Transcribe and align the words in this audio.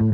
Hello 0.00 0.06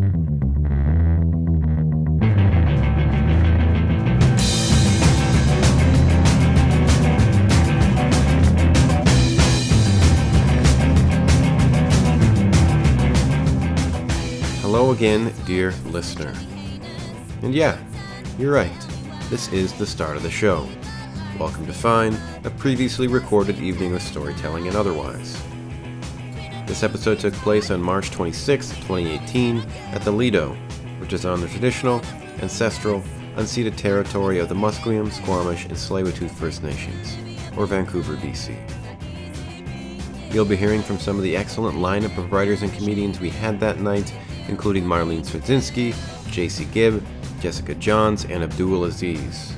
again, 14.90 15.32
dear 15.44 15.70
listener. 15.84 16.34
And 17.42 17.54
yeah, 17.54 17.78
you're 18.40 18.52
right. 18.52 18.68
This 19.30 19.52
is 19.52 19.72
the 19.74 19.86
start 19.86 20.16
of 20.16 20.24
the 20.24 20.30
show. 20.32 20.68
Welcome 21.38 21.64
to 21.66 21.72
Fine, 21.72 22.18
a 22.42 22.50
previously 22.50 23.06
recorded 23.06 23.60
evening 23.60 23.94
of 23.94 24.02
storytelling 24.02 24.66
and 24.66 24.76
otherwise. 24.76 25.40
This 26.66 26.82
episode 26.82 27.20
took 27.20 27.32
place 27.34 27.70
on 27.70 27.80
March 27.80 28.10
26, 28.10 28.70
2018, 28.70 29.58
at 29.92 30.02
the 30.02 30.10
Lido, 30.10 30.56
which 30.98 31.12
is 31.12 31.24
on 31.24 31.40
the 31.40 31.46
traditional, 31.46 32.02
ancestral, 32.42 33.04
unceded 33.36 33.76
territory 33.76 34.40
of 34.40 34.48
the 34.48 34.54
Musqueam, 34.56 35.12
Squamish, 35.12 35.64
and 35.66 35.74
Tsleil-Waututh 35.74 36.32
First 36.32 36.64
Nations, 36.64 37.16
or 37.56 37.66
Vancouver, 37.66 38.16
BC. 38.16 38.56
You'll 40.34 40.44
be 40.44 40.56
hearing 40.56 40.82
from 40.82 40.98
some 40.98 41.16
of 41.16 41.22
the 41.22 41.36
excellent 41.36 41.78
lineup 41.78 42.18
of 42.18 42.32
writers 42.32 42.62
and 42.62 42.72
comedians 42.72 43.20
we 43.20 43.30
had 43.30 43.60
that 43.60 43.78
night, 43.78 44.12
including 44.48 44.84
Marlene 44.84 45.24
Swidzinski, 45.24 45.94
Jacey 46.32 46.64
Gibb, 46.66 47.02
Jessica 47.40 47.76
Johns, 47.76 48.24
and 48.24 48.42
Abdul 48.42 48.84
Aziz. 48.84 49.52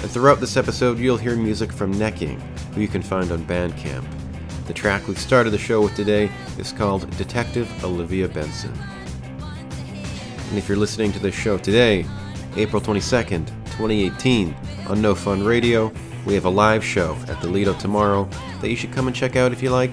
And 0.00 0.10
throughout 0.10 0.40
this 0.40 0.56
episode, 0.56 0.98
you'll 0.98 1.18
hear 1.18 1.36
music 1.36 1.72
from 1.72 1.92
Necking, 1.92 2.40
who 2.74 2.80
you 2.80 2.88
can 2.88 3.02
find 3.02 3.30
on 3.30 3.44
Bandcamp. 3.44 4.21
The 4.66 4.72
track 4.72 5.08
we 5.08 5.16
started 5.16 5.50
the 5.50 5.58
show 5.58 5.82
with 5.82 5.96
today 5.96 6.30
is 6.56 6.72
called 6.72 7.10
Detective 7.16 7.68
Olivia 7.84 8.28
Benson. 8.28 8.72
And 10.48 10.56
if 10.56 10.68
you're 10.68 10.78
listening 10.78 11.10
to 11.12 11.18
this 11.18 11.34
show 11.34 11.58
today, 11.58 12.06
April 12.56 12.80
22nd, 12.80 13.48
2018, 13.72 14.54
on 14.86 15.02
No 15.02 15.16
Fun 15.16 15.42
Radio, 15.44 15.92
we 16.24 16.34
have 16.34 16.44
a 16.44 16.50
live 16.50 16.84
show 16.84 17.16
at 17.26 17.40
the 17.40 17.48
Lido 17.48 17.74
tomorrow 17.74 18.28
that 18.60 18.68
you 18.68 18.76
should 18.76 18.92
come 18.92 19.08
and 19.08 19.16
check 19.16 19.34
out 19.34 19.50
if 19.50 19.64
you 19.64 19.70
like. 19.70 19.90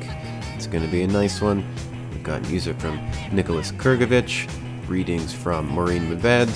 It's 0.56 0.68
going 0.68 0.84
to 0.84 0.92
be 0.92 1.02
a 1.02 1.08
nice 1.08 1.42
one. 1.42 1.66
We've 2.12 2.24
got 2.24 2.48
music 2.48 2.80
from 2.80 3.00
Nicholas 3.32 3.72
Krgovich, 3.72 4.48
readings 4.88 5.34
from 5.34 5.68
Maureen 5.68 6.04
Medved, 6.04 6.56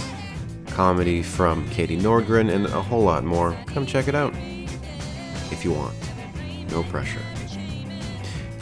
comedy 0.68 1.24
from 1.24 1.68
Katie 1.72 1.98
Nordgren, 1.98 2.54
and 2.54 2.68
a 2.68 2.82
whole 2.82 3.04
lot 3.04 3.24
more. 3.24 3.58
Come 3.66 3.88
check 3.88 4.08
it 4.08 4.14
out 4.14 4.36
if 5.52 5.66
you 5.66 5.72
want. 5.72 5.96
No 6.70 6.84
pressure. 6.84 7.22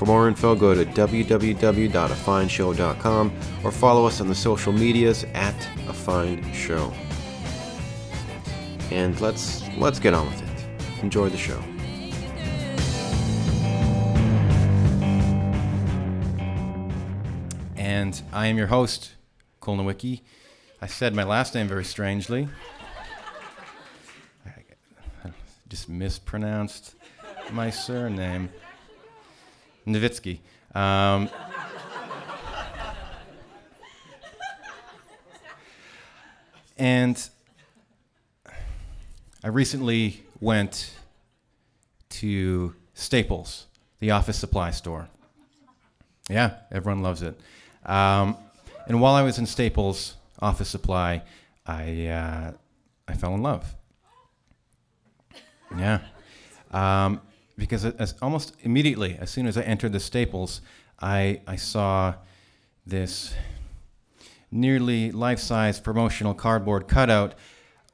For 0.02 0.08
more 0.08 0.28
info, 0.28 0.56
go 0.56 0.74
to 0.74 0.84
www.afineshow.com 0.84 3.34
or 3.64 3.72
follow 3.72 4.08
us 4.08 4.20
on 4.20 4.28
the 4.28 4.34
social 4.34 4.74
medias 4.74 5.26
at 5.36 5.54
A 5.88 5.94
Fine 5.94 6.52
Show. 6.54 6.92
And 8.90 9.22
let's 9.22 9.62
let's 9.78 10.00
get 10.00 10.16
on 10.16 10.26
with 10.26 10.42
it. 10.42 10.48
Enjoy 11.04 11.30
the 11.30 11.38
show. 11.38 11.60
And 17.78 18.20
I 18.34 18.48
am 18.48 18.58
your 18.58 18.66
host, 18.66 19.12
Cole 19.60 19.78
Nowicki. 19.78 20.22
I 20.82 20.88
said 20.88 21.14
my 21.14 21.26
last 21.26 21.54
name 21.54 21.68
very 21.68 21.86
strangely. 21.86 22.50
I 24.48 24.52
just 25.70 25.90
mispronounced 25.90 26.96
my 27.52 27.70
surname. 27.70 28.50
Nowitzki. 29.86 30.40
Um, 30.74 31.30
and 36.78 37.30
I 39.44 39.48
recently 39.48 40.24
went 40.40 40.96
to 42.10 42.76
Staples, 42.94 43.66
the 44.00 44.12
office 44.12 44.38
supply 44.38 44.72
store. 44.72 45.08
Yeah, 46.30 46.56
everyone 46.72 47.02
loves 47.02 47.22
it. 47.22 47.40
Um, 47.86 48.38
and 48.88 49.02
while 49.02 49.16
I 49.16 49.24
was 49.24 49.38
in 49.38 49.46
Staples 49.46 50.16
office 50.40 50.70
supply, 50.70 51.24
I 51.66 52.08
uh, 52.08 52.52
I 53.08 53.14
fell 53.14 53.34
in 53.36 53.42
love. 53.42 53.76
Yeah, 55.78 56.00
um, 56.72 57.22
because 57.58 57.86
as, 57.86 58.16
almost 58.22 58.56
immediately, 58.62 59.18
as 59.20 59.30
soon 59.30 59.48
as 59.48 59.58
I 59.58 59.62
entered 59.62 59.92
the 59.92 60.00
Staples, 60.00 60.62
I 61.00 61.42
I 61.48 61.56
saw 61.56 62.16
this 62.86 63.34
nearly 64.52 65.12
life-size 65.12 65.80
promotional 65.80 66.34
cardboard 66.34 66.88
cutout 66.88 67.36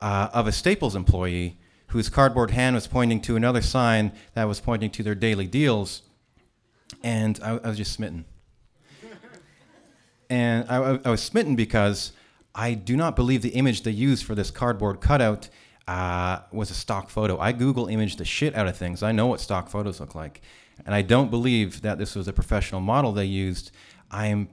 uh, 0.01 0.29
of 0.33 0.47
a 0.47 0.51
Staples 0.51 0.95
employee 0.95 1.57
whose 1.87 2.09
cardboard 2.09 2.51
hand 2.51 2.75
was 2.75 2.87
pointing 2.87 3.21
to 3.21 3.35
another 3.35 3.61
sign 3.61 4.11
that 4.33 4.45
was 4.45 4.59
pointing 4.59 4.89
to 4.91 5.03
their 5.03 5.15
daily 5.15 5.47
deals, 5.47 6.01
and 7.03 7.39
I, 7.41 7.51
I 7.51 7.67
was 7.69 7.77
just 7.77 7.93
smitten. 7.93 8.25
and 10.29 10.65
I, 10.69 10.99
I, 11.05 11.09
was 11.09 11.23
smitten 11.23 11.55
because 11.55 12.11
I 12.53 12.73
do 12.73 12.97
not 12.97 13.15
believe 13.15 13.41
the 13.41 13.49
image 13.49 13.83
they 13.83 13.91
used 13.91 14.25
for 14.25 14.35
this 14.35 14.51
cardboard 14.51 14.99
cutout 14.99 15.49
uh, 15.87 16.39
was 16.51 16.69
a 16.69 16.73
stock 16.73 17.09
photo. 17.09 17.39
I 17.39 17.51
Google 17.51 17.87
image 17.87 18.17
the 18.17 18.25
shit 18.25 18.55
out 18.55 18.67
of 18.67 18.75
things. 18.75 19.03
I 19.03 19.11
know 19.11 19.27
what 19.27 19.39
stock 19.39 19.69
photos 19.69 19.99
look 19.99 20.15
like, 20.15 20.41
and 20.85 20.93
I 20.93 21.01
don't 21.01 21.31
believe 21.31 21.81
that 21.81 21.97
this 21.97 22.15
was 22.15 22.27
a 22.27 22.33
professional 22.33 22.81
model 22.81 23.11
they 23.11 23.25
used. 23.25 23.71
I 24.11 24.27
am 24.27 24.49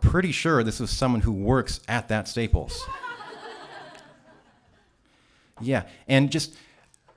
pretty 0.00 0.32
sure 0.32 0.62
this 0.62 0.80
was 0.80 0.90
someone 0.90 1.20
who 1.20 1.32
works 1.32 1.80
at 1.88 2.08
that 2.08 2.28
Staples. 2.28 2.86
Yeah, 5.62 5.82
and 6.08 6.30
just 6.30 6.56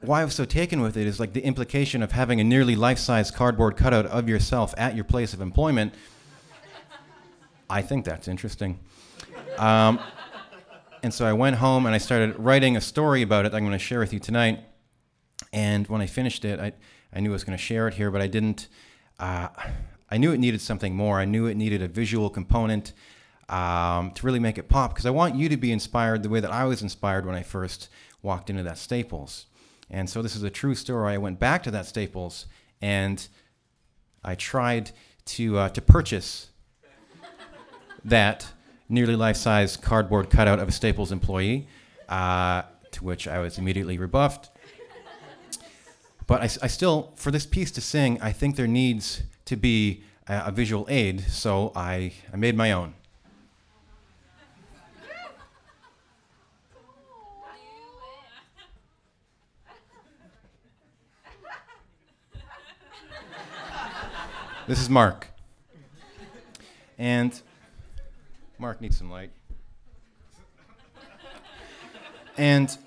why 0.01 0.21
I 0.21 0.25
was 0.25 0.33
so 0.33 0.43
taken 0.43 0.81
with 0.81 0.97
it 0.97 1.07
is 1.07 1.19
like 1.19 1.31
the 1.31 1.41
implication 1.41 2.03
of 2.03 2.11
having 2.11 2.41
a 2.41 2.43
nearly 2.43 2.75
life-size 2.75 3.31
cardboard 3.31 3.77
cutout 3.77 4.05
of 4.05 4.27
yourself 4.27 4.73
at 4.77 4.95
your 4.95 5.05
place 5.05 5.33
of 5.33 5.39
employment. 5.39 5.93
I 7.69 7.81
think 7.81 8.03
that's 8.03 8.27
interesting. 8.27 8.79
Um, 9.57 9.99
and 11.03 11.13
so 11.13 11.25
I 11.25 11.33
went 11.33 11.57
home 11.57 11.85
and 11.85 11.93
I 11.93 11.97
started 11.97 12.39
writing 12.39 12.77
a 12.77 12.81
story 12.81 13.21
about 13.21 13.45
it 13.45 13.53
I'm 13.53 13.59
going 13.59 13.73
to 13.73 13.77
share 13.77 13.99
with 13.99 14.13
you 14.13 14.19
tonight. 14.19 14.61
And 15.51 15.85
when 15.87 16.01
I 16.01 16.07
finished 16.07 16.45
it, 16.45 16.61
I, 16.61 16.71
I 17.13 17.19
knew 17.19 17.31
I 17.31 17.33
was 17.33 17.43
going 17.43 17.57
to 17.57 17.63
share 17.63 17.89
it 17.89 17.93
here, 17.95 18.09
but 18.09 18.21
I 18.21 18.27
didn't. 18.27 18.69
Uh, 19.19 19.49
I 20.09 20.17
knew 20.17 20.31
it 20.31 20.39
needed 20.39 20.61
something 20.61 20.95
more. 20.95 21.19
I 21.19 21.25
knew 21.25 21.45
it 21.45 21.55
needed 21.55 21.81
a 21.81 21.87
visual 21.87 22.29
component 22.29 22.93
um, 23.49 24.11
to 24.11 24.25
really 24.25 24.39
make 24.39 24.57
it 24.57 24.69
pop 24.69 24.93
because 24.93 25.05
I 25.05 25.09
want 25.09 25.35
you 25.35 25.49
to 25.49 25.57
be 25.57 25.71
inspired 25.71 26.23
the 26.23 26.29
way 26.29 26.39
that 26.39 26.51
I 26.51 26.63
was 26.63 26.81
inspired 26.81 27.25
when 27.25 27.35
I 27.35 27.43
first 27.43 27.89
walked 28.21 28.49
into 28.49 28.63
that 28.63 28.77
Staples. 28.77 29.47
And 29.89 30.09
so 30.09 30.21
this 30.21 30.35
is 30.35 30.43
a 30.43 30.49
true 30.49 30.75
story. 30.75 31.13
I 31.13 31.17
went 31.17 31.39
back 31.39 31.63
to 31.63 31.71
that 31.71 31.85
Staples 31.85 32.45
and 32.81 33.27
I 34.23 34.35
tried 34.35 34.91
to, 35.25 35.57
uh, 35.57 35.69
to 35.69 35.81
purchase 35.81 36.49
that 38.05 38.47
nearly 38.93 39.15
life 39.15 39.35
size 39.35 39.75
cardboard 39.75 40.29
cutout 40.29 40.59
of 40.59 40.67
a 40.69 40.71
Staples 40.71 41.11
employee, 41.11 41.67
uh, 42.07 42.61
to 42.91 43.03
which 43.03 43.27
I 43.27 43.39
was 43.39 43.57
immediately 43.57 43.97
rebuffed. 43.97 44.51
But 46.27 46.41
I, 46.41 46.43
I, 46.43 46.67
still, 46.67 47.11
for 47.15 47.31
this 47.31 47.45
piece 47.45 47.71
to 47.71 47.81
sing, 47.81 48.21
I 48.21 48.31
think 48.31 48.55
there 48.55 48.67
needs 48.67 49.23
to 49.45 49.55
be 49.55 50.03
a, 50.27 50.43
a 50.45 50.51
visual 50.51 50.85
aid, 50.89 51.21
so 51.21 51.71
I, 51.75 52.13
I 52.31 52.37
made 52.37 52.55
my 52.55 52.71
own. 52.71 52.93
This 64.65 64.79
is 64.79 64.89
Mark. 64.89 65.27
And 66.97 67.41
Mark 68.63 68.79
needs 68.79 68.97
some 68.97 69.11
light. 69.11 69.29
And 72.37 72.77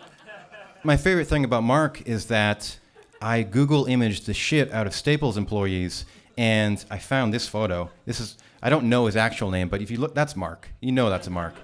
my 0.82 0.96
favorite 0.96 1.26
thing 1.26 1.44
about 1.44 1.64
Mark 1.64 2.00
is 2.08 2.28
that 2.28 2.78
I 3.20 3.43
Google 3.43 3.84
imaged 3.84 4.25
the 4.25 4.32
shit 4.32 4.73
out 4.73 4.87
of 4.87 4.94
Staples 4.94 5.37
employees 5.37 6.06
and 6.38 6.82
I 6.90 6.96
found 6.96 7.34
this 7.34 7.46
photo. 7.46 7.90
This 8.06 8.20
is, 8.20 8.38
I 8.62 8.70
don't 8.70 8.88
know 8.88 9.05
his 9.05 9.17
actual 9.17 9.50
name, 9.50 9.69
but 9.69 9.82
if 9.82 9.90
you 9.90 9.99
look, 9.99 10.14
that's 10.14 10.34
Mark. 10.34 10.70
You 10.81 10.93
know 10.93 11.11
that's 11.11 11.26
a 11.26 11.31
Mark. 11.31 11.55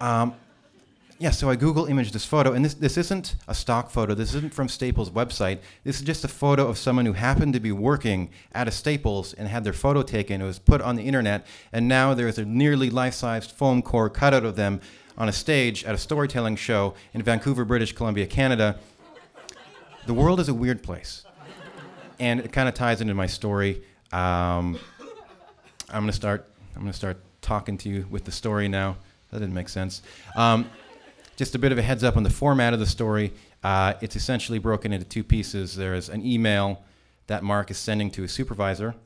Um, 0.00 0.34
yeah, 1.20 1.30
so 1.30 1.50
I 1.50 1.56
Google 1.56 1.86
imaged 1.86 2.14
this 2.14 2.24
photo, 2.24 2.52
and 2.52 2.64
this, 2.64 2.74
this 2.74 2.96
isn't 2.96 3.34
a 3.48 3.54
stock 3.54 3.90
photo. 3.90 4.14
This 4.14 4.34
isn't 4.34 4.54
from 4.54 4.68
Staples' 4.68 5.10
website. 5.10 5.58
This 5.82 5.96
is 5.96 6.02
just 6.02 6.24
a 6.24 6.28
photo 6.28 6.68
of 6.68 6.78
someone 6.78 7.06
who 7.06 7.12
happened 7.12 7.54
to 7.54 7.60
be 7.60 7.72
working 7.72 8.30
at 8.52 8.68
a 8.68 8.70
Staples 8.70 9.34
and 9.34 9.48
had 9.48 9.64
their 9.64 9.72
photo 9.72 10.02
taken. 10.02 10.40
It 10.40 10.44
was 10.44 10.60
put 10.60 10.80
on 10.80 10.94
the 10.94 11.02
internet, 11.02 11.44
and 11.72 11.88
now 11.88 12.14
there's 12.14 12.38
a 12.38 12.44
nearly 12.44 12.88
life-sized 12.88 13.50
foam 13.50 13.82
core 13.82 14.08
cutout 14.08 14.44
of 14.44 14.54
them 14.54 14.80
on 15.16 15.28
a 15.28 15.32
stage 15.32 15.84
at 15.84 15.92
a 15.92 15.98
storytelling 15.98 16.54
show 16.54 16.94
in 17.12 17.22
Vancouver, 17.22 17.64
British 17.64 17.92
Columbia, 17.92 18.26
Canada. 18.26 18.78
The 20.06 20.14
world 20.14 20.38
is 20.38 20.48
a 20.48 20.54
weird 20.54 20.84
place, 20.84 21.24
and 22.20 22.38
it 22.38 22.52
kind 22.52 22.68
of 22.68 22.74
ties 22.74 23.00
into 23.00 23.14
my 23.14 23.26
story. 23.26 23.82
Um, 24.12 24.78
I'm 25.90 26.02
going 26.02 26.06
to 26.06 26.12
start 26.12 26.48
I'm 26.76 26.82
going 26.82 26.92
to 26.92 26.96
start 26.96 27.18
talking 27.42 27.76
to 27.78 27.88
you 27.88 28.06
with 28.08 28.24
the 28.24 28.30
story 28.30 28.68
now. 28.68 28.98
That 29.32 29.40
didn't 29.40 29.54
make 29.54 29.68
sense. 29.68 30.02
Um, 30.36 30.70
just 31.38 31.54
a 31.54 31.58
bit 31.58 31.70
of 31.70 31.78
a 31.78 31.82
heads 31.82 32.02
up 32.02 32.16
on 32.16 32.24
the 32.24 32.30
format 32.30 32.74
of 32.74 32.80
the 32.80 32.86
story. 32.86 33.32
Uh, 33.62 33.94
it's 34.00 34.16
essentially 34.16 34.58
broken 34.58 34.92
into 34.92 35.06
two 35.06 35.22
pieces. 35.22 35.76
There's 35.76 36.08
an 36.08 36.26
email 36.26 36.82
that 37.28 37.44
Mark 37.44 37.70
is 37.70 37.78
sending 37.78 38.10
to 38.10 38.22
his 38.22 38.32
supervisor, 38.32 38.96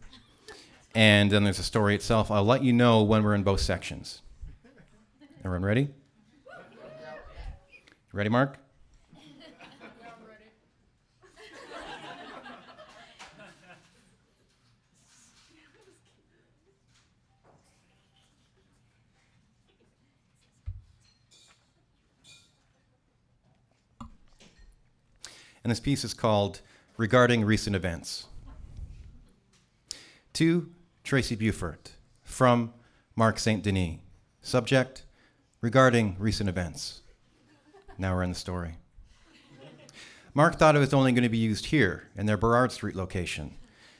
and 0.94 1.31
then 1.31 1.44
there's 1.44 1.58
a 1.58 1.62
story 1.62 1.94
itself. 1.94 2.31
I'll 2.31 2.43
let 2.43 2.64
you 2.64 2.73
know 2.73 3.02
when 3.02 3.23
we're 3.23 3.34
in 3.34 3.43
both 3.43 3.61
sections. 3.61 4.23
Everyone 5.44 5.62
ready? 5.62 5.90
Ready, 8.14 8.31
Mark? 8.31 8.62
And 25.64 25.70
this 25.70 25.81
piece 25.81 26.05
is 26.05 26.14
called 26.14 26.61
Regarding 26.97 27.44
Recent 27.44 27.76
Events. 27.76 28.26
To 30.35 30.70
Tracy 31.05 31.37
Buford 31.37 31.91
from 32.23 32.73
Mark 33.14 33.38
St. 33.38 33.62
Denis. 33.62 33.99
Subject 34.41 35.05
Regarding 35.61 36.17
Recent 36.19 36.49
Events. 36.49 37.03
Now 37.97 38.14
we're 38.14 38.25
in 38.25 38.31
the 38.31 38.37
story. 38.37 38.76
Mark 40.35 40.59
thought 40.59 40.75
it 40.75 40.81
was 40.81 40.94
only 40.94 41.12
going 41.12 41.23
to 41.23 41.29
be 41.29 41.38
used 41.38 41.67
here, 41.67 42.09
in 42.17 42.26
their 42.26 42.38
Burrard 42.38 42.73
Street 42.73 42.97
location. 42.97 43.55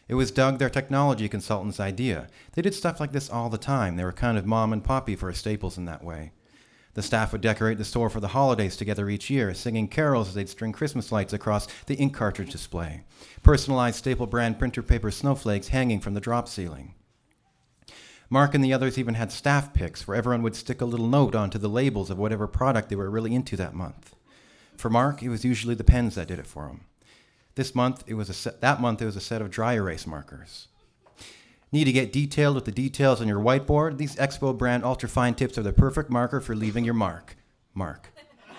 It 0.09 0.15
was 0.15 0.31
Doug, 0.31 0.59
their 0.59 0.71
technology 0.71 1.29
consultant's 1.29 1.79
idea. 1.79 2.29
They 2.55 2.63
did 2.63 2.75
stuff 2.75 2.99
like 2.99 3.13
this 3.13 3.31
all 3.31 3.51
the 3.51 3.59
time. 3.59 3.97
They 3.97 4.05
were 4.05 4.13
kind 4.13 4.37
of 4.37 4.47
mom 4.47 4.73
and 4.73 4.83
poppy 4.83 5.15
for 5.15 5.33
Staples 5.33 5.79
in 5.79 5.85
that 5.85 6.03
way. 6.03 6.33
The 6.95 7.03
staff 7.03 7.33
would 7.33 7.41
decorate 7.41 7.79
the 7.79 7.85
store 7.85 8.11
for 8.11 8.21
the 8.21 8.29
holidays 8.29 8.77
together 8.77 9.09
each 9.09 9.31
year, 9.31 9.55
singing 9.55 9.89
carols 9.89 10.29
as 10.29 10.35
they'd 10.35 10.49
string 10.49 10.73
Christmas 10.73 11.11
lights 11.11 11.33
across 11.33 11.67
the 11.87 11.95
ink 11.95 12.15
cartridge 12.15 12.53
display, 12.53 13.05
personalized 13.43 13.97
staple 13.97 14.27
brand 14.27 14.59
printer 14.59 14.83
paper 14.83 15.11
snowflakes 15.11 15.69
hanging 15.69 16.01
from 16.01 16.15
the 16.15 16.21
drop 16.21 16.49
ceiling. 16.49 16.95
Mark 18.29 18.55
and 18.55 18.65
the 18.65 18.73
others 18.73 18.99
even 18.99 19.15
had 19.15 19.31
staff 19.31 19.75
picks 19.75 20.07
where 20.07 20.17
everyone 20.17 20.43
would 20.43 20.57
stick 20.57 20.81
a 20.81 20.87
little 20.87 21.07
note 21.07 21.35
onto 21.35 21.59
the 21.59 21.69
labels 21.69 22.11
of 22.11 22.19
whatever 22.19 22.47
product 22.47 22.89
they 22.89 22.97
were 22.97 23.11
really 23.11 23.35
into 23.35 23.57
that 23.57 23.75
month. 23.75 24.15
For 24.77 24.89
Mark, 24.89 25.23
it 25.23 25.29
was 25.29 25.45
usually 25.45 25.75
the 25.75 25.85
pens 25.85 26.15
that 26.15 26.29
did 26.29 26.39
it 26.39 26.47
for 26.47 26.67
him. 26.67 26.81
This 27.55 27.75
month, 27.75 28.05
it 28.07 28.15
was 28.15 28.47
a 28.47 28.51
that 28.61 28.81
month 28.81 29.03
it 29.03 29.07
was 29.07 29.17
a 29.17 29.21
set 29.21 29.43
of 29.43 29.51
dry 29.51 29.75
erase 29.75 30.07
markers. 30.07 30.69
Need 31.73 31.85
to 31.85 31.93
get 31.93 32.13
detailed 32.13 32.55
with 32.55 32.67
the 32.67 32.71
details 32.71 33.23
on 33.23 33.29
your 33.29 33.41
whiteboard? 33.41 33.97
These 33.97 34.17
Expo 34.17 34.57
brand 34.57 34.85
ultra 34.85 35.09
fine 35.09 35.35
tips 35.35 35.57
are 35.57 35.63
the 35.63 35.73
perfect 35.73 36.11
marker 36.11 36.39
for 36.39 36.55
leaving 36.55 36.85
your 36.85 36.93
mark. 36.93 37.35
Mark. 37.73 38.11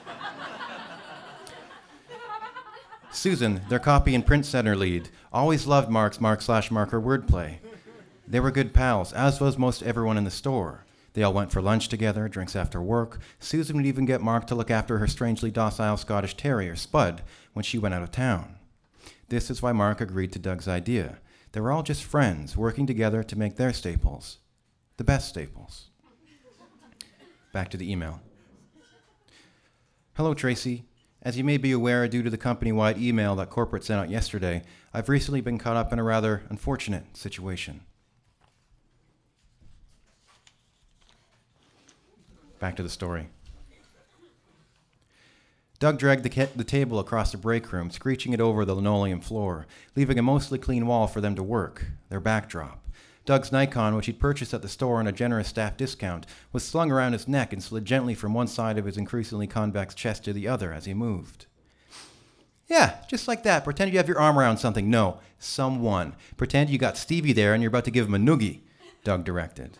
Susan, 3.11 3.61
their 3.69 3.77
copy 3.77 4.15
and 4.15 4.25
print 4.25 4.47
center 4.47 4.75
lead, 4.75 5.09
always 5.31 5.67
loved 5.67 5.91
Mark's 5.91 6.19
mark 6.19 6.41
slash 6.41 6.71
marker 6.71 6.99
wordplay. 6.99 7.57
They 8.27 8.39
were 8.39 8.49
good 8.49 8.73
pals, 8.73 9.13
as 9.13 9.39
was 9.39 9.59
most 9.59 9.83
everyone 9.83 10.17
in 10.17 10.23
the 10.23 10.31
store. 10.31 10.83
They 11.13 11.21
all 11.21 11.33
went 11.33 11.51
for 11.51 11.61
lunch 11.61 11.89
together, 11.89 12.27
drinks 12.27 12.55
after 12.55 12.81
work. 12.81 13.19
Susan 13.39 13.77
would 13.77 13.85
even 13.85 14.05
get 14.05 14.21
Mark 14.21 14.47
to 14.47 14.55
look 14.55 14.71
after 14.71 14.97
her 14.97 15.07
strangely 15.07 15.51
docile 15.51 15.97
Scottish 15.97 16.35
terrier, 16.35 16.75
Spud, 16.75 17.21
when 17.53 17.61
she 17.61 17.77
went 17.77 17.93
out 17.93 18.01
of 18.01 18.09
town. 18.09 18.55
This 19.29 19.51
is 19.51 19.61
why 19.61 19.71
Mark 19.71 20.01
agreed 20.01 20.31
to 20.31 20.39
Doug's 20.39 20.67
idea. 20.67 21.19
They 21.53 21.61
were 21.61 21.71
all 21.71 21.83
just 21.83 22.03
friends 22.03 22.57
working 22.57 22.85
together 22.85 23.23
to 23.23 23.37
make 23.37 23.55
their 23.55 23.73
staples 23.73 24.39
the 24.97 25.03
best 25.03 25.29
staples. 25.29 25.89
Back 27.51 27.69
to 27.69 27.77
the 27.77 27.91
email. 27.91 28.21
Hello, 30.15 30.33
Tracy. 30.33 30.85
As 31.21 31.37
you 31.37 31.43
may 31.43 31.57
be 31.57 31.71
aware, 31.71 32.07
due 32.07 32.21
to 32.21 32.29
the 32.29 32.37
company 32.37 32.71
wide 32.71 32.97
email 32.97 33.35
that 33.35 33.49
corporate 33.49 33.83
sent 33.83 33.99
out 33.99 34.09
yesterday, 34.09 34.63
I've 34.93 35.09
recently 35.09 35.41
been 35.41 35.57
caught 35.57 35.77
up 35.77 35.93
in 35.93 35.99
a 35.99 36.03
rather 36.03 36.43
unfortunate 36.49 37.15
situation. 37.15 37.81
Back 42.59 42.75
to 42.75 42.83
the 42.83 42.89
story. 42.89 43.29
Doug 45.83 45.99
dragged 45.99 46.23
the, 46.23 46.49
the 46.55 46.63
table 46.63 46.97
across 46.97 47.33
the 47.33 47.37
break 47.37 47.73
room, 47.73 47.91
screeching 47.91 48.31
it 48.31 48.39
over 48.39 48.63
the 48.63 48.73
linoleum 48.73 49.19
floor, 49.19 49.67
leaving 49.97 50.17
a 50.17 50.21
mostly 50.21 50.57
clean 50.57 50.87
wall 50.87 51.07
for 51.07 51.19
them 51.19 51.35
to 51.35 51.43
work, 51.43 51.87
their 52.07 52.21
backdrop. 52.21 52.87
Doug's 53.25 53.51
Nikon, 53.51 53.93
which 53.93 54.05
he'd 54.05 54.17
purchased 54.17 54.53
at 54.53 54.61
the 54.61 54.69
store 54.69 54.99
on 54.99 55.07
a 55.07 55.11
generous 55.11 55.49
staff 55.49 55.75
discount, 55.75 56.25
was 56.53 56.63
slung 56.63 56.89
around 56.89 57.11
his 57.11 57.27
neck 57.27 57.51
and 57.51 57.61
slid 57.61 57.83
gently 57.83 58.15
from 58.15 58.33
one 58.33 58.47
side 58.47 58.77
of 58.77 58.85
his 58.85 58.95
increasingly 58.95 59.45
convex 59.45 59.93
chest 59.93 60.23
to 60.23 60.31
the 60.31 60.47
other 60.47 60.71
as 60.71 60.85
he 60.85 60.93
moved. 60.93 61.47
Yeah, 62.69 62.99
just 63.09 63.27
like 63.27 63.43
that. 63.43 63.65
Pretend 63.65 63.91
you 63.91 63.97
have 63.97 64.07
your 64.07 64.21
arm 64.21 64.39
around 64.39 64.59
something. 64.59 64.89
No, 64.89 65.19
someone. 65.37 66.15
Pretend 66.37 66.69
you 66.69 66.77
got 66.77 66.95
Stevie 66.95 67.33
there 67.33 67.53
and 67.53 67.61
you're 67.61 67.67
about 67.67 67.83
to 67.83 67.91
give 67.91 68.07
him 68.07 68.15
a 68.15 68.17
noogie, 68.17 68.61
Doug 69.03 69.25
directed. 69.25 69.79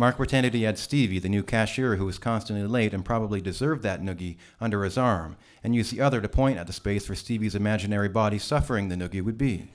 Mark 0.00 0.16
pretended 0.16 0.54
he 0.54 0.62
had 0.62 0.78
Stevie, 0.78 1.18
the 1.18 1.28
new 1.28 1.42
cashier 1.42 1.96
who 1.96 2.06
was 2.06 2.16
constantly 2.16 2.66
late 2.66 2.94
and 2.94 3.04
probably 3.04 3.38
deserved 3.42 3.82
that 3.82 4.00
noogie, 4.00 4.38
under 4.58 4.82
his 4.82 4.96
arm, 4.96 5.36
and 5.62 5.74
used 5.74 5.92
the 5.92 6.00
other 6.00 6.22
to 6.22 6.28
point 6.28 6.56
at 6.56 6.66
the 6.66 6.72
space 6.72 7.06
where 7.06 7.14
Stevie's 7.14 7.54
imaginary 7.54 8.08
body 8.08 8.38
suffering 8.38 8.88
the 8.88 8.96
noogie 8.96 9.22
would 9.22 9.36
be. 9.36 9.70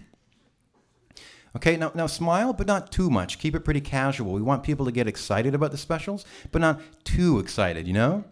Okay, 1.55 1.77
now, 1.77 1.91
now 1.93 2.07
smile, 2.07 2.53
but 2.53 2.65
not 2.65 2.91
too 2.91 3.11
much. 3.11 3.37
Keep 3.37 3.53
it 3.53 3.63
pretty 3.63 3.81
casual. 3.81 4.33
We 4.33 4.41
want 4.41 4.63
people 4.63 4.87
to 4.87 4.91
get 4.91 5.07
excited 5.07 5.53
about 5.53 5.69
the 5.69 5.77
specials, 5.77 6.25
but 6.51 6.59
not 6.59 6.81
too 7.03 7.37
excited, 7.37 7.85
you 7.85 7.93
know? 7.93 8.23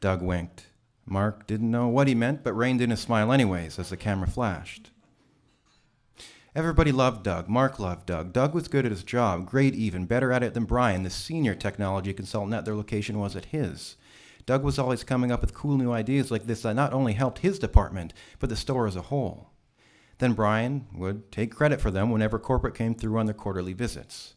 Doug 0.00 0.22
winked. 0.22 0.66
Mark 1.06 1.44
didn't 1.48 1.72
know 1.72 1.88
what 1.88 2.06
he 2.06 2.14
meant, 2.14 2.44
but 2.44 2.52
reined 2.52 2.80
in 2.80 2.92
a 2.92 2.96
smile 2.96 3.32
anyways 3.32 3.80
as 3.80 3.90
the 3.90 3.96
camera 3.96 4.28
flashed. 4.28 4.92
Everybody 6.52 6.90
loved 6.90 7.22
Doug. 7.22 7.48
Mark 7.48 7.78
loved 7.78 8.06
Doug. 8.06 8.32
Doug 8.32 8.54
was 8.54 8.66
good 8.66 8.84
at 8.84 8.90
his 8.90 9.04
job, 9.04 9.46
great 9.46 9.72
even, 9.76 10.06
better 10.06 10.32
at 10.32 10.42
it 10.42 10.52
than 10.52 10.64
Brian, 10.64 11.04
the 11.04 11.10
senior 11.10 11.54
technology 11.54 12.12
consultant 12.12 12.54
at 12.54 12.64
their 12.64 12.74
location, 12.74 13.20
was 13.20 13.36
at 13.36 13.46
his. 13.46 13.94
Doug 14.46 14.64
was 14.64 14.76
always 14.76 15.04
coming 15.04 15.30
up 15.30 15.42
with 15.42 15.54
cool 15.54 15.76
new 15.76 15.92
ideas 15.92 16.32
like 16.32 16.46
this 16.46 16.62
that 16.62 16.74
not 16.74 16.92
only 16.92 17.12
helped 17.12 17.38
his 17.38 17.60
department, 17.60 18.12
but 18.40 18.48
the 18.48 18.56
store 18.56 18.88
as 18.88 18.96
a 18.96 19.02
whole. 19.02 19.50
Then 20.18 20.32
Brian 20.32 20.86
would 20.92 21.30
take 21.30 21.54
credit 21.54 21.80
for 21.80 21.92
them 21.92 22.10
whenever 22.10 22.36
corporate 22.36 22.74
came 22.74 22.96
through 22.96 23.16
on 23.16 23.26
their 23.26 23.34
quarterly 23.34 23.72
visits. 23.72 24.34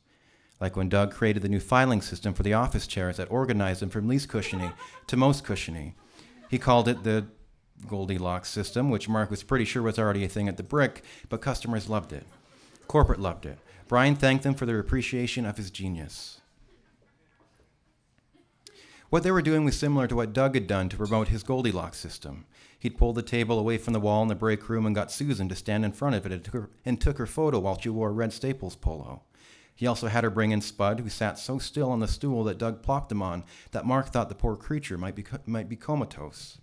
Like 0.61 0.75
when 0.75 0.89
Doug 0.89 1.11
created 1.11 1.41
the 1.41 1.49
new 1.49 1.59
filing 1.59 2.03
system 2.03 2.35
for 2.35 2.43
the 2.43 2.53
office 2.53 2.85
chairs 2.85 3.17
that 3.17 3.31
organized 3.31 3.81
them 3.81 3.89
from 3.89 4.07
least 4.07 4.29
cushiony 4.29 4.71
to 5.07 5.17
most 5.17 5.43
cushiony. 5.43 5.95
He 6.47 6.59
called 6.59 6.87
it 6.87 7.03
the 7.03 7.25
Goldilocks 7.87 8.49
system, 8.49 8.89
which 8.89 9.09
Mark 9.09 9.29
was 9.29 9.43
pretty 9.43 9.65
sure 9.65 9.81
was 9.81 9.99
already 9.99 10.23
a 10.23 10.29
thing 10.29 10.47
at 10.47 10.57
the 10.57 10.63
Brick, 10.63 11.03
but 11.29 11.41
customers 11.41 11.89
loved 11.89 12.13
it. 12.13 12.25
Corporate 12.87 13.19
loved 13.19 13.45
it. 13.45 13.59
Brian 13.87 14.15
thanked 14.15 14.43
them 14.43 14.55
for 14.55 14.65
their 14.65 14.79
appreciation 14.79 15.45
of 15.45 15.57
his 15.57 15.71
genius. 15.71 16.41
What 19.09 19.21
they 19.21 19.31
were 19.31 19.43
doing 19.43 19.63
was 19.63 19.77
similar 19.77 20.07
to 20.07 20.15
what 20.15 20.33
Doug 20.33 20.55
had 20.55 20.65
done 20.65 20.89
to 20.89 20.97
promote 20.97 21.27
his 21.27 21.43
Goldilocks 21.43 21.99
system. 21.99 22.45
He'd 22.79 22.97
pulled 22.97 23.15
the 23.15 23.21
table 23.21 23.59
away 23.59 23.77
from 23.77 23.93
the 23.93 23.99
wall 23.99 24.23
in 24.23 24.27
the 24.27 24.35
break 24.35 24.67
room 24.67 24.85
and 24.85 24.95
got 24.95 25.11
Susan 25.11 25.47
to 25.49 25.55
stand 25.55 25.85
in 25.85 25.91
front 25.91 26.15
of 26.15 26.25
it 26.25 26.31
and 26.31 26.43
took 26.43 26.53
her, 26.53 26.69
and 26.83 26.99
took 26.99 27.19
her 27.19 27.27
photo 27.27 27.59
while 27.59 27.79
she 27.79 27.89
wore 27.89 28.09
a 28.09 28.11
red 28.11 28.33
Staples 28.33 28.75
polo. 28.75 29.21
He 29.75 29.87
also 29.87 30.07
had 30.07 30.23
her 30.23 30.29
bring 30.29 30.51
in 30.51 30.61
Spud, 30.61 30.99
who 30.99 31.09
sat 31.09 31.39
so 31.39 31.59
still 31.59 31.91
on 31.91 31.99
the 31.99 32.07
stool 32.07 32.43
that 32.45 32.57
Doug 32.57 32.81
plopped 32.81 33.11
him 33.11 33.21
on 33.21 33.43
that 33.71 33.85
Mark 33.85 34.09
thought 34.09 34.29
the 34.29 34.35
poor 34.35 34.55
creature 34.55 34.97
might 34.97 35.15
be, 35.15 35.23
might 35.45 35.69
be 35.69 35.75
comatose. 35.75 36.57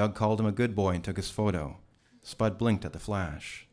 Doug 0.00 0.14
called 0.14 0.40
him 0.40 0.46
a 0.46 0.50
good 0.50 0.74
boy 0.74 0.94
and 0.94 1.04
took 1.04 1.18
his 1.18 1.28
photo. 1.28 1.76
Spud 2.22 2.56
blinked 2.56 2.86
at 2.86 2.94
the 2.94 2.98
flash. 2.98 3.68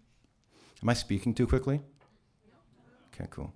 Am 0.83 0.89
I 0.89 0.93
speaking 0.93 1.33
too 1.33 1.47
quickly? 1.47 1.79
Okay, 3.13 3.27
cool. 3.29 3.53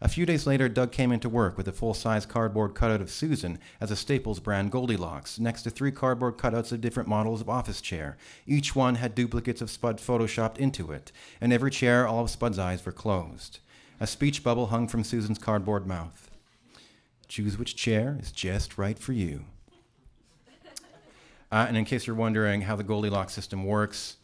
A 0.00 0.06
few 0.06 0.24
days 0.24 0.46
later, 0.46 0.68
Doug 0.68 0.92
came 0.92 1.10
into 1.10 1.28
work 1.28 1.56
with 1.56 1.66
a 1.66 1.72
full 1.72 1.92
size 1.92 2.24
cardboard 2.24 2.76
cutout 2.76 3.00
of 3.00 3.10
Susan 3.10 3.58
as 3.80 3.90
a 3.90 3.96
Staples 3.96 4.38
brand 4.38 4.70
Goldilocks, 4.70 5.40
next 5.40 5.62
to 5.62 5.70
three 5.70 5.90
cardboard 5.90 6.38
cutouts 6.38 6.70
of 6.70 6.80
different 6.80 7.08
models 7.08 7.40
of 7.40 7.48
office 7.48 7.80
chair. 7.80 8.16
Each 8.46 8.76
one 8.76 8.94
had 8.94 9.16
duplicates 9.16 9.60
of 9.60 9.72
Spud 9.72 9.98
photoshopped 9.98 10.58
into 10.58 10.92
it, 10.92 11.10
and 11.40 11.52
every 11.52 11.72
chair, 11.72 12.06
all 12.06 12.22
of 12.22 12.30
Spud's 12.30 12.60
eyes 12.60 12.86
were 12.86 12.92
closed. 12.92 13.58
A 13.98 14.06
speech 14.06 14.44
bubble 14.44 14.68
hung 14.68 14.86
from 14.86 15.02
Susan's 15.02 15.40
cardboard 15.40 15.84
mouth. 15.84 16.30
Choose 17.26 17.58
which 17.58 17.74
chair 17.74 18.16
is 18.20 18.30
just 18.30 18.78
right 18.78 19.00
for 19.00 19.12
you. 19.12 19.46
Uh, 21.50 21.64
and 21.68 21.76
in 21.76 21.84
case 21.84 22.06
you're 22.06 22.16
wondering 22.16 22.62
how 22.62 22.76
the 22.76 22.84
Goldilocks 22.84 23.32
system 23.32 23.64
works, 23.64 24.16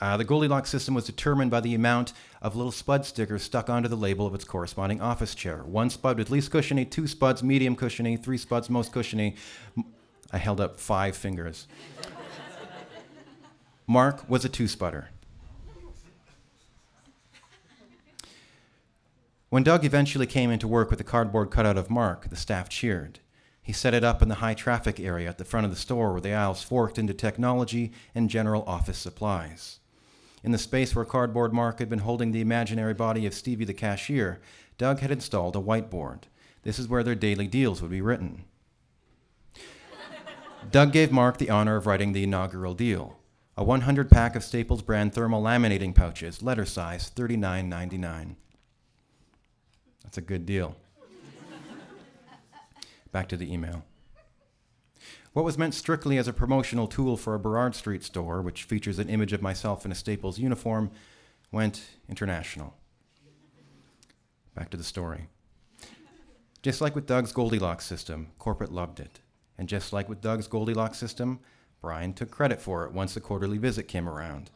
uh, 0.00 0.16
the 0.16 0.24
Goldilocks 0.24 0.70
system 0.70 0.94
was 0.94 1.06
determined 1.06 1.50
by 1.50 1.60
the 1.60 1.74
amount 1.74 2.12
of 2.40 2.54
little 2.54 2.70
spud 2.70 3.04
stickers 3.04 3.42
stuck 3.42 3.68
onto 3.68 3.88
the 3.88 3.96
label 3.96 4.26
of 4.26 4.34
its 4.34 4.44
corresponding 4.44 5.00
office 5.00 5.34
chair. 5.34 5.58
One 5.64 5.90
spud 5.90 6.18
with 6.18 6.30
least 6.30 6.50
cushiony, 6.50 6.84
two 6.84 7.08
spuds 7.08 7.42
medium 7.42 7.74
cushiony, 7.74 8.16
three 8.16 8.38
spuds 8.38 8.70
most 8.70 8.92
cushiony. 8.92 9.34
I 10.32 10.38
held 10.38 10.60
up 10.60 10.78
five 10.78 11.16
fingers. 11.16 11.66
Mark 13.86 14.28
was 14.28 14.44
a 14.44 14.48
two 14.48 14.64
spudder. 14.64 15.06
When 19.48 19.62
Doug 19.62 19.84
eventually 19.84 20.26
came 20.26 20.50
into 20.50 20.68
work 20.68 20.90
with 20.90 21.00
a 21.00 21.04
cardboard 21.04 21.50
cutout 21.50 21.78
of 21.78 21.88
Mark, 21.90 22.28
the 22.28 22.36
staff 22.36 22.68
cheered. 22.68 23.18
He 23.68 23.74
set 23.74 23.92
it 23.92 24.02
up 24.02 24.22
in 24.22 24.30
the 24.30 24.36
high 24.36 24.54
traffic 24.54 24.98
area 24.98 25.28
at 25.28 25.36
the 25.36 25.44
front 25.44 25.66
of 25.66 25.70
the 25.70 25.76
store 25.76 26.12
where 26.12 26.22
the 26.22 26.32
aisles 26.32 26.62
forked 26.62 26.98
into 26.98 27.12
technology 27.12 27.92
and 28.14 28.30
general 28.30 28.64
office 28.66 28.96
supplies. 28.96 29.80
In 30.42 30.52
the 30.52 30.56
space 30.56 30.94
where 30.94 31.04
Cardboard 31.04 31.52
Mark 31.52 31.78
had 31.78 31.90
been 31.90 31.98
holding 31.98 32.32
the 32.32 32.40
imaginary 32.40 32.94
body 32.94 33.26
of 33.26 33.34
Stevie 33.34 33.66
the 33.66 33.74
cashier, 33.74 34.40
Doug 34.78 35.00
had 35.00 35.10
installed 35.10 35.54
a 35.54 35.60
whiteboard. 35.60 36.22
This 36.62 36.78
is 36.78 36.88
where 36.88 37.02
their 37.02 37.14
daily 37.14 37.46
deals 37.46 37.82
would 37.82 37.90
be 37.90 38.00
written. 38.00 38.44
Doug 40.70 40.90
gave 40.90 41.12
Mark 41.12 41.36
the 41.36 41.50
honor 41.50 41.76
of 41.76 41.86
writing 41.86 42.12
the 42.12 42.24
inaugural 42.24 42.72
deal 42.72 43.18
a 43.54 43.64
100 43.64 44.10
pack 44.10 44.34
of 44.34 44.42
Staples 44.42 44.80
brand 44.80 45.12
thermal 45.12 45.42
laminating 45.42 45.94
pouches, 45.94 46.42
letter 46.42 46.64
size, 46.64 47.12
$39.99. 47.14 48.36
That's 50.02 50.16
a 50.16 50.22
good 50.22 50.46
deal. 50.46 50.74
Back 53.12 53.28
to 53.28 53.36
the 53.36 53.52
email. 53.52 53.84
What 55.32 55.44
was 55.44 55.58
meant 55.58 55.74
strictly 55.74 56.18
as 56.18 56.26
a 56.26 56.32
promotional 56.32 56.86
tool 56.86 57.16
for 57.16 57.34
a 57.34 57.38
Burrard 57.38 57.74
Street 57.74 58.02
store, 58.02 58.42
which 58.42 58.64
features 58.64 58.98
an 58.98 59.08
image 59.08 59.32
of 59.32 59.42
myself 59.42 59.84
in 59.84 59.92
a 59.92 59.94
Staples 59.94 60.38
uniform, 60.38 60.90
went 61.52 61.90
international. 62.08 62.74
Back 64.54 64.70
to 64.70 64.76
the 64.76 64.84
story. 64.84 65.28
Just 66.62 66.80
like 66.80 66.94
with 66.94 67.06
Doug's 67.06 67.32
Goldilocks 67.32 67.86
system, 67.86 68.32
corporate 68.38 68.72
loved 68.72 68.98
it. 68.98 69.20
And 69.56 69.68
just 69.68 69.92
like 69.92 70.08
with 70.08 70.20
Doug's 70.20 70.48
Goldilocks 70.48 70.98
system, 70.98 71.40
Brian 71.80 72.12
took 72.12 72.30
credit 72.30 72.60
for 72.60 72.84
it 72.84 72.92
once 72.92 73.14
the 73.14 73.20
quarterly 73.20 73.58
visit 73.58 73.86
came 73.86 74.08
around. 74.08 74.50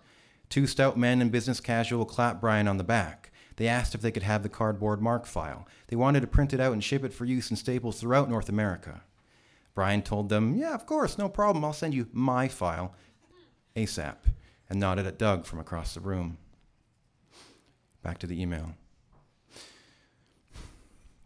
Two 0.49 0.66
stout 0.66 0.99
men 0.99 1.23
in 1.23 1.30
business 1.30 1.61
casual 1.61 2.04
clapped 2.04 2.40
Brian 2.40 2.68
on 2.68 2.76
the 2.76 2.85
back. 2.85 3.32
They 3.56 3.68
asked 3.68 3.94
if 3.94 4.00
they 4.00 4.11
could 4.11 4.23
have 4.23 4.42
the 4.42 4.49
cardboard 4.49 5.00
mark 5.00 5.26
file. 5.26 5.66
They 5.88 5.97
wanted 5.97 6.21
to 6.21 6.26
print 6.26 6.52
it 6.52 6.61
out 6.61 6.73
and 6.73 6.82
ship 6.82 7.04
it 7.04 7.12
for 7.12 7.25
use 7.25 7.50
in 7.50 7.56
Staples 7.56 8.00
throughout 8.00 8.30
North 8.30 8.49
America. 8.49 9.02
Brian 9.75 10.02
told 10.02 10.28
them, 10.28 10.54
Yeah, 10.54 10.75
of 10.75 10.87
course, 10.87 11.18
no 11.18 11.28
problem. 11.28 11.64
I'll 11.64 11.73
send 11.73 11.94
you 11.94 12.09
my 12.12 12.49
file 12.49 12.94
ASAP, 13.76 14.16
and 14.68 14.80
nodded 14.80 15.06
at 15.06 15.18
Doug 15.18 15.47
from 15.47 15.59
across 15.59 15.94
the 15.94 16.00
room. 16.00 16.38
Back 18.02 18.18
to 18.18 18.26
the 18.26 18.40
email. 18.40 18.75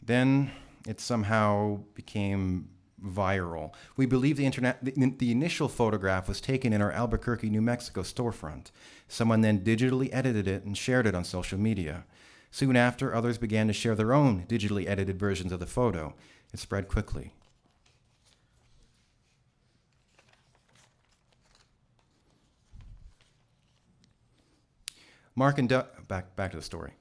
Then 0.05 0.53
it 0.87 1.01
somehow 1.01 1.81
became 1.95 2.69
viral. 3.03 3.73
We 3.97 4.07
believe 4.07 4.37
the 4.37 4.47
internet 4.47 4.85
the, 4.85 4.93
the, 5.19 5.31
initial 5.31 5.69
photograph 5.69 6.29
was 6.29 6.41
taken 6.41 6.73
in 6.73 6.81
our 6.81 6.93
Albuquerque, 6.93 7.51
New 7.51 7.61
Mexico 7.61 8.03
storefront. 8.03 8.71
Someone 9.09 9.43
then 9.43 9.61
digitally 9.61 10.09
edited 10.13 10.49
it 10.49 10.65
and 10.65 10.77
shared 10.77 11.07
it 11.07 11.15
on 11.15 11.25
social 11.25 11.59
media. 11.59 12.05
Soon 12.51 12.77
after, 12.77 13.15
others 13.15 13.39
began 13.39 13.67
to 13.67 13.73
share 13.73 13.95
their 13.95 14.15
own 14.15 14.47
digitally 14.47 14.89
edited 14.89 15.19
versions 15.19 15.53
of 15.53 15.61
the 15.61 15.67
photo. 15.67 16.15
It 16.53 16.59
spread 16.59 16.89
quickly. 16.89 17.33
Mark 25.35 25.59
and 25.59 25.69
Doug, 25.69 26.09
back, 26.09 26.35
back 26.35 26.53
to 26.53 26.57
the 26.57 26.63
story. 26.63 26.93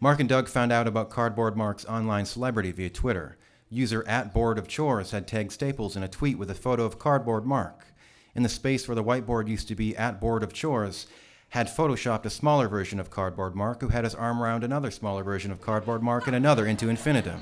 Mark 0.00 0.20
and 0.20 0.28
Doug 0.28 0.48
found 0.48 0.72
out 0.72 0.88
about 0.88 1.10
Cardboard 1.10 1.54
Mark's 1.54 1.84
online 1.84 2.24
celebrity 2.24 2.72
via 2.72 2.88
Twitter. 2.88 3.36
User 3.74 4.06
at 4.06 4.32
Board 4.32 4.56
of 4.56 4.68
Chores 4.68 5.10
had 5.10 5.26
tagged 5.26 5.50
Staples 5.50 5.96
in 5.96 6.04
a 6.04 6.08
tweet 6.08 6.38
with 6.38 6.48
a 6.48 6.54
photo 6.54 6.84
of 6.84 6.98
Cardboard 6.98 7.44
Mark. 7.44 7.86
In 8.34 8.44
the 8.44 8.48
space 8.48 8.86
where 8.86 8.94
the 8.94 9.02
whiteboard 9.02 9.48
used 9.48 9.66
to 9.68 9.74
be 9.74 9.96
at 9.96 10.20
Board 10.20 10.44
of 10.44 10.52
Chores, 10.52 11.08
had 11.50 11.66
photoshopped 11.66 12.24
a 12.24 12.30
smaller 12.30 12.68
version 12.68 13.00
of 13.00 13.10
Cardboard 13.10 13.56
Mark 13.56 13.80
who 13.80 13.88
had 13.88 14.04
his 14.04 14.14
arm 14.14 14.40
around 14.40 14.62
another 14.62 14.90
smaller 14.90 15.24
version 15.24 15.50
of 15.50 15.60
Cardboard 15.60 16.02
Mark 16.02 16.26
and 16.26 16.36
another 16.36 16.66
into 16.66 16.88
infinitum. 16.88 17.40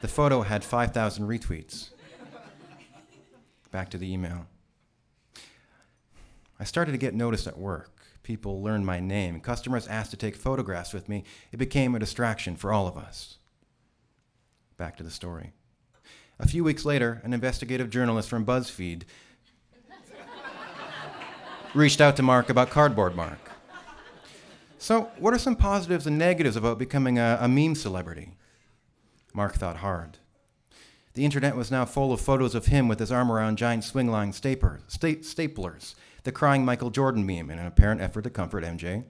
The 0.00 0.08
photo 0.08 0.42
had 0.42 0.64
5,000 0.64 1.26
retweets. 1.26 1.90
Back 3.70 3.90
to 3.90 3.98
the 3.98 4.12
email. 4.12 4.46
I 6.58 6.64
started 6.64 6.92
to 6.92 6.98
get 6.98 7.14
noticed 7.14 7.46
at 7.46 7.58
work. 7.58 7.90
People 8.24 8.62
learned 8.62 8.86
my 8.86 8.98
name. 8.98 9.40
Customers 9.40 9.86
asked 9.86 10.10
to 10.10 10.16
take 10.16 10.36
photographs 10.36 10.92
with 10.92 11.08
me. 11.08 11.24
It 11.52 11.56
became 11.56 11.94
a 11.94 12.00
distraction 12.00 12.56
for 12.56 12.72
all 12.72 12.88
of 12.88 12.96
us. 12.96 13.38
Back 14.82 14.96
to 14.96 15.04
the 15.04 15.12
story. 15.12 15.52
A 16.40 16.48
few 16.48 16.64
weeks 16.64 16.84
later, 16.84 17.20
an 17.22 17.32
investigative 17.32 17.88
journalist 17.88 18.28
from 18.28 18.44
BuzzFeed 18.44 19.04
reached 21.74 22.00
out 22.00 22.16
to 22.16 22.22
Mark 22.24 22.50
about 22.50 22.68
Cardboard 22.68 23.14
Mark. 23.14 23.38
So, 24.78 25.02
what 25.18 25.32
are 25.32 25.38
some 25.38 25.54
positives 25.54 26.08
and 26.08 26.18
negatives 26.18 26.56
about 26.56 26.80
becoming 26.80 27.16
a, 27.16 27.38
a 27.40 27.46
meme 27.46 27.76
celebrity? 27.76 28.32
Mark 29.32 29.54
thought 29.54 29.76
hard. 29.76 30.18
The 31.14 31.24
internet 31.24 31.54
was 31.54 31.70
now 31.70 31.84
full 31.84 32.12
of 32.12 32.20
photos 32.20 32.56
of 32.56 32.66
him 32.66 32.88
with 32.88 32.98
his 32.98 33.12
arm 33.12 33.30
around 33.30 33.58
giant 33.58 33.84
swingline 33.84 34.34
staplers, 34.34 35.94
the 36.24 36.32
crying 36.32 36.64
Michael 36.64 36.90
Jordan 36.90 37.24
meme 37.24 37.50
in 37.50 37.60
an 37.60 37.66
apparent 37.66 38.00
effort 38.00 38.22
to 38.22 38.30
comfort 38.30 38.64
MJ. 38.64 39.04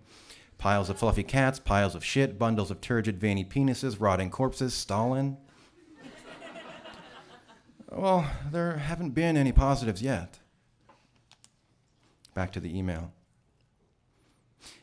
Piles 0.63 0.89
of 0.89 0.97
fluffy 0.97 1.25
cats, 1.25 1.59
piles 1.59 1.97
of 1.97 2.05
shit, 2.05 2.39
bundles 2.39 2.71
of 2.71 2.81
turgid, 2.81 3.19
veiny 3.19 3.45
penises, 3.45 3.97
rotting 3.99 4.31
corpses, 4.31 4.73
Stalin. 4.73 5.37
Well, 7.97 8.31
there 8.51 8.77
haven't 8.77 9.11
been 9.11 9.37
any 9.37 9.53
positives 9.53 10.03
yet. 10.03 10.39
Back 12.35 12.53
to 12.53 12.61
the 12.61 12.77
email. 12.77 13.13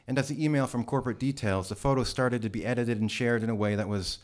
And 0.07 0.17
as 0.17 0.27
the 0.27 0.43
email 0.43 0.67
from 0.67 0.83
corporate 0.83 1.19
details, 1.19 1.69
the 1.69 1.75
photos 1.75 2.09
started 2.09 2.41
to 2.41 2.49
be 2.49 2.65
edited 2.65 2.99
and 2.99 3.11
shared 3.11 3.43
in 3.43 3.49
a 3.49 3.55
way 3.55 3.75
that 3.75 3.87
was 3.87 4.19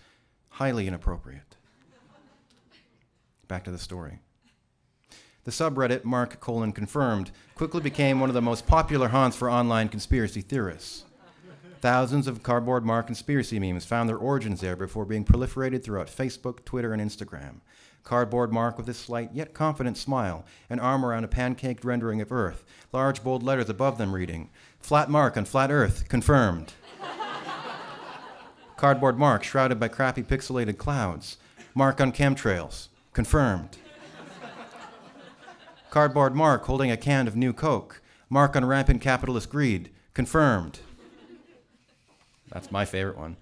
highly 0.50 0.88
inappropriate. 0.88 1.56
Back 3.48 3.64
to 3.66 3.72
the 3.72 3.78
story. 3.78 4.20
The 5.44 5.52
subreddit 5.52 6.04
Mark 6.04 6.40
Colon 6.40 6.72
confirmed 6.72 7.30
quickly 7.54 7.82
became 7.82 8.20
one 8.20 8.30
of 8.30 8.34
the 8.34 8.42
most 8.42 8.66
popular 8.66 9.10
haunts 9.10 9.38
for 9.38 9.50
online 9.50 9.90
conspiracy 9.90 10.42
theorists. 10.42 11.06
Thousands 11.82 12.28
of 12.28 12.42
cardboard 12.42 12.84
Mark 12.84 13.06
conspiracy 13.06 13.60
memes 13.60 13.86
found 13.86 14.10
their 14.10 14.18
origins 14.18 14.62
there 14.62 14.76
before 14.76 15.06
being 15.06 15.24
proliferated 15.24 15.84
throughout 15.84 16.08
Facebook, 16.08 16.66
Twitter, 16.66 16.94
and 16.94 17.02
Instagram. 17.02 17.58
Cardboard 18.06 18.54
Mark 18.54 18.78
with 18.78 18.86
his 18.86 18.98
slight 18.98 19.32
yet 19.34 19.56
confident 19.56 19.98
smile, 19.98 20.46
an 20.70 20.80
arm 20.80 21.04
around 21.04 21.24
a 21.24 21.28
pancaked 21.28 21.84
rendering 21.84 22.22
of 22.22 22.32
Earth, 22.32 22.64
large 22.94 23.24
bold 23.24 23.42
letters 23.42 23.68
above 23.68 23.98
them 23.98 24.14
reading, 24.14 24.52
Flat 24.80 25.10
Mark 25.10 25.36
on 25.36 25.44
Flat 25.44 25.72
Earth, 25.72 26.08
confirmed. 26.08 26.74
Cardboard 28.78 29.18
Mark 29.18 29.44
shrouded 29.44 29.80
by 29.80 29.88
crappy 29.88 30.22
pixelated 30.22 30.78
clouds, 30.78 31.38
Mark 31.74 32.00
on 32.00 32.12
chemtrails, 32.12 32.90
confirmed. 33.12 33.80
Cardboard 35.90 36.36
Mark 36.36 36.66
holding 36.66 36.92
a 36.92 36.98
can 36.98 37.28
of 37.28 37.36
new 37.36 37.54
Coke, 37.54 38.04
Mark 38.30 38.56
on 38.56 38.66
rampant 38.66 39.02
capitalist 39.02 39.50
greed, 39.50 39.90
confirmed. 40.14 40.80
That's 42.52 42.72
my 42.72 42.86
favorite 42.86 43.18
one. 43.18 43.38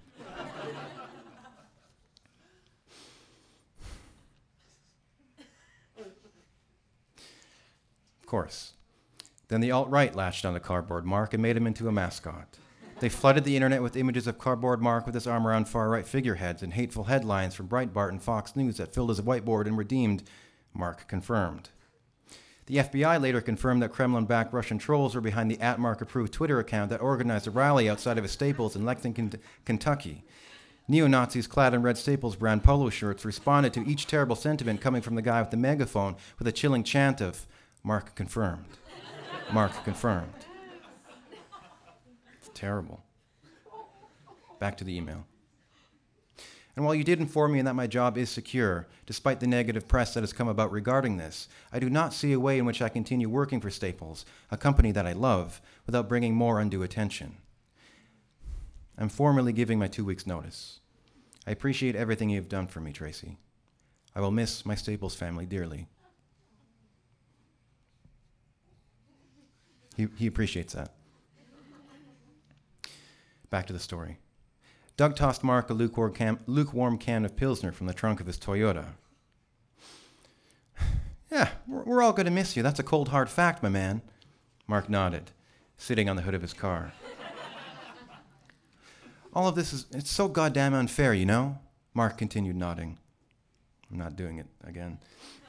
Course. 8.33 8.73
Then 9.49 9.61
the 9.61 9.69
alt 9.69 9.91
right 9.91 10.15
latched 10.15 10.43
on 10.43 10.55
the 10.55 10.59
cardboard 10.59 11.05
Mark 11.05 11.35
and 11.35 11.43
made 11.43 11.55
him 11.55 11.67
into 11.67 11.87
a 11.87 11.91
mascot. 11.91 12.57
They 12.99 13.07
flooded 13.07 13.43
the 13.43 13.55
internet 13.55 13.83
with 13.83 13.95
images 13.95 14.25
of 14.25 14.39
cardboard 14.39 14.81
Mark 14.81 15.05
with 15.05 15.13
his 15.13 15.27
arm 15.27 15.45
around 15.45 15.69
far 15.69 15.87
right 15.87 16.03
figureheads 16.03 16.63
and 16.63 16.73
hateful 16.73 17.03
headlines 17.03 17.53
from 17.53 17.67
Breitbart 17.67 18.09
and 18.09 18.19
Fox 18.19 18.55
News 18.55 18.77
that 18.77 18.91
filled 18.91 19.09
his 19.09 19.21
whiteboard 19.21 19.67
and 19.67 19.77
redeemed 19.77 20.23
Mark 20.73 21.07
confirmed. 21.07 21.69
The 22.65 22.77
FBI 22.77 23.21
later 23.21 23.39
confirmed 23.39 23.83
that 23.83 23.93
Kremlin 23.93 24.25
backed 24.25 24.51
Russian 24.51 24.79
trolls 24.79 25.13
were 25.13 25.21
behind 25.21 25.51
the 25.51 25.61
at 25.61 25.77
Mark 25.77 26.01
approved 26.01 26.33
Twitter 26.33 26.57
account 26.57 26.89
that 26.89 27.01
organized 27.01 27.45
a 27.45 27.51
rally 27.51 27.87
outside 27.87 28.17
of 28.17 28.23
his 28.23 28.31
Staples 28.31 28.75
in 28.75 28.83
Lexington, 28.83 29.31
Kentucky. 29.63 30.23
Neo 30.87 31.05
Nazis 31.05 31.45
clad 31.45 31.75
in 31.75 31.83
red 31.83 31.99
Staples 31.99 32.35
brand 32.35 32.63
polo 32.63 32.89
shirts 32.89 33.25
responded 33.25 33.73
to 33.73 33.87
each 33.87 34.07
terrible 34.07 34.35
sentiment 34.35 34.81
coming 34.81 35.03
from 35.03 35.13
the 35.13 35.21
guy 35.21 35.39
with 35.39 35.51
the 35.51 35.57
megaphone 35.57 36.15
with 36.39 36.47
a 36.47 36.51
chilling 36.51 36.83
chant 36.83 37.21
of 37.21 37.45
Mark 37.83 38.15
confirmed. 38.15 38.77
Mark 39.51 39.83
confirmed. 39.83 40.33
It's 42.37 42.49
terrible. 42.53 43.03
Back 44.59 44.77
to 44.77 44.83
the 44.85 44.95
email. 44.95 45.25
And 46.75 46.85
while 46.85 46.95
you 46.95 47.03
did 47.03 47.19
inform 47.19 47.53
me 47.53 47.61
that 47.61 47.75
my 47.75 47.85
job 47.85 48.17
is 48.17 48.29
secure, 48.29 48.87
despite 49.05 49.39
the 49.39 49.47
negative 49.47 49.87
press 49.87 50.13
that 50.13 50.23
has 50.23 50.33
come 50.33 50.47
about 50.47 50.71
regarding 50.71 51.17
this, 51.17 51.47
I 51.71 51.79
do 51.79 51.89
not 51.89 52.13
see 52.13 52.33
a 52.33 52.39
way 52.39 52.57
in 52.57 52.65
which 52.65 52.81
I 52.81 52.89
continue 52.89 53.29
working 53.29 53.59
for 53.59 53.69
Staples, 53.69 54.25
a 54.49 54.57
company 54.57 54.91
that 54.93 55.05
I 55.05 55.13
love, 55.13 55.61
without 55.85 56.09
bringing 56.09 56.33
more 56.33 56.59
undue 56.59 56.81
attention. 56.81 57.37
I'm 58.97 59.09
formally 59.09 59.53
giving 59.53 59.77
my 59.77 59.87
two 59.87 60.05
weeks' 60.05 60.25
notice. 60.25 60.79
I 61.45 61.51
appreciate 61.51 61.95
everything 61.95 62.29
you've 62.29 62.49
done 62.49 62.67
for 62.67 62.79
me, 62.79 62.93
Tracy. 62.93 63.37
I 64.15 64.21
will 64.21 64.31
miss 64.31 64.65
my 64.65 64.75
Staples 64.75 65.15
family 65.15 65.45
dearly. 65.45 65.87
He, 69.95 70.07
he 70.17 70.27
appreciates 70.27 70.73
that. 70.73 70.93
Back 73.49 73.67
to 73.67 73.73
the 73.73 73.79
story. 73.79 74.17
Doug 74.97 75.15
tossed 75.15 75.43
Mark 75.43 75.69
a 75.69 75.73
lukewarm 75.73 76.13
can, 76.13 76.39
lukewarm 76.45 76.97
can 76.97 77.25
of 77.25 77.35
Pilsner 77.35 77.71
from 77.71 77.87
the 77.87 77.93
trunk 77.93 78.19
of 78.19 78.27
his 78.27 78.37
Toyota. 78.37 78.87
yeah, 81.31 81.49
we're, 81.67 81.83
we're 81.83 82.01
all 82.01 82.13
going 82.13 82.25
to 82.25 82.31
miss 82.31 82.55
you. 82.55 82.63
That's 82.63 82.79
a 82.79 82.83
cold, 82.83 83.09
hard 83.09 83.29
fact, 83.29 83.63
my 83.63 83.69
man. 83.69 84.01
Mark 84.67 84.89
nodded, 84.89 85.31
sitting 85.77 86.09
on 86.09 86.15
the 86.15 86.21
hood 86.21 86.35
of 86.35 86.41
his 86.41 86.53
car. 86.53 86.93
all 89.33 89.47
of 89.47 89.55
this 89.55 89.73
is, 89.73 89.87
it's 89.91 90.11
so 90.11 90.27
goddamn 90.27 90.73
unfair, 90.73 91.13
you 91.13 91.25
know? 91.25 91.59
Mark 91.93 92.17
continued 92.17 92.55
nodding. 92.55 92.97
I'm 93.91 93.97
not 93.97 94.15
doing 94.15 94.39
it 94.39 94.47
again. 94.63 94.97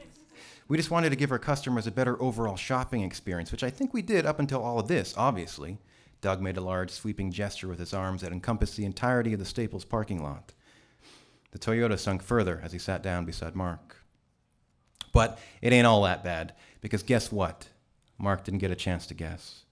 we 0.67 0.77
just 0.77 0.91
wanted 0.91 1.09
to 1.09 1.15
give 1.15 1.31
our 1.31 1.39
customers 1.39 1.87
a 1.87 1.91
better 1.91 2.21
overall 2.21 2.55
shopping 2.55 3.03
experience, 3.03 3.51
which 3.51 3.63
I 3.63 3.69
think 3.69 3.93
we 3.93 4.01
did 4.01 4.25
up 4.25 4.39
until 4.39 4.63
all 4.63 4.79
of 4.79 4.87
this, 4.87 5.13
obviously. 5.17 5.77
Doug 6.21 6.41
made 6.41 6.57
a 6.57 6.61
large, 6.61 6.89
sweeping 6.89 7.31
gesture 7.31 7.67
with 7.67 7.79
his 7.79 7.93
arms 7.93 8.21
that 8.21 8.31
encompassed 8.31 8.77
the 8.77 8.85
entirety 8.85 9.33
of 9.33 9.39
the 9.39 9.45
Staples 9.45 9.83
parking 9.83 10.23
lot. 10.23 10.53
The 11.51 11.59
Toyota 11.59 11.99
sunk 11.99 12.23
further 12.23 12.61
as 12.63 12.71
he 12.71 12.79
sat 12.79 13.03
down 13.03 13.25
beside 13.25 13.55
Mark. 13.55 13.97
But 15.11 15.37
it 15.61 15.73
ain't 15.73 15.85
all 15.85 16.01
that 16.03 16.23
bad, 16.23 16.53
because 16.81 17.03
guess 17.03 17.31
what? 17.31 17.67
Mark 18.17 18.45
didn't 18.45 18.59
get 18.59 18.71
a 18.71 18.75
chance 18.75 19.05
to 19.07 19.13
guess. 19.13 19.63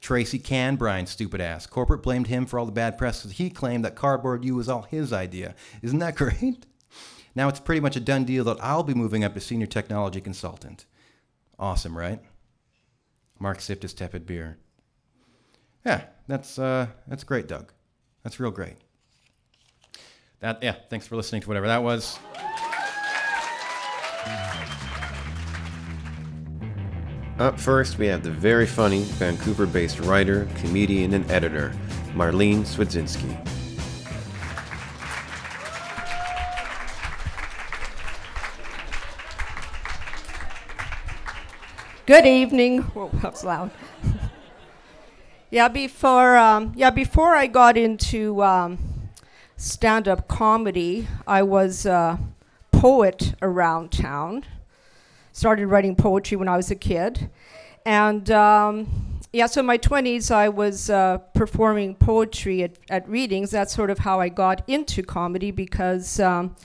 Tracy 0.00 0.38
can 0.38 0.76
Brian's 0.76 1.10
stupid 1.10 1.40
ass. 1.40 1.66
Corporate 1.66 2.02
blamed 2.02 2.28
him 2.28 2.46
for 2.46 2.58
all 2.58 2.66
the 2.66 2.72
bad 2.72 2.96
press 2.96 3.22
because 3.22 3.36
he 3.36 3.50
claimed 3.50 3.84
that 3.84 3.96
Cardboard 3.96 4.44
U 4.44 4.54
was 4.54 4.68
all 4.68 4.82
his 4.82 5.12
idea. 5.12 5.54
Isn't 5.82 5.98
that 5.98 6.16
great? 6.16 6.66
Now 7.38 7.48
it's 7.48 7.60
pretty 7.60 7.80
much 7.80 7.94
a 7.94 8.00
done 8.00 8.24
deal 8.24 8.42
that 8.42 8.56
I'll 8.60 8.82
be 8.82 8.94
moving 8.94 9.22
up 9.22 9.32
to 9.34 9.40
senior 9.40 9.68
technology 9.68 10.20
consultant. 10.20 10.86
Awesome, 11.56 11.96
right? 11.96 12.18
Mark 13.38 13.60
sipped 13.60 13.82
his 13.82 13.94
tepid 13.94 14.26
beer. 14.26 14.58
Yeah, 15.86 16.02
that's 16.26 16.58
uh, 16.58 16.88
that's 17.06 17.22
great, 17.22 17.46
Doug. 17.46 17.72
That's 18.24 18.40
real 18.40 18.50
great. 18.50 18.74
That 20.40 20.60
yeah. 20.64 20.74
Thanks 20.90 21.06
for 21.06 21.14
listening 21.14 21.42
to 21.42 21.48
whatever 21.48 21.68
that 21.68 21.80
was. 21.80 22.18
Up 27.38 27.60
first, 27.60 27.98
we 27.98 28.08
have 28.08 28.24
the 28.24 28.32
very 28.32 28.66
funny 28.66 29.02
Vancouver 29.02 29.66
based 29.66 30.00
writer, 30.00 30.48
comedian, 30.56 31.14
and 31.14 31.30
editor, 31.30 31.72
Marlene 32.14 32.62
Swidzinski. 32.62 33.57
Good 42.08 42.24
evening. 42.24 42.78
Whoa, 42.78 43.10
that 43.20 43.32
was 43.32 43.44
loud. 43.44 43.70
yeah, 45.50 45.68
before 45.68 46.38
um, 46.38 46.72
yeah 46.74 46.88
before 46.88 47.36
I 47.36 47.46
got 47.46 47.76
into 47.76 48.42
um, 48.42 48.78
stand-up 49.58 50.26
comedy, 50.26 51.06
I 51.26 51.42
was 51.42 51.84
a 51.84 52.18
poet 52.72 53.34
around 53.42 53.92
town 53.92 54.46
started 55.32 55.66
writing 55.66 55.94
poetry 55.94 56.38
when 56.38 56.48
I 56.48 56.56
was 56.56 56.70
a 56.70 56.74
kid. 56.74 57.28
And 57.84 58.30
um, 58.30 59.20
yeah, 59.30 59.44
so 59.44 59.60
in 59.60 59.66
my 59.66 59.76
20s, 59.76 60.30
I 60.30 60.48
was 60.48 60.88
uh, 60.88 61.18
performing 61.34 61.94
poetry 61.94 62.62
at, 62.62 62.72
at 62.88 63.06
readings. 63.06 63.50
That's 63.50 63.74
sort 63.74 63.90
of 63.90 63.98
how 63.98 64.18
I 64.18 64.30
got 64.30 64.66
into 64.66 65.02
comedy 65.02 65.50
because 65.50 66.18
um, 66.20 66.56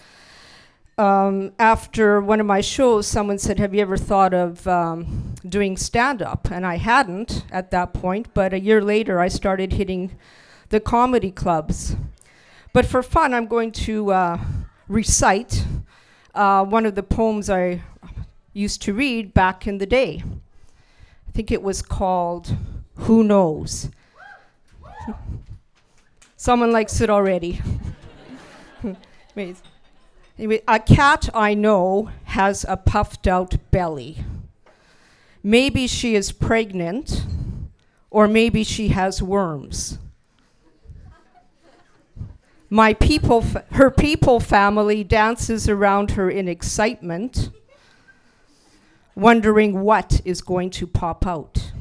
um, 0.97 1.53
after 1.57 2.21
one 2.21 2.39
of 2.39 2.45
my 2.45 2.62
shows, 2.62 3.07
someone 3.07 3.39
said, 3.39 3.59
Have 3.59 3.73
you 3.73 3.81
ever 3.81 3.97
thought 3.97 4.33
of 4.33 4.67
um, 4.67 5.33
doing 5.47 5.75
stand 5.75 6.21
up? 6.21 6.51
And 6.51 6.65
I 6.65 6.77
hadn't 6.77 7.45
at 7.51 7.71
that 7.71 7.93
point, 7.93 8.27
but 8.33 8.53
a 8.53 8.59
year 8.59 8.81
later, 8.81 9.19
I 9.19 9.27
started 9.27 9.73
hitting 9.73 10.12
the 10.69 10.79
comedy 10.79 11.31
clubs. 11.31 11.95
But 12.73 12.85
for 12.85 13.01
fun, 13.01 13.33
I'm 13.33 13.47
going 13.47 13.71
to 13.71 14.12
uh, 14.12 14.39
recite 14.88 15.65
uh, 16.36 16.63
one 16.63 16.86
of 16.86 16.95
the 16.95 17.03
poems 17.03 17.49
I 17.49 17.82
used 18.53 18.82
to 18.84 18.93
read 18.93 19.34
back 19.34 19.67
in 19.67 19.79
the 19.79 19.86
day. 19.86 20.23
I 21.27 21.32
think 21.32 21.51
it 21.51 21.63
was 21.63 21.82
called 21.82 22.56
Who 22.95 23.23
Knows? 23.23 23.89
Someone 26.38 26.71
likes 26.71 27.01
it 27.01 27.10
already. 27.10 27.62
a 30.67 30.79
cat 30.79 31.29
I 31.34 31.53
know 31.53 32.10
has 32.25 32.65
a 32.67 32.77
puffed 32.77 33.27
out 33.27 33.56
belly. 33.71 34.25
Maybe 35.41 35.88
she 35.88 36.15
is 36.15 36.32
pregnant, 36.32 37.25
or 38.10 38.27
maybe 38.27 38.63
she 38.63 38.89
has 38.89 39.21
worms. 39.21 39.97
My 42.69 42.93
people, 42.93 43.41
fa- 43.41 43.65
her 43.73 43.91
people 43.91 44.39
family 44.39 45.03
dances 45.03 45.69
around 45.69 46.12
her 46.12 46.29
in 46.29 46.47
excitement 46.47 47.49
wondering 49.15 49.82
what 49.82 50.21
is 50.25 50.41
going 50.41 50.69
to 50.71 50.88
pop 50.88 51.27
out. 51.27 51.71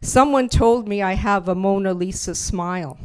Someone 0.00 0.48
told 0.48 0.86
me 0.86 1.02
I 1.02 1.14
have 1.14 1.48
a 1.48 1.54
Mona 1.54 1.92
Lisa 1.92 2.34
smile. 2.34 2.98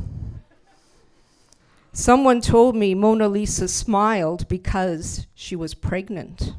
Someone 1.91 2.41
told 2.41 2.75
me 2.75 2.95
Mona 2.95 3.27
Lisa 3.27 3.67
smiled 3.67 4.47
because 4.47 5.27
she 5.33 5.55
was 5.55 5.73
pregnant. 5.73 6.53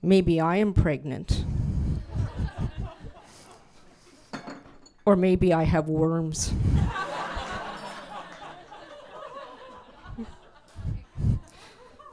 Maybe 0.00 0.40
I 0.40 0.56
am 0.56 0.72
pregnant. 0.72 1.44
or 5.06 5.16
maybe 5.16 5.52
I 5.52 5.64
have 5.64 5.88
worms. 5.88 6.52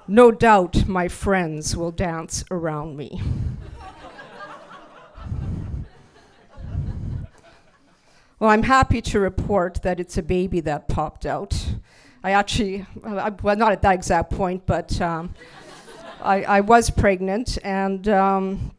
No 0.08 0.32
doubt 0.32 0.88
my 0.88 1.08
friends 1.08 1.78
will 1.78 1.92
dance 1.92 2.44
around 2.50 2.98
me. 2.98 3.22
Well, 8.40 8.50
I'm 8.50 8.64
happy 8.64 9.02
to 9.02 9.20
report 9.20 9.82
that 9.84 10.00
it's 10.00 10.18
a 10.18 10.24
baby 10.24 10.62
that 10.62 10.88
popped 10.88 11.26
out. 11.26 11.74
I 12.24 12.32
actually, 12.32 12.86
uh, 13.04 13.32
well, 13.44 13.58
not 13.58 13.74
at 13.74 13.82
that 13.82 13.96
exact 13.96 14.32
point, 14.32 14.66
but 14.66 15.00
um, 15.02 15.34
I, 16.22 16.44
I, 16.44 16.62
was 16.62 16.90
pregnant, 16.90 17.58
and 17.64 18.08
um, 18.08 18.72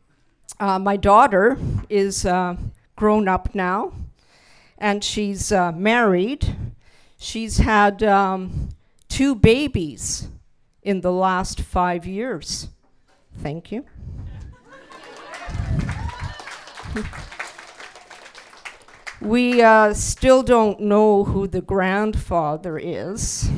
uh, 0.58 0.78
my 0.78 0.96
daughter 0.96 1.58
is 1.90 2.24
uh, 2.24 2.56
grown 2.96 3.28
up 3.28 3.54
now, 3.54 3.92
and 4.78 5.04
she's 5.04 5.52
uh, 5.52 5.72
married. 5.72 6.56
She's 7.18 7.58
had 7.58 8.02
um, 8.02 8.70
two 9.08 9.34
babies 9.34 10.28
in 10.82 11.02
the 11.02 11.12
last 11.12 11.60
five 11.60 12.06
years. 12.06 12.68
Thank 13.42 13.72
you. 13.72 13.84
We 19.20 19.60
uh, 19.60 19.92
still 19.92 20.42
don't 20.42 20.80
know 20.80 21.24
who 21.24 21.46
the 21.46 21.60
grandfather 21.60 22.78
is. 22.78 23.50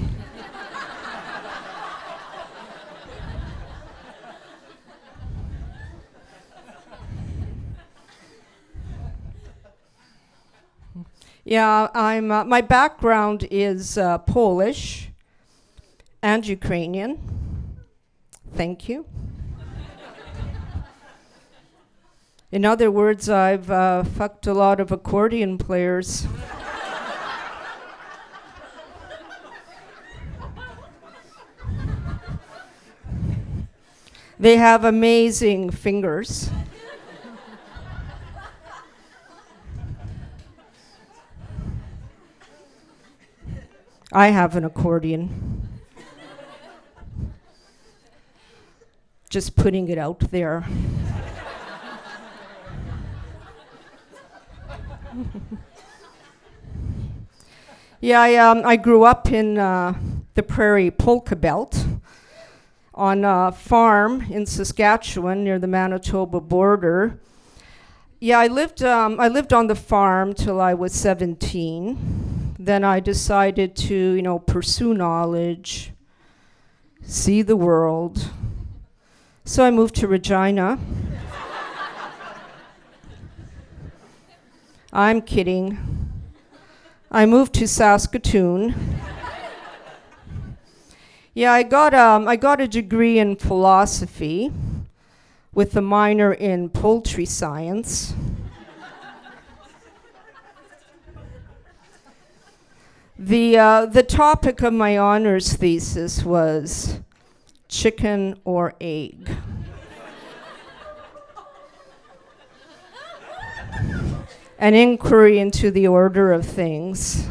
yeah, 11.45 11.89
I'm. 11.95 12.31
Uh, 12.33 12.45
my 12.45 12.61
background 12.61 13.47
is 13.51 13.97
uh, 13.97 14.19
Polish 14.19 15.11
and 16.23 16.47
Ukrainian. 16.47 17.19
Thank 18.55 18.89
you. 18.89 19.07
In 22.53 22.65
other 22.67 22.91
words, 22.91 23.29
I've 23.31 23.71
uh, 23.71 24.05
fucked 24.05 24.47
a 24.47 24.53
lot 24.53 24.79
of 24.79 24.93
accordion 24.93 25.57
players. 25.57 26.27
they 34.39 34.59
have 34.59 34.85
amazing 34.85 35.71
fingers. 35.71 36.51
I 44.13 44.29
have 44.29 44.57
an 44.57 44.67
accordion. 44.67 45.71
just 49.31 49.57
putting 49.57 49.89
it 49.89 49.97
out 49.97 50.21
there. 50.31 50.67
yeah, 58.01 58.21
I, 58.21 58.37
um, 58.37 58.63
I 58.65 58.77
grew 58.77 59.05
up 59.05 59.31
in 59.31 59.59
uh, 59.59 59.95
the 60.35 60.43
prairie 60.43 60.91
polka 60.91 61.37
belt 61.37 61.85
on 62.95 63.25
a 63.25 63.53
farm 63.53 64.27
in 64.31 64.47
Saskatchewan 64.47 65.45
near 65.45 65.59
the 65.59 65.67
Manitoba 65.67 66.41
border. 66.41 67.19
Yeah, 68.21 68.39
I 68.39 68.47
lived. 68.47 68.83
Um, 68.83 69.19
I 69.19 69.29
lived 69.29 69.53
on 69.53 69.67
the 69.67 69.75
farm 69.75 70.35
till 70.35 70.61
I 70.61 70.75
was 70.75 70.93
17. 70.93 72.57
Then 72.59 72.85
I 72.85 73.01
decided 73.01 73.75
to, 73.77 73.95
you 73.95 74.23
know, 74.23 74.39
pursue 74.39 74.95
knowledge, 74.95 75.93
see 77.03 77.43
the 77.43 77.57
world. 77.57 78.31
So 79.45 79.65
I 79.65 79.73
moved 79.73 79.97
to 79.97 80.07
Regina. 80.07 80.79
I'm 84.95 85.23
kidding. 85.23 85.79
I 87.11 87.25
moved 87.25 87.55
to 87.55 87.67
Saskatoon. 87.67 88.75
yeah, 91.33 91.51
I 91.51 91.63
got 91.63 91.95
um, 91.95 92.29
I 92.29 92.37
got 92.37 92.61
a 92.61 92.69
degree 92.69 93.19
in 93.19 93.37
philosophy 93.37 94.53
with 95.55 95.75
a 95.77 95.81
minor 95.81 96.35
in 96.35 96.69
poultry 96.69 97.25
science. 97.25 98.13
the, 103.19 103.57
uh, 103.57 103.87
the 103.87 104.03
topic 104.03 104.61
of 104.61 104.75
my 104.75 104.99
honors 104.99 105.55
thesis 105.55 106.23
was 106.23 107.01
chicken 107.67 108.39
or 108.45 108.75
egg. 108.79 109.31
An 114.63 114.75
inquiry 114.75 115.41
into 115.41 115.73
the 115.73 115.89
order 115.89 116.33
of 116.33 116.47
things. 116.47 117.27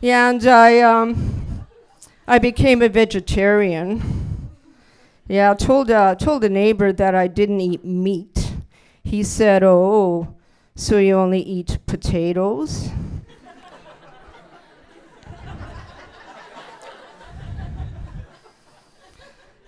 yeah, 0.00 0.30
and 0.30 0.44
I, 0.44 0.80
um, 0.80 1.64
I 2.26 2.40
became 2.40 2.82
a 2.82 2.88
vegetarian. 2.88 4.50
Yeah, 5.28 5.52
I 5.52 5.54
told, 5.54 5.92
uh, 5.92 6.16
told 6.16 6.42
a 6.42 6.48
neighbor 6.48 6.92
that 6.92 7.14
I 7.14 7.28
didn't 7.28 7.60
eat 7.60 7.84
meat. 7.84 8.54
He 9.04 9.22
said, 9.22 9.62
Oh, 9.62 10.34
so 10.74 10.98
you 10.98 11.14
only 11.14 11.42
eat 11.42 11.78
potatoes? 11.86 12.90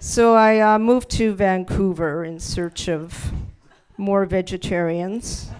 So 0.01 0.35
I 0.35 0.61
uh, 0.61 0.79
moved 0.79 1.11
to 1.11 1.35
Vancouver 1.35 2.25
in 2.25 2.39
search 2.39 2.89
of 2.89 3.33
more 3.97 4.27
vegetarians. 4.27 5.51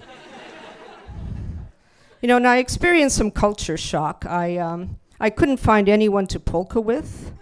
you 2.23 2.29
know, 2.29 2.37
and 2.37 2.47
I 2.47 2.59
experienced 2.59 3.17
some 3.17 3.31
culture 3.31 3.77
shock. 3.77 4.25
I, 4.27 4.57
um, 4.59 4.99
I 5.19 5.31
couldn't 5.31 5.57
find 5.57 5.89
anyone 5.89 6.27
to 6.29 6.39
polka 6.39 6.81
with. 6.81 7.33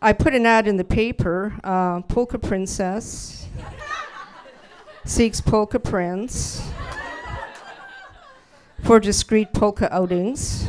I 0.00 0.12
put 0.12 0.34
an 0.34 0.46
ad 0.46 0.68
in 0.68 0.76
the 0.76 0.84
paper 0.84 1.58
uh, 1.64 2.02
Polka 2.02 2.38
Princess 2.38 3.48
seeks 5.04 5.40
polka 5.40 5.80
prince 5.80 6.62
for 8.84 9.00
discreet 9.00 9.52
polka 9.52 9.92
outings. 9.92 10.68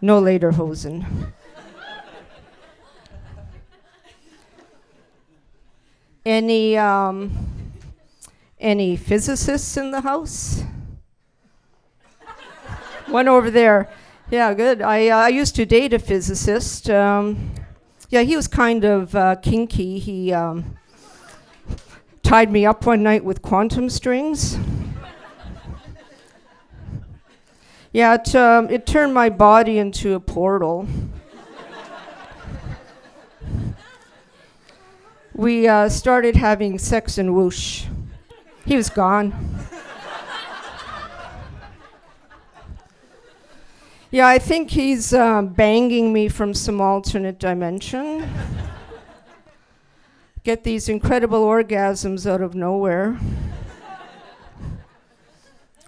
No 0.00 0.20
lederhosen. 0.20 1.32
Any 6.24 6.78
um, 6.78 7.32
any 8.60 8.96
physicists 8.96 9.76
in 9.76 9.90
the 9.90 10.02
house? 10.02 10.62
One 13.08 13.26
over 13.26 13.50
there. 13.50 13.90
Yeah, 14.30 14.54
good. 14.54 14.80
I, 14.80 15.08
uh, 15.08 15.16
I 15.16 15.28
used 15.28 15.56
to 15.56 15.66
date 15.66 15.92
a 15.92 15.98
physicist. 15.98 16.88
Um, 16.88 17.50
yeah, 18.08 18.22
he 18.22 18.36
was 18.36 18.46
kind 18.46 18.84
of 18.84 19.14
uh, 19.16 19.36
kinky. 19.36 19.98
He 19.98 20.32
um, 20.32 20.76
tied 22.22 22.52
me 22.52 22.64
up 22.64 22.86
one 22.86 23.02
night 23.02 23.24
with 23.24 23.42
quantum 23.42 23.90
strings. 23.90 24.56
yeah, 27.92 28.14
it, 28.14 28.34
um, 28.36 28.70
it 28.70 28.86
turned 28.86 29.12
my 29.12 29.28
body 29.28 29.78
into 29.78 30.14
a 30.14 30.20
portal. 30.20 30.86
We 35.42 35.66
uh, 35.66 35.88
started 35.88 36.36
having 36.36 36.78
sex 36.78 37.18
and 37.18 37.34
whoosh. 37.34 37.86
He 38.64 38.76
was 38.76 38.88
gone. 38.88 39.34
Yeah, 44.12 44.28
I 44.28 44.38
think 44.38 44.70
he's 44.70 45.12
uh, 45.12 45.42
banging 45.42 46.12
me 46.12 46.28
from 46.28 46.54
some 46.54 46.80
alternate 46.80 47.40
dimension. 47.40 48.30
Get 50.44 50.62
these 50.62 50.88
incredible 50.88 51.44
orgasms 51.44 52.24
out 52.30 52.40
of 52.40 52.54
nowhere 52.54 53.18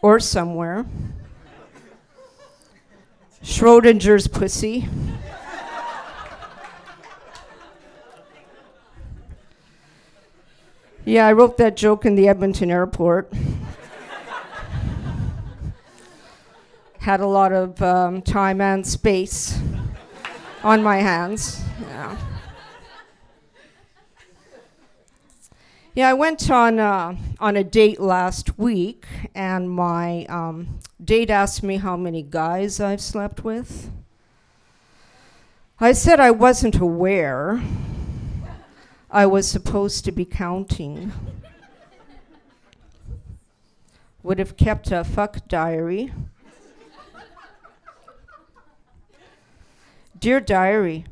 or 0.03 0.19
somewhere. 0.19 0.85
Schrodinger's 3.41 4.27
pussy. 4.27 4.89
Yeah, 11.07 11.27
I 11.27 11.35
wrote 11.35 11.59
that 11.59 11.77
joke 11.77 12.07
in 12.07 12.15
the 12.15 12.29
Edmonton 12.29 12.71
airport. 12.71 13.31
had 16.99 17.21
a 17.21 17.27
lot 17.27 17.53
of 17.53 17.83
um, 17.83 18.23
time 18.23 18.63
and 18.63 18.87
space 18.87 19.61
on 20.63 20.83
my 20.83 20.97
hands. 20.97 21.63
Yeah. 21.83 22.17
Yeah, 25.95 26.09
I 26.09 26.15
went 26.15 26.51
on 26.51 26.81
uh, 26.81 27.17
on 27.39 27.57
a 27.57 27.63
date 27.63 28.01
last 28.01 28.59
week, 28.59 29.05
and 29.35 29.71
my 29.71 30.25
um, 30.31 30.81
date 31.05 31.29
asked 31.29 31.63
me 31.63 31.77
how 31.77 31.99
many 31.99 32.23
guys 32.23 32.81
I've 32.81 33.03
slept 33.03 33.45
with. 33.45 33.91
I 35.79 35.93
said 35.93 36.19
I 36.19 36.31
wasn't 36.31 36.81
aware. 36.81 37.63
I 39.15 39.25
was 39.27 39.47
supposed 39.47 40.05
to 40.07 40.13
be 40.13 40.25
counting. 40.25 41.13
Would 44.25 44.41
have 44.41 44.57
kept 44.57 44.91
a 44.91 45.05
fuck 45.05 45.47
diary. 45.47 46.13
Dear 50.19 50.41
Diary, 50.41 51.05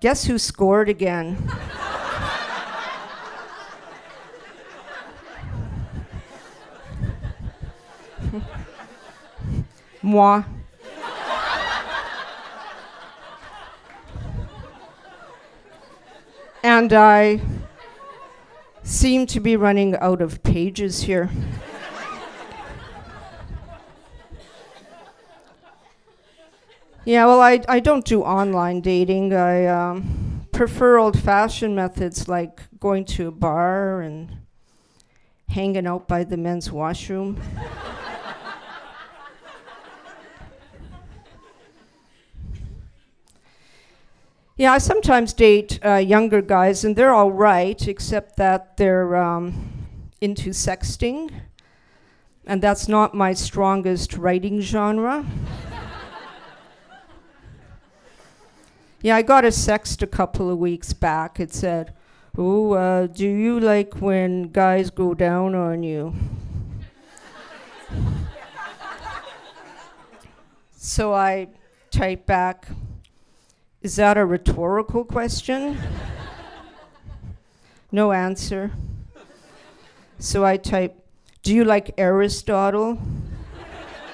guess 0.00 0.24
who 0.24 0.38
scored 0.38 0.88
again? 0.88 1.36
Moi. 10.02 10.42
And 16.62 16.92
I 16.92 17.40
seem 18.82 19.26
to 19.26 19.40
be 19.40 19.56
running 19.56 19.96
out 19.96 20.20
of 20.20 20.42
pages 20.42 21.02
here. 21.02 21.30
Yeah, 27.04 27.26
well, 27.26 27.40
I, 27.40 27.60
I 27.68 27.80
don't 27.80 28.04
do 28.04 28.22
online 28.22 28.80
dating. 28.80 29.34
I 29.34 29.66
um, 29.66 30.46
prefer 30.52 30.98
old 30.98 31.18
fashioned 31.18 31.74
methods 31.74 32.28
like 32.28 32.60
going 32.78 33.04
to 33.06 33.26
a 33.26 33.32
bar 33.32 34.02
and 34.02 34.36
hanging 35.48 35.86
out 35.86 36.06
by 36.06 36.22
the 36.22 36.36
men's 36.36 36.70
washroom. 36.70 37.42
Yeah, 44.62 44.74
I 44.74 44.78
sometimes 44.78 45.32
date 45.32 45.80
uh, 45.84 45.96
younger 45.96 46.40
guys, 46.40 46.84
and 46.84 46.94
they're 46.94 47.12
all 47.12 47.32
right, 47.32 47.88
except 47.88 48.36
that 48.36 48.76
they're 48.76 49.16
um, 49.16 49.88
into 50.20 50.50
sexting, 50.50 51.32
and 52.46 52.62
that's 52.62 52.86
not 52.86 53.12
my 53.12 53.32
strongest 53.32 54.16
writing 54.16 54.60
genre. 54.60 55.26
Yeah, 59.04 59.16
I 59.16 59.22
got 59.22 59.44
a 59.44 59.48
sext 59.48 60.00
a 60.02 60.06
couple 60.06 60.48
of 60.48 60.58
weeks 60.58 60.92
back. 60.92 61.40
It 61.40 61.52
said, 61.52 61.92
Oh, 62.38 62.74
uh, 62.74 63.08
do 63.08 63.26
you 63.26 63.58
like 63.58 64.00
when 64.00 64.44
guys 64.44 64.90
go 64.90 65.12
down 65.12 65.56
on 65.56 65.82
you? 65.82 66.14
so 70.76 71.12
I 71.12 71.48
type 71.90 72.26
back, 72.26 72.68
Is 73.82 73.96
that 73.96 74.16
a 74.16 74.24
rhetorical 74.24 75.04
question? 75.04 75.76
no 77.92 78.12
answer. 78.12 78.70
So 80.20 80.44
I 80.44 80.56
type, 80.56 81.04
Do 81.42 81.52
you 81.52 81.64
like 81.64 81.92
Aristotle? 81.98 83.00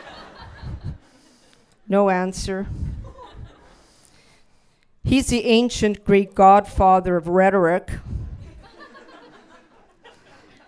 no 1.88 2.08
answer. 2.08 2.66
He's 5.04 5.26
the 5.26 5.44
ancient 5.44 6.02
Greek 6.02 6.34
godfather 6.34 7.16
of 7.16 7.28
rhetoric. 7.28 7.90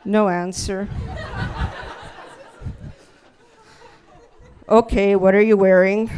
No 0.02 0.30
answer. 0.30 0.88
Okay, 4.66 5.14
what 5.14 5.34
are 5.34 5.42
you 5.42 5.58
wearing? 5.58 6.08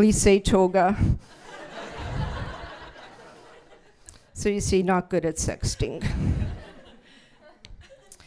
Please 0.00 0.16
say 0.16 0.40
toga. 0.40 0.96
So 4.32 4.48
you 4.48 4.60
see, 4.62 4.82
not 4.82 5.10
good 5.10 5.26
at 5.26 5.34
sexting. 5.34 6.02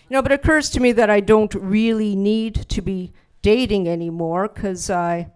You 0.08 0.12
know, 0.12 0.22
but 0.22 0.32
it 0.32 0.36
occurs 0.36 0.70
to 0.70 0.80
me 0.80 0.92
that 0.92 1.10
I 1.10 1.20
don't 1.20 1.52
really 1.56 2.16
need 2.16 2.70
to 2.70 2.84
be 2.84 3.12
dating 3.42 3.88
anymore 3.90 4.50
because 4.50 4.92
I 4.92 5.32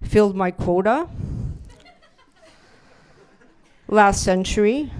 filled 0.00 0.34
my 0.34 0.52
quota 0.52 1.10
last 3.88 4.24
century. 4.24 4.90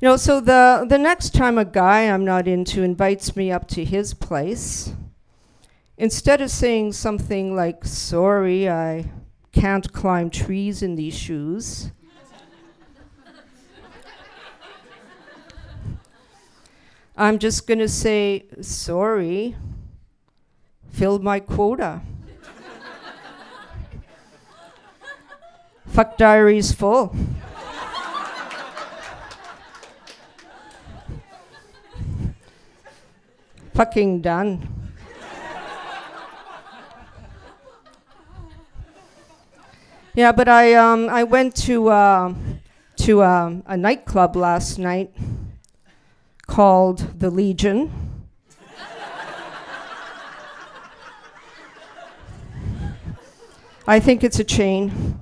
You 0.00 0.08
know, 0.08 0.16
so 0.16 0.40
the, 0.40 0.86
the 0.88 0.96
next 0.96 1.34
time 1.34 1.58
a 1.58 1.66
guy 1.66 2.04
I'm 2.04 2.24
not 2.24 2.48
into 2.48 2.82
invites 2.82 3.36
me 3.36 3.52
up 3.52 3.68
to 3.68 3.84
his 3.84 4.14
place, 4.14 4.94
instead 5.98 6.40
of 6.40 6.50
saying 6.50 6.92
something 6.92 7.54
like, 7.54 7.84
sorry, 7.84 8.68
I 8.68 9.10
can't 9.52 9.92
climb 9.92 10.30
trees 10.30 10.82
in 10.82 10.96
these 10.96 11.16
shoes, 11.16 11.90
I'm 17.16 17.38
just 17.38 17.66
going 17.66 17.78
to 17.78 17.88
say, 17.88 18.44
sorry, 18.60 19.56
filled 20.90 21.24
my 21.24 21.40
quota. 21.40 22.02
Fuck 25.86 26.18
diary's 26.18 26.72
full. 26.72 27.16
Fucking 33.72 34.20
done. 34.20 34.75
Yeah, 40.16 40.32
but 40.32 40.48
I 40.48 40.72
um, 40.72 41.10
I 41.10 41.24
went 41.24 41.54
to 41.66 41.90
uh, 41.90 42.34
to 42.96 43.20
uh, 43.20 43.52
a 43.66 43.76
nightclub 43.76 44.34
last 44.34 44.78
night 44.78 45.14
called 46.46 47.20
the 47.20 47.28
Legion. 47.28 47.92
I 53.86 54.00
think 54.00 54.24
it's 54.24 54.38
a 54.38 54.44
chain. 54.44 55.20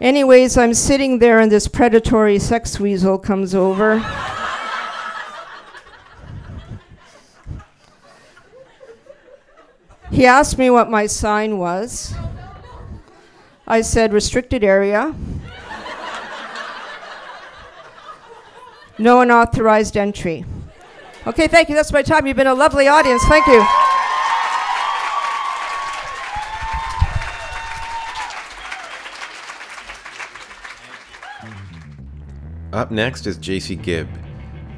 Anyways, 0.00 0.58
I'm 0.58 0.74
sitting 0.74 1.20
there 1.20 1.38
and 1.38 1.50
this 1.50 1.68
predatory 1.68 2.40
sex 2.40 2.80
weasel 2.80 3.16
comes 3.16 3.54
over. 3.54 4.04
He 10.10 10.24
asked 10.24 10.56
me 10.56 10.70
what 10.70 10.90
my 10.90 11.06
sign 11.06 11.58
was. 11.58 12.14
I 13.66 13.80
said 13.80 14.12
restricted 14.12 14.62
area. 14.62 15.14
no 18.98 19.20
unauthorized 19.20 19.96
entry. 19.96 20.44
Okay, 21.26 21.48
thank 21.48 21.68
you. 21.68 21.74
That's 21.74 21.92
my 21.92 22.02
time. 22.02 22.26
You've 22.26 22.36
been 22.36 22.46
a 22.46 22.54
lovely 22.54 22.86
audience. 22.86 23.22
Thank 23.24 23.46
you. 23.48 23.66
Up 32.72 32.90
next 32.90 33.26
is 33.26 33.36
Jacey 33.38 33.74
Gibb. 33.74 34.08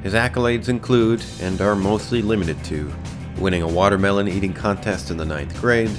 His 0.03 0.13
accolades 0.13 0.69
include, 0.69 1.23
and 1.41 1.59
are 1.61 1.75
mostly 1.75 2.21
limited 2.21 2.63
to, 2.65 2.91
winning 3.39 3.61
a 3.61 3.67
watermelon 3.67 4.27
eating 4.27 4.53
contest 4.53 5.11
in 5.11 5.17
the 5.17 5.25
ninth 5.25 5.59
grade, 5.59 5.91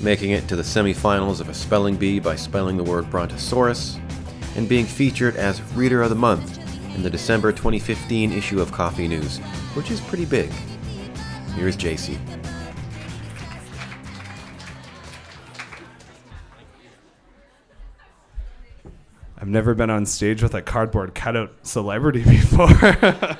making 0.00 0.30
it 0.30 0.46
to 0.48 0.56
the 0.56 0.62
semifinals 0.62 1.40
of 1.40 1.48
a 1.48 1.54
spelling 1.54 1.96
bee 1.96 2.18
by 2.18 2.36
spelling 2.36 2.76
the 2.76 2.84
word 2.84 3.08
brontosaurus, 3.10 3.98
and 4.56 4.68
being 4.68 4.84
featured 4.84 5.36
as 5.36 5.62
Reader 5.72 6.02
of 6.02 6.10
the 6.10 6.16
Month 6.16 6.58
in 6.94 7.02
the 7.02 7.10
December 7.10 7.52
2015 7.52 8.32
issue 8.32 8.60
of 8.60 8.70
Coffee 8.72 9.08
News, 9.08 9.38
which 9.74 9.90
is 9.90 10.00
pretty 10.00 10.24
big. 10.24 10.50
Here's 11.54 11.76
Jacey. 11.76 12.18
I've 19.38 19.48
never 19.48 19.74
been 19.74 19.90
on 19.90 20.06
stage 20.06 20.40
with 20.42 20.54
a 20.54 20.62
cardboard 20.62 21.14
cutout 21.14 21.52
celebrity 21.62 22.22
before. 22.28 22.68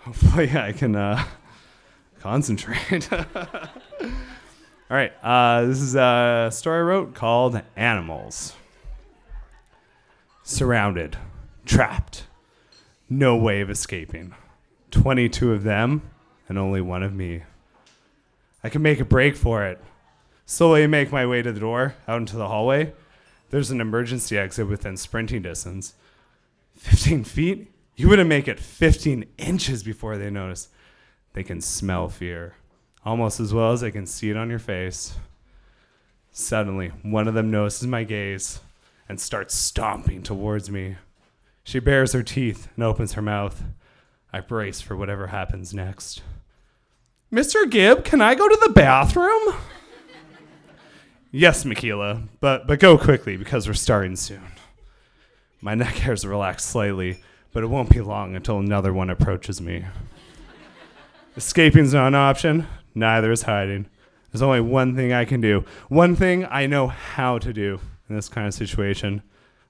Hopefully, 0.00 0.50
I 0.54 0.72
can 0.72 0.96
uh, 0.96 1.24
concentrate. 2.22 3.12
All 3.12 4.96
right, 4.96 5.12
uh, 5.24 5.64
this 5.64 5.80
is 5.80 5.96
a 5.96 6.50
story 6.52 6.78
I 6.78 6.82
wrote 6.82 7.14
called 7.14 7.60
Animals. 7.76 8.54
Surrounded, 10.44 11.16
trapped, 11.64 12.24
no 13.10 13.36
way 13.36 13.60
of 13.60 13.70
escaping. 13.70 14.34
22 14.92 15.52
of 15.52 15.64
them, 15.64 16.02
and 16.48 16.58
only 16.58 16.80
one 16.80 17.02
of 17.02 17.12
me. 17.12 17.42
I 18.62 18.68
can 18.68 18.82
make 18.82 19.00
a 19.00 19.04
break 19.04 19.34
for 19.34 19.64
it. 19.66 19.80
Slowly 20.46 20.86
make 20.86 21.10
my 21.10 21.26
way 21.26 21.42
to 21.42 21.50
the 21.50 21.58
door, 21.58 21.96
out 22.06 22.20
into 22.20 22.36
the 22.36 22.48
hallway. 22.48 22.92
There's 23.50 23.70
an 23.70 23.80
emergency 23.80 24.38
exit 24.38 24.68
within 24.68 24.96
sprinting 24.96 25.42
distance. 25.42 25.94
15 26.76 27.24
feet? 27.24 27.72
You 27.96 28.08
wouldn't 28.08 28.28
make 28.28 28.46
it 28.46 28.60
15 28.60 29.24
inches 29.38 29.82
before 29.82 30.16
they 30.16 30.30
notice. 30.30 30.68
They 31.34 31.42
can 31.42 31.60
smell 31.60 32.08
fear, 32.08 32.54
almost 33.04 33.40
as 33.40 33.54
well 33.54 33.72
as 33.72 33.80
they 33.80 33.90
can 33.90 34.06
see 34.06 34.30
it 34.30 34.36
on 34.36 34.50
your 34.50 34.58
face. 34.58 35.14
Suddenly, 36.30 36.88
one 37.02 37.28
of 37.28 37.34
them 37.34 37.50
notices 37.50 37.86
my 37.86 38.04
gaze 38.04 38.60
and 39.08 39.20
starts 39.20 39.54
stomping 39.54 40.22
towards 40.22 40.70
me. 40.70 40.96
She 41.64 41.78
bares 41.78 42.12
her 42.12 42.22
teeth 42.22 42.68
and 42.74 42.84
opens 42.84 43.12
her 43.12 43.22
mouth. 43.22 43.62
I 44.32 44.40
brace 44.40 44.80
for 44.80 44.96
whatever 44.96 45.28
happens 45.28 45.74
next. 45.74 46.22
Mr. 47.32 47.68
Gibb, 47.68 48.04
can 48.04 48.20
I 48.20 48.34
go 48.34 48.48
to 48.48 48.58
the 48.62 48.72
bathroom? 48.72 49.54
yes, 51.30 51.64
Michaela, 51.64 52.22
but, 52.40 52.66
but 52.66 52.78
go 52.78 52.98
quickly 52.98 53.36
because 53.36 53.66
we're 53.66 53.74
starting 53.74 54.16
soon. 54.16 54.42
My 55.60 55.74
neck 55.74 55.94
hairs 55.94 56.26
relax 56.26 56.64
slightly, 56.64 57.20
but 57.52 57.62
it 57.62 57.68
won't 57.68 57.90
be 57.90 58.00
long 58.00 58.34
until 58.34 58.58
another 58.58 58.92
one 58.92 59.10
approaches 59.10 59.60
me. 59.60 59.84
Escaping's 61.36 61.94
not 61.94 62.08
an 62.08 62.14
option, 62.14 62.66
neither 62.94 63.32
is 63.32 63.42
hiding. 63.42 63.86
There's 64.30 64.42
only 64.42 64.60
one 64.60 64.94
thing 64.94 65.14
I 65.14 65.24
can 65.24 65.40
do, 65.40 65.64
one 65.88 66.14
thing 66.14 66.44
I 66.44 66.66
know 66.66 66.88
how 66.88 67.38
to 67.38 67.54
do 67.54 67.80
in 68.08 68.16
this 68.16 68.28
kind 68.28 68.46
of 68.46 68.52
situation. 68.52 69.22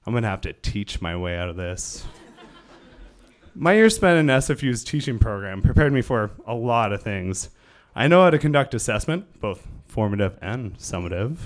I'm 0.05 0.13
gonna 0.13 0.27
have 0.27 0.41
to 0.41 0.51
teach 0.51 1.01
my 1.01 1.15
way 1.15 1.37
out 1.37 1.47
of 1.47 1.55
this. 1.55 2.05
My 3.55 3.73
years 3.73 3.95
spent 3.95 4.19
in 4.19 4.27
SFU's 4.27 4.83
teaching 4.83 5.19
program 5.19 5.61
prepared 5.61 5.93
me 5.93 6.01
for 6.01 6.31
a 6.45 6.53
lot 6.53 6.91
of 6.91 7.01
things. 7.01 7.49
I 7.95 8.07
know 8.07 8.23
how 8.23 8.29
to 8.29 8.39
conduct 8.39 8.73
assessment, 8.73 9.39
both 9.39 9.65
formative 9.87 10.37
and 10.41 10.77
summative, 10.77 11.37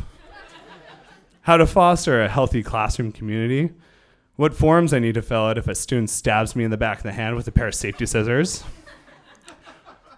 how 1.41 1.57
to 1.57 1.67
foster 1.67 2.23
a 2.23 2.29
healthy 2.29 2.63
classroom 2.63 3.11
community, 3.11 3.71
what 4.35 4.55
forms 4.55 4.93
I 4.93 4.99
need 4.99 5.13
to 5.15 5.21
fill 5.21 5.45
out 5.45 5.59
if 5.59 5.67
a 5.67 5.75
student 5.75 6.09
stabs 6.09 6.55
me 6.55 6.63
in 6.63 6.71
the 6.71 6.77
back 6.77 6.97
of 6.97 7.03
the 7.03 7.11
hand 7.11 7.35
with 7.35 7.47
a 7.47 7.51
pair 7.51 7.67
of 7.67 7.75
safety 7.75 8.07
scissors. 8.07 8.63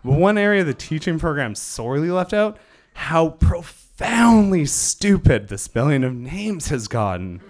But 0.04 0.14
one 0.14 0.38
area 0.38 0.64
the 0.64 0.74
teaching 0.74 1.20
program 1.20 1.56
sorely 1.56 2.10
left 2.10 2.34
out 2.34 2.58
how 2.94 3.30
profoundly 3.30 4.66
stupid 4.66 5.48
the 5.48 5.58
spelling 5.58 6.04
of 6.04 6.14
names 6.14 6.70
has 6.70 6.88
gotten. 6.88 7.42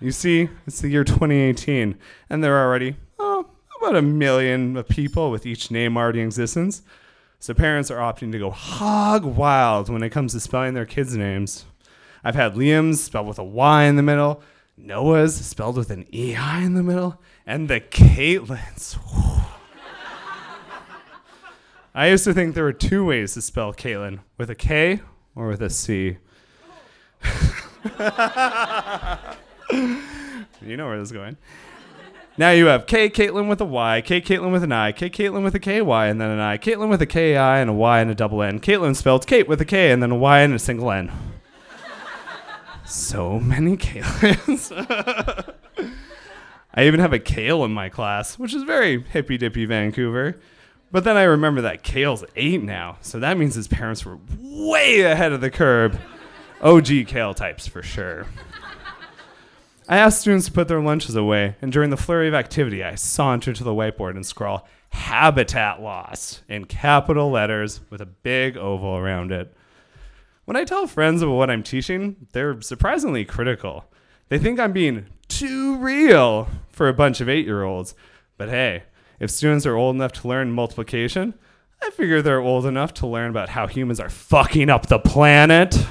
You 0.00 0.10
see, 0.12 0.50
it's 0.66 0.80
the 0.80 0.88
year 0.88 1.04
2018, 1.04 1.96
and 2.28 2.44
there 2.44 2.54
are 2.56 2.66
already 2.66 2.96
oh, 3.18 3.46
about 3.80 3.96
a 3.96 4.02
million 4.02 4.76
of 4.76 4.88
people 4.88 5.30
with 5.30 5.46
each 5.46 5.70
name 5.70 5.96
already 5.96 6.20
in 6.20 6.26
existence. 6.26 6.82
So 7.38 7.54
parents 7.54 7.90
are 7.90 7.98
opting 7.98 8.32
to 8.32 8.38
go 8.38 8.50
hog 8.50 9.24
wild 9.24 9.88
when 9.88 10.02
it 10.02 10.10
comes 10.10 10.32
to 10.32 10.40
spelling 10.40 10.74
their 10.74 10.86
kids' 10.86 11.16
names. 11.16 11.64
I've 12.24 12.34
had 12.34 12.54
Liam's 12.54 13.02
spelled 13.02 13.26
with 13.26 13.38
a 13.38 13.44
Y 13.44 13.84
in 13.84 13.96
the 13.96 14.02
middle, 14.02 14.42
Noah's 14.76 15.34
spelled 15.34 15.76
with 15.76 15.90
an 15.90 16.06
EI 16.12 16.62
in 16.62 16.74
the 16.74 16.82
middle, 16.82 17.20
and 17.46 17.68
the 17.68 17.80
Caitlin's. 17.80 18.98
I 21.96 22.08
used 22.08 22.24
to 22.24 22.34
think 22.34 22.54
there 22.54 22.64
were 22.64 22.74
two 22.74 23.06
ways 23.06 23.32
to 23.34 23.40
spell 23.40 23.72
Caitlin 23.72 24.18
with 24.36 24.50
a 24.50 24.54
K 24.54 25.00
or 25.34 25.48
with 25.48 25.62
a 25.62 25.70
C. 25.70 26.18
you 30.60 30.76
know 30.76 30.88
where 30.88 30.98
this 30.98 31.08
is 31.08 31.12
going. 31.12 31.38
Now 32.36 32.50
you 32.50 32.66
have 32.66 32.86
K 32.86 33.08
Caitlin 33.08 33.48
with 33.48 33.62
a 33.62 33.64
Y, 33.64 34.02
K 34.02 34.20
Caitlin 34.20 34.52
with 34.52 34.62
an 34.62 34.72
I, 34.72 34.92
K 34.92 35.08
Caitlin 35.08 35.42
with 35.42 35.54
a 35.54 35.58
KY 35.58 36.10
and 36.10 36.20
then 36.20 36.28
an 36.28 36.38
I, 36.38 36.58
Caitlin 36.58 36.90
with 36.90 37.00
a 37.00 37.06
KI 37.06 37.34
and 37.34 37.70
a 37.70 37.72
Y 37.72 38.00
and 38.00 38.10
a 38.10 38.14
double 38.14 38.42
N. 38.42 38.60
Caitlin 38.60 38.94
spelled 38.94 39.26
Kate 39.26 39.48
with 39.48 39.62
a 39.62 39.64
K 39.64 39.90
and 39.90 40.02
then 40.02 40.10
a 40.10 40.16
Y 40.16 40.40
and 40.40 40.52
a 40.52 40.58
single 40.58 40.90
N. 40.90 41.10
so 42.84 43.40
many 43.40 43.78
Caitlins. 43.78 44.70
I 46.74 46.84
even 46.84 47.00
have 47.00 47.14
a 47.14 47.18
Kale 47.18 47.64
in 47.64 47.72
my 47.72 47.88
class, 47.88 48.38
which 48.38 48.52
is 48.52 48.64
very 48.64 49.02
hippy 49.02 49.38
dippy 49.38 49.64
Vancouver. 49.64 50.38
But 50.90 51.04
then 51.04 51.16
I 51.16 51.24
remember 51.24 51.60
that 51.62 51.82
Kale's 51.82 52.24
eight 52.36 52.62
now, 52.62 52.98
so 53.00 53.18
that 53.18 53.36
means 53.36 53.54
his 53.54 53.68
parents 53.68 54.04
were 54.04 54.18
way 54.40 55.02
ahead 55.02 55.32
of 55.32 55.40
the 55.40 55.50
curve. 55.50 55.98
OG 56.62 57.06
Kale 57.06 57.34
types 57.34 57.66
for 57.66 57.82
sure. 57.82 58.26
I 59.88 59.98
asked 59.98 60.22
students 60.22 60.46
to 60.46 60.52
put 60.52 60.68
their 60.68 60.80
lunches 60.80 61.14
away, 61.14 61.56
and 61.60 61.70
during 61.70 61.90
the 61.90 61.96
flurry 61.96 62.28
of 62.28 62.34
activity, 62.34 62.82
I 62.82 62.94
saunter 62.94 63.52
to 63.52 63.64
the 63.64 63.74
whiteboard 63.74 64.16
and 64.16 64.26
scrawl 64.26 64.66
habitat 64.90 65.80
loss 65.80 66.42
in 66.48 66.64
capital 66.64 67.30
letters 67.30 67.80
with 67.90 68.00
a 68.00 68.06
big 68.06 68.56
oval 68.56 68.96
around 68.96 69.30
it. 69.30 69.54
When 70.44 70.56
I 70.56 70.64
tell 70.64 70.86
friends 70.86 71.22
about 71.22 71.34
what 71.34 71.50
I'm 71.50 71.62
teaching, 71.62 72.28
they're 72.32 72.60
surprisingly 72.62 73.24
critical. 73.24 73.84
They 74.28 74.38
think 74.38 74.58
I'm 74.58 74.72
being 74.72 75.06
too 75.28 75.76
real 75.76 76.48
for 76.70 76.88
a 76.88 76.94
bunch 76.94 77.20
of 77.20 77.28
eight 77.28 77.44
year 77.44 77.62
olds. 77.62 77.94
But 78.38 78.48
hey, 78.48 78.84
if 79.18 79.30
students 79.30 79.66
are 79.66 79.76
old 79.76 79.96
enough 79.96 80.12
to 80.12 80.28
learn 80.28 80.52
multiplication, 80.52 81.34
I 81.82 81.90
figure 81.90 82.22
they're 82.22 82.40
old 82.40 82.66
enough 82.66 82.94
to 82.94 83.06
learn 83.06 83.30
about 83.30 83.50
how 83.50 83.66
humans 83.66 84.00
are 84.00 84.08
fucking 84.08 84.70
up 84.70 84.86
the 84.86 84.98
planet. 84.98 85.86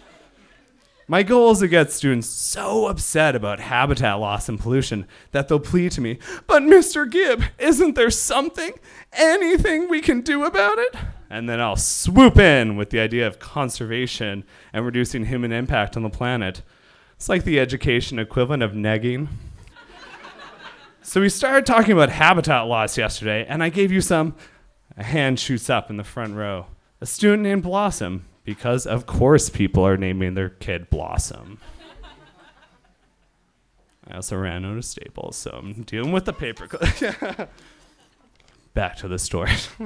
My 1.08 1.22
goal 1.22 1.52
is 1.52 1.60
to 1.60 1.68
get 1.68 1.92
students 1.92 2.28
so 2.28 2.86
upset 2.86 3.36
about 3.36 3.60
habitat 3.60 4.18
loss 4.18 4.48
and 4.48 4.58
pollution 4.58 5.06
that 5.30 5.48
they'll 5.48 5.60
plead 5.60 5.92
to 5.92 6.00
me, 6.00 6.18
but 6.46 6.62
Mr. 6.62 7.08
Gibb, 7.08 7.44
isn't 7.58 7.94
there 7.94 8.10
something, 8.10 8.72
anything 9.12 9.88
we 9.88 10.00
can 10.00 10.22
do 10.22 10.44
about 10.44 10.78
it? 10.78 10.96
And 11.30 11.48
then 11.48 11.60
I'll 11.60 11.76
swoop 11.76 12.38
in 12.38 12.76
with 12.76 12.90
the 12.90 13.00
idea 13.00 13.26
of 13.26 13.38
conservation 13.38 14.44
and 14.72 14.84
reducing 14.84 15.26
human 15.26 15.52
impact 15.52 15.96
on 15.96 16.02
the 16.02 16.10
planet. 16.10 16.62
It's 17.14 17.28
like 17.28 17.44
the 17.44 17.60
education 17.60 18.18
equivalent 18.18 18.62
of 18.62 18.72
negging. 18.72 19.28
So 21.06 21.20
we 21.20 21.28
started 21.28 21.64
talking 21.64 21.92
about 21.92 22.08
habitat 22.08 22.66
loss 22.66 22.98
yesterday, 22.98 23.46
and 23.48 23.62
I 23.62 23.68
gave 23.68 23.92
you 23.92 24.00
some. 24.00 24.34
A 24.96 25.04
hand 25.04 25.38
shoots 25.38 25.70
up 25.70 25.88
in 25.88 25.98
the 25.98 26.04
front 26.04 26.34
row. 26.34 26.66
A 27.00 27.06
student 27.06 27.44
named 27.44 27.62
Blossom 27.62 28.24
because 28.42 28.86
of 28.86 29.06
course 29.06 29.48
people 29.48 29.86
are 29.86 29.96
naming 29.96 30.34
their 30.34 30.48
kid 30.48 30.90
Blossom. 30.90 31.58
I 34.08 34.16
also 34.16 34.36
ran 34.36 34.64
out 34.64 34.76
of 34.76 34.84
staples, 34.84 35.36
so 35.36 35.52
I'm 35.52 35.84
dealing 35.84 36.10
with 36.10 36.24
the 36.24 36.32
paper. 36.32 36.66
Back 38.74 38.96
to 38.96 39.06
the 39.06 39.20
story. 39.20 39.54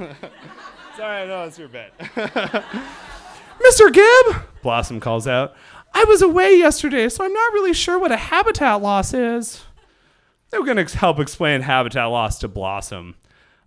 Sorry, 0.97 1.21
I 1.21 1.25
know 1.27 1.43
it's 1.43 1.59
your 1.59 1.67
bit. 1.67 1.93
Mr. 1.99 3.93
Gibb, 3.93 4.43
Blossom 4.63 4.99
calls 4.99 5.27
out. 5.27 5.53
I 5.93 6.03
was 6.05 6.23
away 6.23 6.57
yesterday, 6.57 7.09
so 7.09 7.23
I'm 7.23 7.33
not 7.33 7.53
really 7.53 7.73
sure 7.73 7.99
what 7.99 8.11
a 8.11 8.17
habitat 8.17 8.81
loss 8.81 9.13
is. 9.13 9.65
They 10.51 10.59
were 10.59 10.65
going 10.65 10.85
to 10.85 10.97
help 10.97 11.19
explain 11.19 11.61
habitat 11.61 12.09
loss 12.09 12.37
to 12.39 12.47
Blossom. 12.49 13.15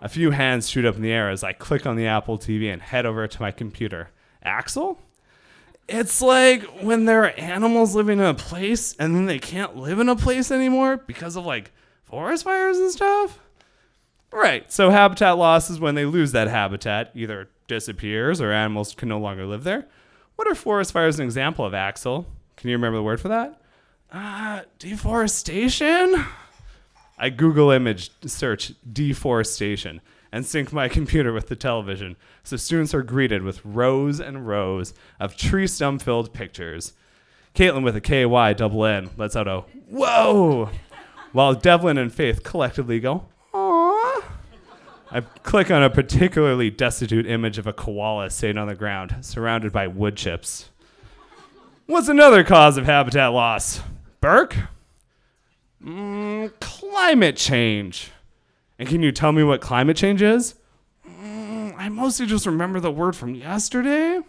A 0.01 0.09
few 0.09 0.33
hands 0.33 0.69
shoot 0.69 0.85
up 0.85 0.97
in 0.97 1.03
the 1.03 1.13
air 1.13 1.31
as 1.31 1.43
I 1.43 1.55
click 1.55 1.87
on 1.87 1.97
the 1.97 2.07
Apple 2.07 2.39
TV 2.39 2.71
and 2.71 2.83
head 2.83 3.07
over 3.07 3.27
to 3.27 3.43
my 3.43 3.51
computer. 3.51 4.11
Axel? 4.43 5.01
It's 5.89 6.21
like 6.21 6.63
when 6.83 7.07
there 7.07 7.25
are 7.25 7.31
animals 7.39 7.95
living 7.95 8.19
in 8.19 8.27
a 8.27 8.35
place 8.35 8.95
and 8.99 9.17
then 9.17 9.25
they 9.25 9.39
can't 9.39 9.77
live 9.77 9.99
in 9.99 10.11
a 10.11 10.17
place 10.17 10.51
anymore 10.51 10.99
because 10.99 11.37
of 11.37 11.47
like 11.47 11.73
forest 12.03 12.45
fires 12.45 12.77
and 12.77 12.91
stuff. 12.91 13.39
Right. 14.31 14.71
So 14.71 14.91
habitat 14.91 15.39
loss 15.39 15.71
is 15.71 15.81
when 15.81 15.95
they 15.95 16.05
lose 16.05 16.33
that 16.33 16.49
habitat, 16.49 17.13
either 17.15 17.49
disappears 17.67 18.43
or 18.43 18.53
animals 18.53 18.95
can 18.95 19.09
no 19.09 19.19
longer 19.19 19.47
live 19.47 19.65
there. 19.65 19.87
What 20.37 20.49
are 20.49 20.55
forest 20.55 20.93
fires 20.93 21.19
an 21.19 21.25
example 21.25 21.65
of, 21.65 21.73
Axel? 21.73 22.27
Can 22.57 22.69
you 22.69 22.77
remember 22.77 22.99
the 22.99 23.05
word 23.05 23.21
for 23.21 23.29
that? 23.29 23.61
Uh, 24.13 24.63
deforestation? 24.79 26.27
I 27.19 27.31
Google 27.31 27.71
image 27.71 28.11
search 28.27 28.73
deforestation 28.91 30.01
and 30.33 30.45
sync 30.45 30.73
my 30.73 30.89
computer 30.99 31.33
with 31.33 31.49
the 31.49 31.57
television, 31.57 32.17
so 32.43 32.57
students 32.57 32.93
are 32.93 33.03
greeted 33.03 33.43
with 33.43 33.65
rows 33.65 34.21
and 34.21 34.47
rows 34.47 34.95
of 35.21 35.37
tree 35.37 35.67
stump 35.67 36.03
filled 36.03 36.33
pictures. 36.33 36.93
Caitlin 37.55 37.85
with 37.85 37.95
a 37.95 38.01
KY 38.01 38.55
double 38.55 38.85
N 38.85 39.11
lets 39.17 39.37
out 39.37 39.47
a 39.47 39.61
whoa, 39.89 40.71
while 41.33 41.55
Devlin 41.55 41.99
and 41.99 42.13
Faith 42.13 42.43
collectively 42.43 42.99
go, 42.99 43.27
aww. 43.53 44.25
I 45.13 45.21
click 45.45 45.71
on 45.71 45.85
a 45.85 45.91
particularly 45.91 46.71
destitute 46.71 47.27
image 47.27 47.59
of 47.59 47.69
a 47.69 47.73
koala 47.73 48.31
sitting 48.31 48.59
on 48.59 48.67
the 48.67 48.75
ground, 48.75 49.15
surrounded 49.21 49.71
by 49.71 49.87
wood 49.87 50.17
chips. 50.17 50.71
What's 51.87 52.09
another 52.09 52.43
cause 52.43 52.77
of 52.77 52.87
habitat 52.87 53.33
loss? 53.33 53.81
Burke? 54.21 54.57
Mm, 55.85 56.53
climate 56.61 57.37
change. 57.37 58.11
And 58.79 58.89
can 58.89 59.03
you 59.03 59.13
tell 59.13 59.33
me 59.33 59.43
what 59.43 59.61
climate 59.61 59.97
change 59.97 60.23
is? 60.23 60.55
Mm, 61.07 61.75
I 61.77 61.89
mostly 61.89 62.27
just 62.27 62.47
remember 62.47 62.81
the 62.81 62.91
word 62.91 63.15
from 63.15 63.35
yesterday. 63.35 64.21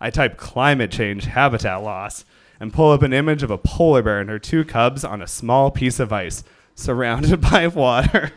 I 0.00 0.10
type 0.10 0.36
climate 0.36 0.90
change 0.90 1.24
habitat 1.24 1.82
loss 1.82 2.24
and 2.60 2.72
pull 2.72 2.92
up 2.92 3.02
an 3.02 3.12
image 3.12 3.42
of 3.42 3.50
a 3.50 3.58
polar 3.58 4.02
bear 4.02 4.20
and 4.20 4.28
her 4.28 4.38
two 4.38 4.64
cubs 4.64 5.04
on 5.04 5.22
a 5.22 5.26
small 5.26 5.70
piece 5.70 5.98
of 5.98 6.12
ice 6.12 6.44
surrounded 6.74 7.40
by 7.50 7.66
water. 7.66 8.30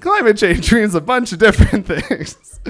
climate 0.00 0.36
change 0.36 0.72
means 0.72 0.94
a 0.94 1.00
bunch 1.00 1.32
of 1.32 1.38
different 1.38 1.86
things. 1.88 2.60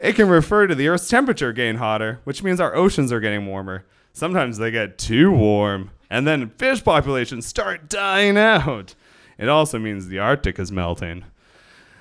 It 0.00 0.14
can 0.14 0.28
refer 0.28 0.66
to 0.66 0.74
the 0.74 0.88
Earth's 0.88 1.08
temperature 1.08 1.52
getting 1.52 1.76
hotter, 1.76 2.20
which 2.24 2.42
means 2.42 2.58
our 2.58 2.74
oceans 2.74 3.12
are 3.12 3.20
getting 3.20 3.46
warmer. 3.46 3.84
Sometimes 4.12 4.58
they 4.58 4.70
get 4.70 4.98
too 4.98 5.30
warm 5.30 5.90
and 6.10 6.26
then 6.26 6.50
fish 6.50 6.84
populations 6.84 7.46
start 7.46 7.88
dying 7.88 8.36
out. 8.36 8.94
It 9.38 9.48
also 9.48 9.78
means 9.78 10.08
the 10.08 10.18
Arctic 10.18 10.58
is 10.58 10.70
melting. 10.70 11.24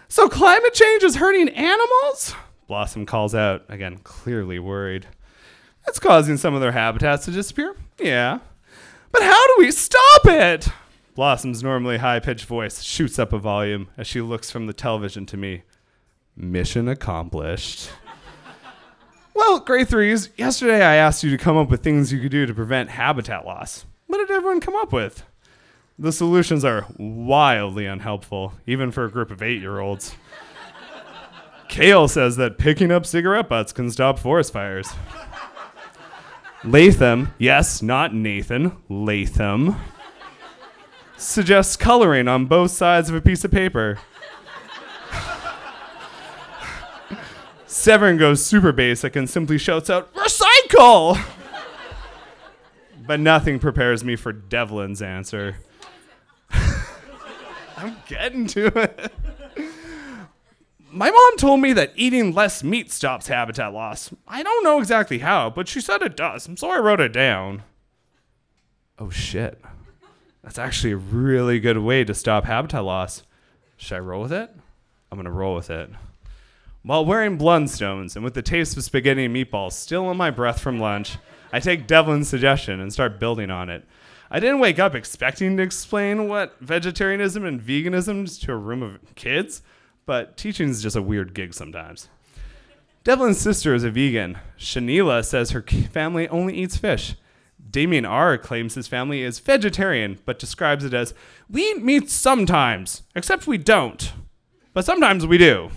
So 0.09 0.27
climate 0.27 0.73
change 0.73 1.03
is 1.03 1.15
hurting 1.15 1.49
animals? 1.49 2.35
Blossom 2.67 3.05
calls 3.05 3.33
out, 3.33 3.63
again, 3.69 3.99
clearly 4.03 4.59
worried. 4.59 5.07
It's 5.87 5.99
causing 5.99 6.37
some 6.37 6.53
of 6.53 6.61
their 6.61 6.73
habitats 6.73 7.25
to 7.25 7.31
disappear? 7.31 7.75
Yeah. 7.97 8.39
But 9.11 9.23
how 9.23 9.47
do 9.47 9.55
we 9.59 9.71
stop 9.71 10.25
it? 10.25 10.67
Blossom's 11.15 11.63
normally 11.63 11.97
high 11.97 12.19
pitched 12.19 12.45
voice 12.45 12.81
shoots 12.81 13.17
up 13.19 13.33
a 13.33 13.39
volume 13.39 13.89
as 13.97 14.07
she 14.07 14.21
looks 14.21 14.51
from 14.51 14.67
the 14.67 14.73
television 14.73 15.25
to 15.27 15.37
me. 15.37 15.63
Mission 16.35 16.87
accomplished. 16.87 17.89
Well, 19.33 19.59
grade 19.59 19.87
threes, 19.89 20.29
yesterday 20.37 20.83
I 20.83 20.95
asked 20.95 21.23
you 21.23 21.31
to 21.31 21.37
come 21.37 21.57
up 21.57 21.69
with 21.69 21.83
things 21.83 22.11
you 22.11 22.19
could 22.19 22.31
do 22.31 22.45
to 22.45 22.53
prevent 22.53 22.89
habitat 22.89 23.45
loss. 23.45 23.85
What 24.07 24.17
did 24.17 24.31
everyone 24.31 24.59
come 24.59 24.75
up 24.75 24.91
with? 24.91 25.23
The 25.97 26.11
solutions 26.11 26.65
are 26.65 26.87
wildly 26.97 27.85
unhelpful, 27.85 28.53
even 28.65 28.91
for 28.91 29.05
a 29.05 29.11
group 29.11 29.31
of 29.31 29.41
eight 29.41 29.61
year 29.61 29.79
olds. 29.79 30.15
Kale 31.67 32.07
says 32.07 32.35
that 32.35 32.57
picking 32.57 32.91
up 32.91 33.05
cigarette 33.05 33.47
butts 33.47 33.71
can 33.71 33.89
stop 33.91 34.19
forest 34.19 34.51
fires. 34.51 34.91
Latham, 36.63 37.33
yes, 37.37 37.81
not 37.81 38.13
Nathan, 38.13 38.75
Latham, 38.89 39.77
suggests 41.17 41.77
coloring 41.77 42.27
on 42.27 42.45
both 42.45 42.71
sides 42.71 43.09
of 43.09 43.15
a 43.15 43.21
piece 43.21 43.43
of 43.43 43.51
paper. 43.51 43.97
Severn 47.71 48.17
goes 48.17 48.45
super 48.45 48.73
basic 48.73 49.15
and 49.15 49.29
simply 49.29 49.57
shouts 49.57 49.89
out, 49.89 50.13
Recycle! 50.13 51.17
but 53.07 53.21
nothing 53.21 53.59
prepares 53.59 54.03
me 54.03 54.17
for 54.17 54.33
Devlin's 54.33 55.01
answer. 55.01 55.55
I'm 57.77 57.95
getting 58.07 58.45
to 58.47 58.67
it. 58.77 59.13
My 60.91 61.09
mom 61.09 61.37
told 61.37 61.61
me 61.61 61.71
that 61.71 61.93
eating 61.95 62.33
less 62.33 62.61
meat 62.61 62.91
stops 62.91 63.27
habitat 63.27 63.71
loss. 63.71 64.13
I 64.27 64.43
don't 64.43 64.65
know 64.65 64.79
exactly 64.79 65.19
how, 65.19 65.49
but 65.49 65.69
she 65.69 65.79
said 65.79 66.01
it 66.01 66.17
does, 66.17 66.49
so 66.57 66.69
I 66.69 66.77
wrote 66.77 66.99
it 66.99 67.13
down. 67.13 67.63
Oh 68.99 69.09
shit. 69.09 69.63
That's 70.43 70.59
actually 70.59 70.91
a 70.91 70.97
really 70.97 71.61
good 71.61 71.77
way 71.77 72.03
to 72.03 72.13
stop 72.13 72.43
habitat 72.43 72.83
loss. 72.83 73.23
Should 73.77 73.95
I 73.95 73.99
roll 73.99 74.23
with 74.23 74.33
it? 74.33 74.53
I'm 75.09 75.17
gonna 75.17 75.31
roll 75.31 75.55
with 75.55 75.69
it. 75.69 75.89
While 76.83 77.05
wearing 77.05 77.37
Blundstones 77.37 78.15
and 78.15 78.25
with 78.25 78.33
the 78.33 78.41
taste 78.41 78.75
of 78.75 78.83
spaghetti 78.83 79.25
and 79.25 79.35
meatballs 79.35 79.73
still 79.73 80.09
in 80.09 80.17
my 80.17 80.31
breath 80.31 80.59
from 80.59 80.79
lunch, 80.79 81.17
I 81.53 81.59
take 81.59 81.85
Devlin's 81.85 82.27
suggestion 82.27 82.79
and 82.79 82.91
start 82.91 83.19
building 83.19 83.51
on 83.51 83.69
it. 83.69 83.85
I 84.31 84.39
didn't 84.39 84.61
wake 84.61 84.79
up 84.79 84.95
expecting 84.95 85.57
to 85.57 85.63
explain 85.63 86.27
what 86.27 86.59
vegetarianism 86.59 87.45
and 87.45 87.61
veganism 87.61 88.23
is 88.23 88.39
to 88.39 88.53
a 88.53 88.57
room 88.57 88.81
of 88.81 89.13
kids, 89.13 89.61
but 90.07 90.37
teaching 90.37 90.69
is 90.69 90.81
just 90.81 90.95
a 90.95 91.03
weird 91.03 91.35
gig 91.35 91.53
sometimes. 91.53 92.09
Devlin's 93.03 93.39
sister 93.39 93.75
is 93.75 93.83
a 93.83 93.91
vegan. 93.91 94.39
Shanila 94.57 95.23
says 95.23 95.51
her 95.51 95.61
family 95.61 96.27
only 96.29 96.55
eats 96.55 96.77
fish. 96.77 97.15
Damien 97.69 98.05
R. 98.05 98.39
claims 98.39 98.73
his 98.73 98.87
family 98.87 99.21
is 99.21 99.37
vegetarian, 99.37 100.17
but 100.25 100.39
describes 100.39 100.83
it 100.83 100.95
as 100.95 101.13
we 101.47 101.61
eat 101.61 101.83
meat 101.83 102.09
sometimes, 102.09 103.03
except 103.15 103.45
we 103.45 103.59
don't. 103.59 104.13
But 104.73 104.85
sometimes 104.85 105.27
we 105.27 105.37
do. 105.37 105.69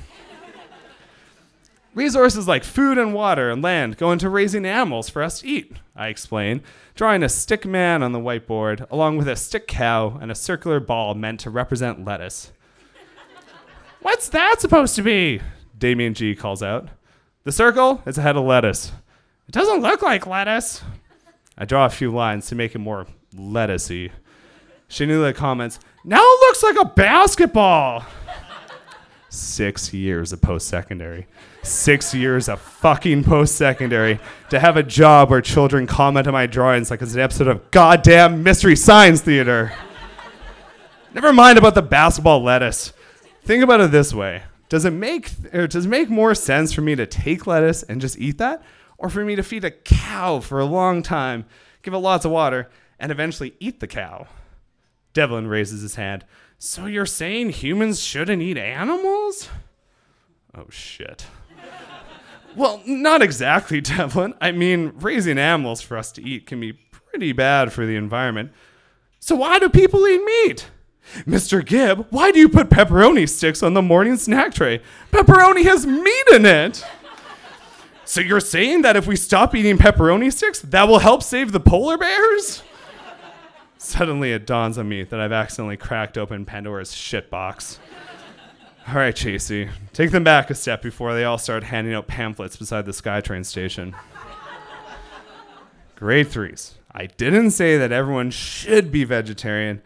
Resources 1.95 2.49
like 2.49 2.65
food 2.65 2.99
and 2.99 3.15
water 3.15 3.51
and 3.51 3.63
land 3.63 3.97
go 3.97 4.11
into 4.11 4.29
raising 4.29 4.67
animals 4.67 5.09
for 5.09 5.23
us 5.23 5.41
to 5.41 5.47
eat, 5.47 5.73
I 5.95 6.09
explain, 6.09 6.63
drawing 6.97 7.23
a 7.23 7.29
stick 7.29 7.65
man 7.65 8.03
on 8.03 8.11
the 8.11 8.19
whiteboard, 8.19 8.91
along 8.91 9.17
with 9.17 9.29
a 9.29 9.37
stick 9.37 9.69
cow 9.69 10.19
and 10.21 10.31
a 10.31 10.35
circular 10.35 10.81
ball 10.81 11.15
meant 11.15 11.41
to 11.41 11.51
represent 11.51 12.05
lettuce. 12.05 12.51
What's 14.01 14.29
that 14.31 14.61
supposed 14.61 14.97
to 14.97 15.03
be? 15.03 15.41
Damien 15.79 16.15
G 16.15 16.35
calls 16.35 16.63
out. 16.63 16.89
The 17.45 17.53
circle 17.53 18.03
is 18.07 18.19
a 18.19 18.23
head 18.23 18.37
of 18.37 18.45
lettuce. 18.45 18.91
It 19.47 19.53
doesn't 19.53 19.81
look 19.81 20.03
like 20.03 20.27
lettuce. 20.27 20.83
I 21.57 21.65
draw 21.65 21.87
a 21.87 21.91
few 21.91 22.11
lines 22.11 22.49
to 22.49 22.57
make 22.57 22.75
it 22.75 22.81
more 22.81 23.07
lettucey. 23.37 24.11
Shanila 24.89 25.35
comments, 25.35 25.79
Now 26.05 26.21
it 26.21 26.41
looks 26.41 26.63
like 26.63 26.77
a 26.81 26.85
basketball. 26.87 28.05
Six 29.29 29.93
years 29.93 30.33
of 30.33 30.41
post 30.41 30.69
secondary. 30.69 31.27
Six 31.65 32.13
years 32.15 32.51
of 32.51 32.61
fucking 32.61 33.25
post 33.25 33.57
secondary 33.57 34.21
to 34.51 34.61
have 34.61 34.77
a 34.77 34.83
job 34.83 35.31
where 35.31 35.41
children 35.41 35.87
comment 35.87 36.27
on 36.27 36.35
my 36.35 36.47
drawings 36.47 36.91
like 36.91 37.01
it's 37.01 37.15
an 37.15 37.21
episode 37.21 37.49
of 37.49 37.71
goddamn 37.71 38.43
Mystery 38.43 38.77
Science 38.77 39.23
Theater. 39.23 39.73
Never 41.15 41.33
mind 41.33 41.57
about 41.57 41.75
the 41.75 41.81
basketball 41.81 42.43
lettuce. 42.43 42.93
Think 43.45 43.65
about 43.65 43.81
it 43.81 43.91
this 43.91 44.13
way. 44.13 44.43
Does 44.69 44.85
it 44.85 44.91
make 44.91 45.31
or 45.55 45.67
does 45.67 45.87
it 45.87 45.89
make 45.89 46.11
more 46.11 46.35
sense 46.35 46.75
for 46.75 46.83
me 46.83 46.97
to 46.97 47.07
take 47.07 47.47
lettuce 47.47 47.83
and 47.83 47.99
just 47.99 48.19
eat 48.19 48.37
that? 48.37 48.63
Or 48.99 49.09
for 49.09 49.25
me 49.25 49.35
to 49.35 49.43
feed 49.43 49.65
a 49.65 49.71
cow 49.71 50.41
for 50.41 50.61
a 50.61 50.67
long 50.67 51.03
time, 51.03 51.47
give 51.81 51.95
it 51.95 51.99
lots 51.99 52.27
of 52.27 52.31
water, 52.31 52.69
and 52.99 53.11
eventually 53.11 53.55
eat 53.59 53.81
the 53.81 53.87
cow? 53.87 54.27
Devlin 55.15 55.47
raises 55.47 55.81
his 55.81 55.95
hand. 55.95 56.27
So 56.59 56.85
you're 56.85 57.07
saying 57.07 57.51
humans 57.51 58.03
shouldn't 58.03 58.43
eat 58.43 58.59
animals? 58.59 59.49
Oh 60.55 60.67
shit. 60.69 61.27
Well, 62.57 62.83
not 62.87 63.23
exactly, 63.23 63.81
Devlin. 63.83 64.35
I 64.41 64.53
mean, 64.53 64.93
raising 64.97 65.39
animals 65.39 65.81
for 65.81 65.97
us 65.97 66.13
to 66.13 66.23
eat 66.23 66.47
can 66.47 66.61
be 66.61 66.73
pretty 66.73 67.33
bad 67.33 67.73
for 67.73 67.87
the 67.87 67.97
environment. 67.97 68.53
So 69.21 69.37
why 69.37 69.59
do 69.59 69.69
people 69.69 70.07
eat 70.07 70.23
meat? 70.23 70.71
Mr. 71.27 71.65
Gibb, 71.65 72.07
why 72.11 72.31
do 72.31 72.39
you 72.39 72.49
put 72.49 72.71
pepperoni 72.71 73.29
sticks 73.29 73.63
on 73.63 73.75
the 73.75 73.83
morning 73.83 74.17
snack 74.17 74.55
tray? 74.55 74.81
Pepperoni 75.13 75.65
has 75.65 75.87
meat 75.87 76.27
in 76.33 76.47
it. 76.47 76.85
so 78.05 78.21
you're 78.21 78.41
saying 78.41 78.83
that 78.83 78.97
if 78.97 79.07
we 79.07 79.17
stop 79.17 79.55
eating 79.55 79.77
pepperoni 79.77 80.33
sticks, 80.33 80.61
that 80.61 80.89
will 80.89 80.99
help 80.99 81.23
save 81.23 81.53
the 81.53 81.61
polar 81.61 81.99
bears? 81.99 82.63
Suddenly 83.79 84.33
it 84.33 84.47
dawns 84.47 84.79
on 84.79 84.89
me 84.89 85.03
that 85.05 85.21
I've 85.21 85.33
accidentally 85.33 85.77
cracked 85.77 86.17
open 86.17 86.47
Pandora's 86.47 86.93
shitbox. 86.93 87.79
All 88.87 88.97
right, 88.97 89.17
Jacey, 89.17 89.71
take 89.95 90.11
them 90.11 90.25
back 90.25 90.51
a 90.51 90.55
step 90.55 90.83
before 90.83 91.15
they 91.15 91.25
all 91.25 91.39
start 91.39 91.65
handing 91.65 91.95
out 91.95 92.07
pamphlets 92.07 92.57
beside 92.57 92.85
the 92.85 92.93
SkyTrain 92.93 93.47
station. 93.47 93.97
Grade 95.97 96.29
threes. 96.29 96.75
I 96.93 97.07
didn't 97.07 97.53
say 97.53 97.79
that 97.79 97.93
everyone 97.93 98.31
should 98.31 98.93
be 98.93 99.05
vegetarian. 99.05 99.81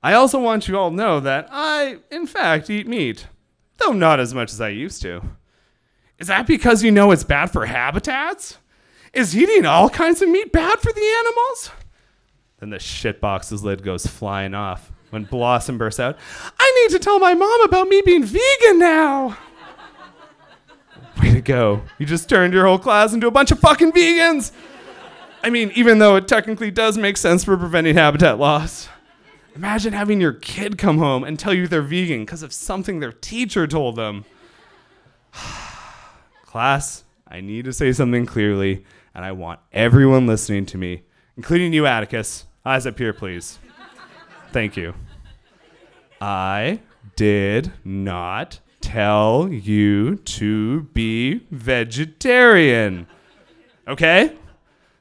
I 0.00 0.12
also 0.12 0.38
want 0.38 0.68
you 0.68 0.78
all 0.78 0.90
to 0.90 0.96
know 0.96 1.18
that 1.18 1.48
I, 1.50 1.98
in 2.12 2.26
fact, 2.26 2.70
eat 2.70 2.86
meat, 2.86 3.26
though 3.78 3.92
not 3.92 4.20
as 4.20 4.32
much 4.32 4.52
as 4.52 4.60
I 4.60 4.68
used 4.68 5.02
to. 5.02 5.22
Is 6.18 6.28
that 6.28 6.46
because 6.46 6.84
you 6.84 6.92
know 6.92 7.10
it's 7.10 7.24
bad 7.24 7.50
for 7.50 7.66
habitats? 7.66 8.58
Is 9.12 9.36
eating 9.36 9.66
all 9.66 9.90
kinds 9.90 10.22
of 10.22 10.28
meat 10.28 10.52
bad 10.52 10.78
for 10.78 10.92
the 10.92 11.16
animals? 11.18 11.70
Then 12.60 12.70
the 12.70 12.76
shitbox's 12.76 13.64
lid 13.64 13.82
goes 13.82 14.06
flying 14.06 14.54
off 14.54 14.92
when 15.16 15.24
Blossom 15.24 15.78
bursts 15.78 15.98
out, 15.98 16.18
I 16.60 16.82
need 16.82 16.94
to 16.94 17.02
tell 17.02 17.18
my 17.18 17.32
mom 17.32 17.62
about 17.62 17.88
me 17.88 18.02
being 18.04 18.22
vegan 18.22 18.78
now. 18.78 19.38
Way 21.22 21.32
to 21.32 21.40
go. 21.40 21.80
You 21.98 22.04
just 22.04 22.28
turned 22.28 22.52
your 22.52 22.66
whole 22.66 22.78
class 22.78 23.14
into 23.14 23.26
a 23.26 23.30
bunch 23.30 23.50
of 23.50 23.58
fucking 23.58 23.92
vegans. 23.92 24.52
I 25.42 25.48
mean, 25.48 25.72
even 25.74 26.00
though 26.00 26.16
it 26.16 26.28
technically 26.28 26.70
does 26.70 26.98
make 26.98 27.16
sense 27.16 27.44
for 27.44 27.56
preventing 27.56 27.94
habitat 27.94 28.38
loss. 28.38 28.90
Imagine 29.54 29.94
having 29.94 30.20
your 30.20 30.34
kid 30.34 30.76
come 30.76 30.98
home 30.98 31.24
and 31.24 31.38
tell 31.38 31.54
you 31.54 31.66
they're 31.66 31.80
vegan 31.80 32.26
because 32.26 32.42
of 32.42 32.52
something 32.52 33.00
their 33.00 33.12
teacher 33.12 33.66
told 33.66 33.96
them. 33.96 34.26
Class, 36.44 37.04
I 37.26 37.40
need 37.40 37.64
to 37.64 37.72
say 37.72 37.92
something 37.92 38.26
clearly, 38.26 38.84
and 39.14 39.24
I 39.24 39.32
want 39.32 39.60
everyone 39.72 40.26
listening 40.26 40.66
to 40.66 40.76
me, 40.76 41.04
including 41.38 41.72
you, 41.72 41.86
Atticus. 41.86 42.44
Eyes 42.66 42.86
up 42.86 42.98
here, 42.98 43.14
please. 43.14 43.58
Thank 44.52 44.76
you. 44.76 44.94
I 46.20 46.80
did 47.16 47.72
not 47.84 48.60
tell 48.80 49.48
you 49.50 50.16
to 50.16 50.82
be 50.94 51.46
vegetarian. 51.50 53.06
Okay? 53.88 54.36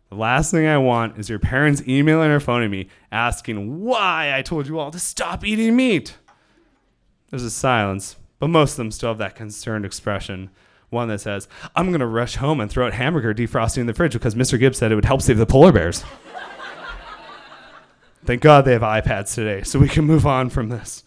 The 0.10 0.16
last 0.16 0.52
thing 0.52 0.68
I 0.68 0.78
want 0.78 1.18
is 1.18 1.30
your 1.30 1.40
parents 1.40 1.84
emailing 1.88 2.32
or 2.32 2.40
phoning 2.40 2.72
me 2.72 2.90
asking 3.12 3.84
why 3.84 4.34
I 4.36 4.42
told 4.42 4.68
you 4.68 4.80
all 4.80 4.92
to 4.92 5.00
stop 5.00 5.46
eating 5.46 5.76
meat. 5.76 6.18
There's 7.30 7.44
a 7.44 7.52
silence, 7.52 8.16
but 8.40 8.48
most 8.48 8.72
of 8.72 8.78
them 8.78 8.92
still 8.92 9.10
have 9.10 9.18
that 9.18 9.36
concerned 9.36 9.86
expression. 9.86 10.50
One 10.90 11.08
that 11.10 11.22
says, 11.22 11.48
I'm 11.76 11.88
going 11.88 12.00
to 12.00 12.06
rush 12.06 12.36
home 12.36 12.60
and 12.60 12.70
throw 12.70 12.86
out 12.86 12.94
hamburger 12.94 13.34
defrosting 13.34 13.80
in 13.80 13.88
the 13.88 13.94
fridge 13.94 14.14
because 14.14 14.36
Mr. 14.36 14.60
Gibbs 14.60 14.78
said 14.78 14.92
it 14.92 14.96
would 14.96 15.06
help 15.06 15.22
save 15.22 15.38
the 15.38 15.46
polar 15.46 15.72
bears. 15.72 16.04
Thank 18.26 18.42
God 18.42 18.66
they 18.66 18.74
have 18.74 18.82
iPads 18.82 19.36
today, 19.36 19.64
so 19.64 19.80
we 19.80 19.88
can 19.88 20.06
move 20.06 20.26
on 20.26 20.50
from 20.50 20.70
this. 20.70 21.04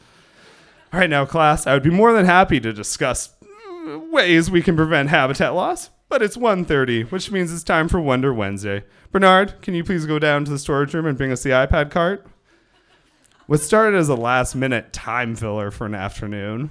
All 0.90 1.00
right, 1.00 1.10
now, 1.10 1.26
class, 1.26 1.66
I 1.66 1.74
would 1.74 1.82
be 1.82 1.90
more 1.90 2.14
than 2.14 2.24
happy 2.24 2.60
to 2.60 2.72
discuss 2.72 3.34
mm, 3.42 4.10
ways 4.10 4.50
we 4.50 4.62
can 4.62 4.74
prevent 4.74 5.10
habitat 5.10 5.54
loss, 5.54 5.90
but 6.08 6.22
it's 6.22 6.36
1.30, 6.36 7.10
which 7.10 7.30
means 7.30 7.52
it's 7.52 7.62
time 7.62 7.88
for 7.88 8.00
Wonder 8.00 8.32
Wednesday. 8.32 8.84
Bernard, 9.12 9.60
can 9.60 9.74
you 9.74 9.84
please 9.84 10.06
go 10.06 10.18
down 10.18 10.46
to 10.46 10.50
the 10.50 10.58
storage 10.58 10.94
room 10.94 11.04
and 11.04 11.18
bring 11.18 11.30
us 11.30 11.42
the 11.42 11.50
iPad 11.50 11.90
cart? 11.90 12.26
What 13.46 13.60
started 13.60 13.98
as 13.98 14.08
a 14.08 14.14
last 14.14 14.54
minute 14.54 14.92
time 14.94 15.36
filler 15.36 15.70
for 15.70 15.84
an 15.84 15.94
afternoon 15.94 16.70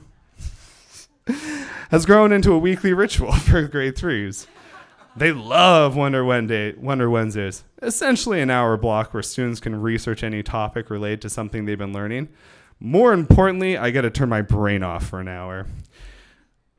has 1.89 2.05
grown 2.05 2.31
into 2.31 2.53
a 2.53 2.57
weekly 2.57 2.93
ritual 2.93 3.31
for 3.33 3.63
grade 3.63 3.95
threes. 3.95 4.47
They 5.15 5.31
love 5.31 5.95
Wonder, 5.95 6.23
Wednesday, 6.23 6.73
Wonder 6.73 7.09
Wednesdays, 7.09 7.63
essentially 7.81 8.41
an 8.41 8.51
hour 8.51 8.77
block 8.77 9.13
where 9.13 9.23
students 9.23 9.59
can 9.59 9.81
research 9.81 10.23
any 10.23 10.43
topic 10.43 10.89
related 10.89 11.21
to 11.23 11.29
something 11.29 11.65
they've 11.65 11.77
been 11.77 11.93
learning. 11.93 12.29
More 12.79 13.11
importantly, 13.13 13.77
I 13.77 13.89
get 13.89 14.01
to 14.01 14.09
turn 14.09 14.29
my 14.29 14.41
brain 14.41 14.83
off 14.83 15.07
for 15.07 15.19
an 15.19 15.27
hour. 15.27 15.65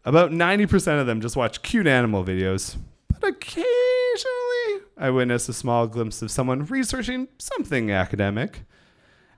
About 0.05 0.30
90% 0.30 1.01
of 1.01 1.07
them 1.07 1.20
just 1.20 1.36
watch 1.36 1.62
cute 1.62 1.86
animal 1.86 2.24
videos, 2.24 2.76
but 3.20 3.28
occasionally 3.28 3.66
I 4.96 5.11
witness 5.11 5.49
a 5.49 5.53
small 5.53 5.86
glimpse 5.86 6.22
of 6.22 6.30
someone 6.30 6.64
researching 6.64 7.28
something 7.38 7.90
academic. 7.90 8.62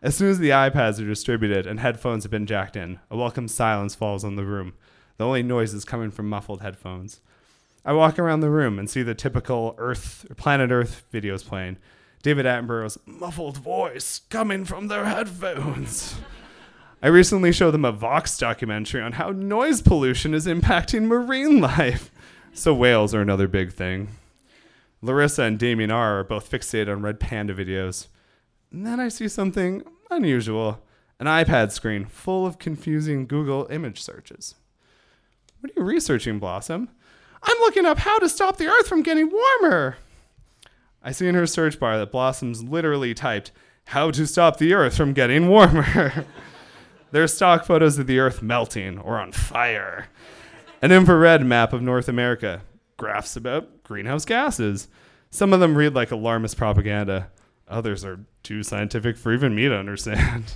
As 0.02 0.14
soon 0.14 0.30
as 0.30 0.38
the 0.38 0.50
iPads 0.50 1.00
are 1.00 1.06
distributed 1.06 1.66
and 1.66 1.80
headphones 1.80 2.24
have 2.24 2.30
been 2.30 2.46
jacked 2.46 2.76
in, 2.76 3.00
a 3.10 3.16
welcome 3.16 3.48
silence 3.48 3.94
falls 3.94 4.22
on 4.24 4.36
the 4.36 4.44
room. 4.44 4.74
The 5.16 5.26
only 5.26 5.42
noise 5.42 5.74
is 5.74 5.84
coming 5.84 6.10
from 6.10 6.28
muffled 6.28 6.62
headphones. 6.62 7.20
I 7.84 7.92
walk 7.94 8.18
around 8.18 8.40
the 8.40 8.50
room 8.50 8.78
and 8.78 8.88
see 8.88 9.02
the 9.02 9.14
typical 9.14 9.74
Earth, 9.78 10.26
planet 10.36 10.70
Earth 10.70 11.04
videos 11.12 11.44
playing. 11.44 11.78
David 12.22 12.44
Attenborough's 12.46 12.98
muffled 13.06 13.56
voice 13.56 14.20
coming 14.28 14.64
from 14.64 14.88
their 14.88 15.06
headphones. 15.06 16.16
I 17.02 17.08
recently 17.08 17.52
showed 17.52 17.70
them 17.70 17.84
a 17.84 17.92
Vox 17.92 18.36
documentary 18.36 19.00
on 19.00 19.12
how 19.12 19.30
noise 19.30 19.80
pollution 19.80 20.34
is 20.34 20.46
impacting 20.46 21.04
marine 21.04 21.60
life. 21.62 22.10
So 22.52 22.74
whales 22.74 23.14
are 23.14 23.22
another 23.22 23.48
big 23.48 23.72
thing. 23.72 24.08
Larissa 25.02 25.44
and 25.44 25.58
Damien 25.58 25.90
R 25.90 26.20
are 26.20 26.24
both 26.24 26.50
fixated 26.50 26.92
on 26.92 27.02
red 27.02 27.18
panda 27.18 27.54
videos. 27.54 28.08
And 28.70 28.86
then 28.86 29.00
I 29.00 29.08
see 29.08 29.28
something 29.28 29.82
unusual 30.10 30.82
an 31.20 31.26
iPad 31.26 31.70
screen 31.70 32.06
full 32.06 32.46
of 32.46 32.58
confusing 32.58 33.26
Google 33.26 33.66
image 33.70 34.00
searches. 34.00 34.54
What 35.60 35.70
are 35.70 35.80
you 35.80 35.86
researching, 35.86 36.38
Blossom? 36.38 36.88
I'm 37.42 37.58
looking 37.58 37.84
up 37.84 37.98
how 37.98 38.18
to 38.18 38.28
stop 38.28 38.56
the 38.56 38.66
Earth 38.66 38.88
from 38.88 39.02
getting 39.02 39.30
warmer. 39.30 39.98
I 41.02 41.12
see 41.12 41.28
in 41.28 41.34
her 41.34 41.46
search 41.46 41.78
bar 41.78 41.98
that 41.98 42.10
Blossom's 42.10 42.62
literally 42.64 43.12
typed, 43.12 43.52
How 43.86 44.10
to 44.10 44.26
stop 44.26 44.56
the 44.56 44.72
Earth 44.72 44.96
from 44.96 45.12
getting 45.12 45.48
warmer. 45.48 46.24
there 47.12 47.22
are 47.22 47.28
stock 47.28 47.64
photos 47.64 47.98
of 47.98 48.06
the 48.06 48.18
Earth 48.18 48.42
melting 48.42 48.98
or 48.98 49.18
on 49.18 49.32
fire, 49.32 50.08
an 50.82 50.92
infrared 50.92 51.44
map 51.44 51.72
of 51.72 51.82
North 51.82 52.08
America, 52.08 52.62
graphs 52.96 53.36
about 53.36 53.82
greenhouse 53.82 54.24
gases. 54.24 54.88
Some 55.30 55.52
of 55.52 55.60
them 55.60 55.76
read 55.76 55.94
like 55.94 56.10
alarmist 56.10 56.56
propaganda, 56.56 57.30
others 57.68 58.04
are 58.04 58.20
too 58.42 58.62
scientific 58.62 59.16
for 59.16 59.32
even 59.32 59.54
me 59.54 59.68
to 59.68 59.76
understand. 59.76 60.54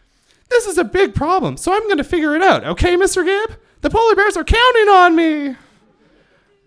this 0.48 0.66
is 0.66 0.78
a 0.78 0.84
big 0.84 1.14
problem, 1.14 1.56
so 1.56 1.72
I'm 1.72 1.84
going 1.84 1.98
to 1.98 2.04
figure 2.04 2.34
it 2.34 2.42
out, 2.42 2.64
okay, 2.64 2.96
Mr. 2.96 3.24
Gibb? 3.24 3.58
The 3.82 3.90
polar 3.90 4.16
bears 4.16 4.36
are 4.36 4.44
counting 4.44 4.88
on 4.88 5.14
me. 5.16 5.56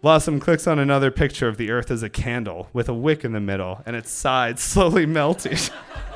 Blossom 0.02 0.40
clicks 0.40 0.66
on 0.66 0.80
another 0.80 1.12
picture 1.12 1.50
of 1.50 1.58
the 1.58 1.72
Earth 1.72 1.92
as 1.92 2.04
a 2.04 2.10
candle 2.10 2.70
with 2.72 2.88
a 2.88 2.94
wick 2.94 3.26
in 3.26 3.34
the 3.34 3.42
middle 3.42 3.82
and 3.86 3.96
its 3.96 4.10
sides 4.12 4.62
slowly 4.64 5.06
melting. 5.06 5.58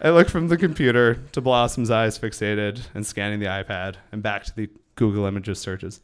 I 0.00 0.10
look 0.10 0.28
from 0.28 0.48
the 0.48 0.56
computer 0.56 1.14
to 1.32 1.40
Blossom's 1.40 1.90
eyes 1.90 2.18
fixated 2.18 2.82
and 2.94 3.06
scanning 3.06 3.40
the 3.40 3.46
iPad 3.46 3.96
and 4.12 4.22
back 4.22 4.44
to 4.44 4.56
the 4.56 4.70
Google 4.96 5.26
Images 5.26 5.58
searches. 5.58 6.00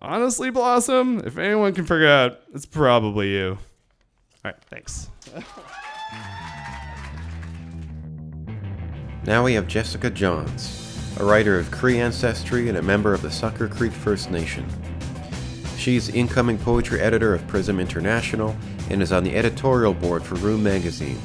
Honestly, 0.00 0.50
Blossom, 0.50 1.20
if 1.24 1.36
anyone 1.36 1.74
can 1.74 1.84
figure 1.84 2.08
out, 2.08 2.40
it's 2.54 2.66
probably 2.66 3.32
you. 3.32 3.58
All 4.44 4.50
right, 4.50 4.56
thanks. 4.70 5.10
Now 9.24 9.44
we 9.44 9.54
have 9.54 9.68
Jessica 9.68 10.10
Johns, 10.10 10.98
a 11.20 11.24
writer 11.24 11.56
of 11.56 11.70
Cree 11.70 12.00
ancestry 12.00 12.68
and 12.68 12.76
a 12.76 12.82
member 12.82 13.14
of 13.14 13.22
the 13.22 13.30
Sucker 13.30 13.68
Creek 13.68 13.92
First 13.92 14.32
Nation. 14.32 14.66
She's 15.76 16.08
incoming 16.08 16.58
poetry 16.58 17.00
editor 17.00 17.32
of 17.32 17.46
Prism 17.46 17.78
International 17.78 18.56
and 18.90 19.00
is 19.00 19.12
on 19.12 19.22
the 19.22 19.36
editorial 19.36 19.94
board 19.94 20.24
for 20.24 20.34
Room 20.36 20.64
magazine. 20.64 21.20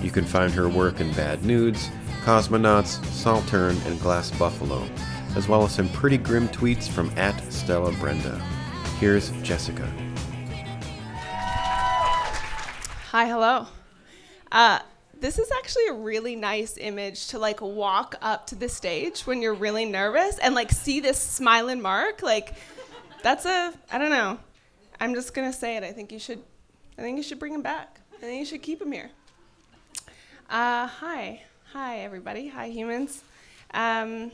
You 0.00 0.10
can 0.10 0.24
find 0.24 0.52
her 0.54 0.68
work 0.68 1.00
in 1.00 1.12
Bad 1.12 1.44
Nudes, 1.44 1.90
Cosmonauts, 2.24 3.04
Saltern, 3.06 3.76
and 3.86 4.00
Glass 4.00 4.30
Buffalo, 4.32 4.88
as 5.36 5.46
well 5.46 5.62
as 5.64 5.74
some 5.74 5.88
pretty 5.90 6.16
grim 6.16 6.48
tweets 6.48 6.88
from 6.88 7.10
at 7.18 7.38
Stella 7.52 7.92
Brenda. 7.92 8.38
Here's 8.98 9.30
Jessica. 9.42 9.86
Hi, 13.10 13.26
hello. 13.26 13.66
Uh, 14.50 14.78
this 15.20 15.38
is 15.38 15.50
actually 15.50 15.88
a 15.88 15.92
really 15.92 16.34
nice 16.34 16.78
image 16.78 17.28
to 17.28 17.38
like 17.38 17.60
walk 17.60 18.14
up 18.22 18.46
to 18.46 18.54
the 18.54 18.68
stage 18.68 19.26
when 19.26 19.42
you're 19.42 19.54
really 19.54 19.84
nervous 19.84 20.38
and 20.38 20.54
like 20.54 20.72
see 20.72 21.00
this 21.00 21.18
smiling 21.18 21.82
mark. 21.82 22.22
Like, 22.22 22.54
that's 23.22 23.44
a 23.44 23.74
I 23.92 23.98
don't 23.98 24.10
know. 24.10 24.38
I'm 24.98 25.14
just 25.14 25.34
gonna 25.34 25.52
say 25.52 25.76
it. 25.76 25.84
I 25.84 25.92
think 25.92 26.10
you 26.10 26.18
should. 26.18 26.42
I 26.96 27.02
think 27.02 27.16
you 27.16 27.22
should 27.22 27.38
bring 27.38 27.54
him 27.54 27.62
back. 27.62 28.00
I 28.14 28.20
think 28.20 28.40
you 28.40 28.46
should 28.46 28.62
keep 28.62 28.80
him 28.80 28.92
here. 28.92 29.10
Uh, 30.50 30.88
hi, 30.88 31.40
hi 31.72 32.00
everybody. 32.00 32.48
Hi 32.48 32.66
humans. 32.66 33.22
Um, 33.72 34.32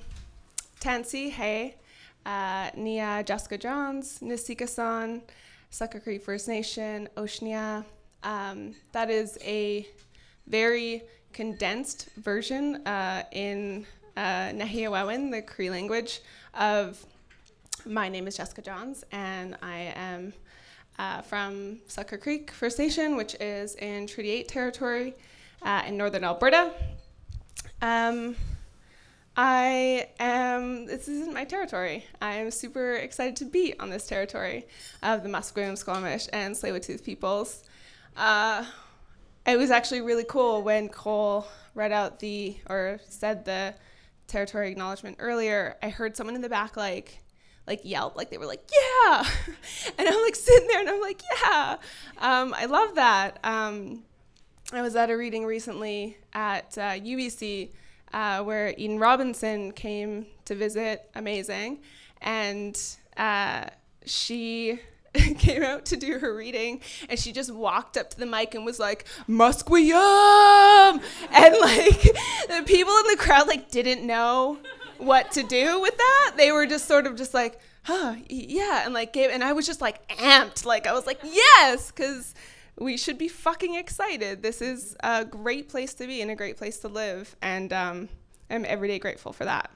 Tansy, 0.81 1.29
hey. 1.29 1.75
Uh, 2.25 2.71
Nia 2.75 3.23
Jessica 3.23 3.59
Johns, 3.59 4.21
Nisika-san, 4.21 5.21
Sucker 5.69 6.01
Creek 6.01 6.23
First 6.23 6.49
Nation, 6.49 7.07
Oceania. 7.19 7.85
Um, 8.23 8.75
that 8.93 9.11
is 9.11 9.37
a 9.43 9.87
very 10.47 11.03
condensed 11.35 12.09
version 12.17 12.77
uh, 12.87 13.25
in 13.33 13.85
uh, 14.17 14.53
the 14.53 15.45
Cree 15.47 15.69
language, 15.69 16.23
of 16.55 17.05
my 17.85 18.09
name 18.09 18.27
is 18.27 18.39
Jessica 18.39 18.62
Johns, 18.62 19.05
and 19.12 19.55
I 19.61 19.93
am 19.95 20.33
uh, 20.99 21.21
from 21.21 21.81
Sucker 21.89 22.17
Creek 22.17 22.53
First 22.53 22.79
Nation, 22.79 23.17
which 23.17 23.35
is 23.39 23.75
in 23.75 24.07
Treaty 24.07 24.31
8 24.31 24.49
territory 24.49 25.14
uh, 25.62 25.82
in 25.86 25.96
northern 25.96 26.24
Alberta. 26.24 26.72
Um, 27.82 28.36
I 29.36 30.09
am, 30.18 30.86
this 30.86 31.09
isn't 31.09 31.34
my 31.34 31.44
territory. 31.44 32.07
I 32.22 32.36
am 32.36 32.50
super 32.50 32.94
excited 32.94 33.36
to 33.36 33.44
be 33.44 33.78
on 33.78 33.90
this 33.90 34.07
territory 34.07 34.66
of 35.02 35.22
the 35.22 35.28
Musqueam, 35.28 35.76
Squamish, 35.76 36.26
and 36.32 36.54
Tsleil-Waututh 36.54 37.04
peoples. 37.04 37.62
Uh, 38.16 38.64
it 39.46 39.59
was 39.59 39.70
actually 39.70 40.00
really 40.00 40.24
cool 40.24 40.62
when 40.62 40.88
Cole 40.88 41.46
read 41.74 41.92
out 41.92 42.18
the, 42.20 42.57
or 42.70 42.98
said 43.07 43.44
the 43.44 43.74
territory 44.26 44.70
acknowledgement 44.70 45.16
earlier. 45.18 45.76
I 45.82 45.90
heard 45.90 46.16
someone 46.16 46.34
in 46.34 46.40
the 46.40 46.48
back 46.48 46.78
like, 46.78 47.18
like 47.66 47.80
yelp, 47.84 48.16
like 48.16 48.30
they 48.30 48.38
were 48.38 48.46
like, 48.46 48.62
yeah. 48.72 49.22
and 49.98 50.09
I'm 50.09 50.22
like 50.22 50.34
sitting 50.34 50.66
there 50.68 50.80
and 50.80 50.88
I'm 50.88 51.00
like, 51.02 51.22
yeah. 51.44 51.76
Um, 52.18 52.54
I 52.57 52.64
love 52.64 52.94
that. 52.94 53.38
Um, 53.44 54.02
I 54.73 54.83
was 54.83 54.97
at 54.97 55.11
a 55.11 55.17
reading 55.17 55.47
recently 55.47 56.17
at 56.33 56.77
uh, 56.77 56.93
UBC 56.93 57.71
uh, 58.12 58.43
where 58.43 58.75
Eden 58.77 58.99
Robinson 58.99 59.71
came 59.71 60.27
to 60.45 60.57
visit. 60.57 61.09
Amazing. 61.14 61.79
And 62.21 62.77
uh, 63.17 63.67
she 64.05 64.81
came 65.39 65.62
out 65.62 65.85
to 65.87 65.97
do 65.97 66.19
her 66.19 66.35
reading 66.35 66.81
and 67.09 67.19
she 67.19 67.31
just 67.31 67.55
walked 67.55 67.97
up 67.97 68.11
to 68.11 68.19
the 68.19 68.27
mic 68.27 68.57
and 68.57 68.67
was 68.67 68.81
like 68.81 69.07
musqueam 69.29 71.01
and 71.31 71.57
like 71.61 72.03
the 72.49 72.62
people 72.67 72.93
in 72.99 73.07
the 73.07 73.17
crowd 73.19 73.47
like 73.47 73.71
didn't 73.71 74.05
know 74.05 74.59
what 74.99 75.31
to 75.31 75.43
do 75.43 75.81
with 75.81 75.97
that 75.97 76.33
they 76.37 76.53
were 76.53 76.67
just 76.67 76.87
sort 76.87 77.07
of 77.07 77.17
just 77.17 77.33
like 77.33 77.61
huh 77.85 78.14
yeah 78.29 78.83
and 78.85 78.93
like 78.93 79.12
gave 79.12 79.31
and 79.31 79.43
i 79.43 79.53
was 79.53 79.67
just 79.67 79.81
like 79.81 80.07
amped 80.17 80.64
like 80.64 80.87
i 80.87 80.93
was 80.93 81.07
like 81.07 81.21
yes 81.23 81.91
because 81.91 82.35
we 82.79 82.97
should 82.97 83.18
be 83.18 83.29
fucking 83.29 83.74
excited 83.74 84.43
this 84.43 84.61
is 84.61 84.97
a 85.01 85.24
great 85.24 85.68
place 85.68 85.95
to 85.95 86.07
be 86.07 86.20
and 86.20 86.31
a 86.31 86.37
great 86.37 86.57
place 86.57 86.79
to 86.79 86.89
live 86.89 87.37
and 87.43 87.72
um, 87.72 88.09
i'm 88.51 88.64
everyday 88.64 88.99
grateful 88.99 89.33
for 89.33 89.45
that 89.45 89.70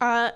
uh, 0.00 0.30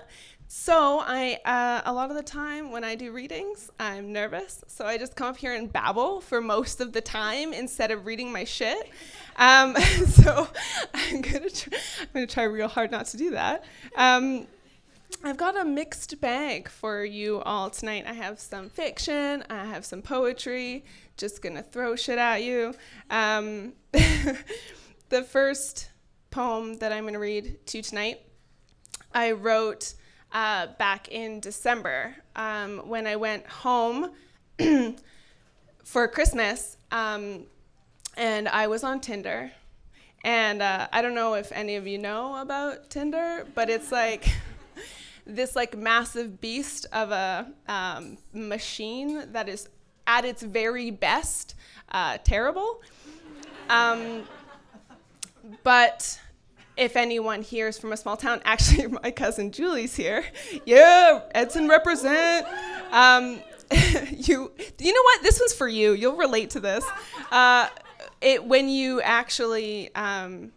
so 0.47 0.99
I, 1.03 1.39
uh, 1.43 1.81
a 1.85 1.93
lot 1.93 2.11
of 2.11 2.15
the 2.15 2.23
time 2.23 2.71
when 2.71 2.83
I 2.83 2.93
do 2.93 3.11
readings, 3.11 3.71
I'm 3.79 4.13
nervous. 4.13 4.63
So 4.67 4.85
I 4.85 4.97
just 4.97 5.15
come 5.15 5.29
up 5.29 5.37
here 5.37 5.55
and 5.55 5.71
babble 5.71 6.21
for 6.21 6.39
most 6.39 6.81
of 6.81 6.93
the 6.93 7.01
time 7.01 7.51
instead 7.51 7.89
of 7.89 8.05
reading 8.05 8.31
my 8.31 8.43
shit. 8.43 8.89
Um, 9.37 9.75
so 10.07 10.47
I'm 10.93 11.21
gonna, 11.21 11.49
try, 11.49 11.77
I'm 11.99 12.07
gonna 12.13 12.27
try 12.27 12.43
real 12.43 12.67
hard 12.67 12.91
not 12.91 13.07
to 13.07 13.17
do 13.17 13.31
that. 13.31 13.63
Um, 13.95 14.45
I've 15.23 15.37
got 15.37 15.59
a 15.59 15.65
mixed 15.65 16.21
bag 16.21 16.69
for 16.69 17.03
you 17.03 17.41
all 17.41 17.71
tonight. 17.71 18.05
I 18.07 18.13
have 18.13 18.39
some 18.39 18.69
fiction, 18.69 19.43
I 19.49 19.65
have 19.65 19.83
some 19.83 20.03
poetry. 20.03 20.85
Just 21.17 21.41
gonna 21.41 21.63
throw 21.63 21.95
shit 21.95 22.17
at 22.17 22.43
you. 22.43 22.73
Um, 23.09 23.73
the 25.09 25.23
first 25.23 25.89
poem 26.29 26.77
that 26.79 26.91
I'm 26.91 27.05
gonna 27.05 27.19
read 27.19 27.65
to 27.67 27.81
tonight, 27.81 28.21
I 29.13 29.31
wrote 29.31 29.93
uh, 30.33 30.67
back 30.77 31.07
in 31.07 31.39
December 31.39 32.15
um, 32.35 32.79
when 32.89 33.07
I 33.07 33.15
went 33.15 33.47
home 33.47 34.11
for 35.85 36.07
Christmas, 36.09 36.77
um, 36.91 37.45
and 38.17 38.49
I 38.49 38.67
was 38.67 38.83
on 38.83 38.99
Tinder. 38.99 39.51
And 40.25 40.61
uh, 40.61 40.87
I 40.91 41.01
don't 41.01 41.13
know 41.13 41.35
if 41.35 41.51
any 41.51 41.75
of 41.75 41.87
you 41.87 41.99
know 41.99 42.41
about 42.41 42.89
Tinder, 42.89 43.45
but 43.53 43.69
it's 43.69 43.91
like 43.91 44.27
this 45.25 45.55
like 45.55 45.77
massive 45.77 46.41
beast 46.41 46.87
of 46.91 47.11
a 47.11 47.47
um, 47.67 48.17
machine 48.33 49.31
that 49.31 49.47
is 49.47 49.69
at 50.07 50.25
its 50.25 50.41
very 50.41 50.91
best 50.91 51.55
uh, 51.91 52.17
terrible. 52.23 52.81
Um, 53.69 54.23
but 55.63 56.19
if 56.77 56.95
anyone 56.95 57.41
here 57.41 57.67
is 57.67 57.77
from 57.77 57.93
a 57.93 57.97
small 57.97 58.17
town, 58.17 58.41
actually, 58.45 58.87
my 58.87 59.11
cousin 59.11 59.51
Julie's 59.51 59.95
here. 59.95 60.25
Yeah, 60.65 61.21
Edson 61.33 61.67
represent. 61.67 62.47
Um, 62.91 63.39
you, 63.71 64.51
you 64.79 64.93
know 64.93 65.01
what? 65.03 65.23
This 65.23 65.39
one's 65.39 65.53
for 65.53 65.67
you. 65.67 65.93
You'll 65.93 66.17
relate 66.17 66.51
to 66.51 66.59
this. 66.59 66.85
Uh, 67.31 67.69
it 68.21 68.43
when 68.43 68.69
you 68.69 69.01
actually 69.01 69.93
um, 69.95 70.51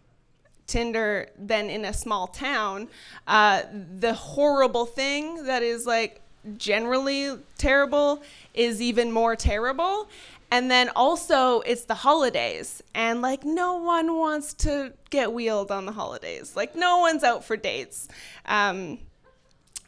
Tinder, 0.67 1.29
then 1.39 1.71
in 1.71 1.87
a 1.87 1.93
small 1.93 2.27
town, 2.27 2.89
uh, 3.27 3.63
the 3.73 4.13
horrible 4.13 4.85
thing 4.85 5.45
that 5.47 5.63
is 5.63 5.87
like 5.87 6.21
generally 6.57 7.39
terrible 7.59 8.23
is 8.55 8.81
even 8.81 9.13
more 9.13 9.37
terrible. 9.37 10.09
And 10.51 10.71
then 10.71 10.89
also, 10.97 11.61
it's 11.61 11.85
the 11.85 11.95
holidays, 11.95 12.83
and 12.95 13.21
like 13.21 13.45
no 13.45 13.77
one 13.77 14.17
wants 14.17 14.55
to 14.55 14.95
get 15.11 15.33
wheeled 15.35 15.71
on 15.71 15.85
the 15.85 15.93
holidays. 15.93 16.57
Like 16.57 16.75
no 16.75 16.99
one's 16.99 17.23
out 17.23 17.45
for 17.45 17.57
dates. 17.57 18.09
Um, 18.47 18.99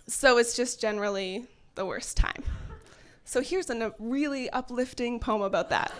so 0.06 0.36
it's 0.36 0.54
just 0.54 0.78
generally 0.78 1.46
the 1.76 1.86
worst 1.86 2.18
time. 2.18 2.42
So 3.24 3.40
here's 3.40 3.70
a 3.70 3.94
really 3.98 4.50
uplifting 4.50 5.18
poem 5.20 5.40
about 5.40 5.70
that. 5.70 5.92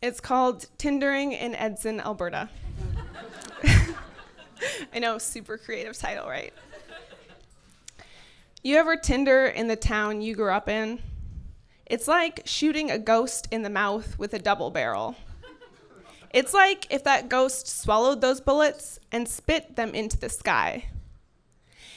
it's 0.00 0.20
called 0.20 0.66
Tindering 0.78 1.38
in 1.38 1.54
Edson, 1.54 2.00
Alberta. 2.00 2.48
I 4.94 4.98
know, 4.98 5.18
super 5.18 5.58
creative 5.58 5.98
title, 5.98 6.28
right? 6.28 6.54
You 8.66 8.78
ever 8.78 8.96
Tinder 8.96 9.46
in 9.46 9.68
the 9.68 9.76
town 9.76 10.22
you 10.22 10.34
grew 10.34 10.50
up 10.50 10.68
in? 10.68 10.98
It's 11.86 12.08
like 12.08 12.42
shooting 12.46 12.90
a 12.90 12.98
ghost 12.98 13.46
in 13.52 13.62
the 13.62 13.70
mouth 13.70 14.18
with 14.18 14.34
a 14.34 14.40
double 14.40 14.72
barrel. 14.72 15.14
It's 16.34 16.52
like 16.52 16.88
if 16.90 17.04
that 17.04 17.28
ghost 17.28 17.68
swallowed 17.68 18.20
those 18.20 18.40
bullets 18.40 18.98
and 19.12 19.28
spit 19.28 19.76
them 19.76 19.94
into 19.94 20.18
the 20.18 20.28
sky. 20.28 20.86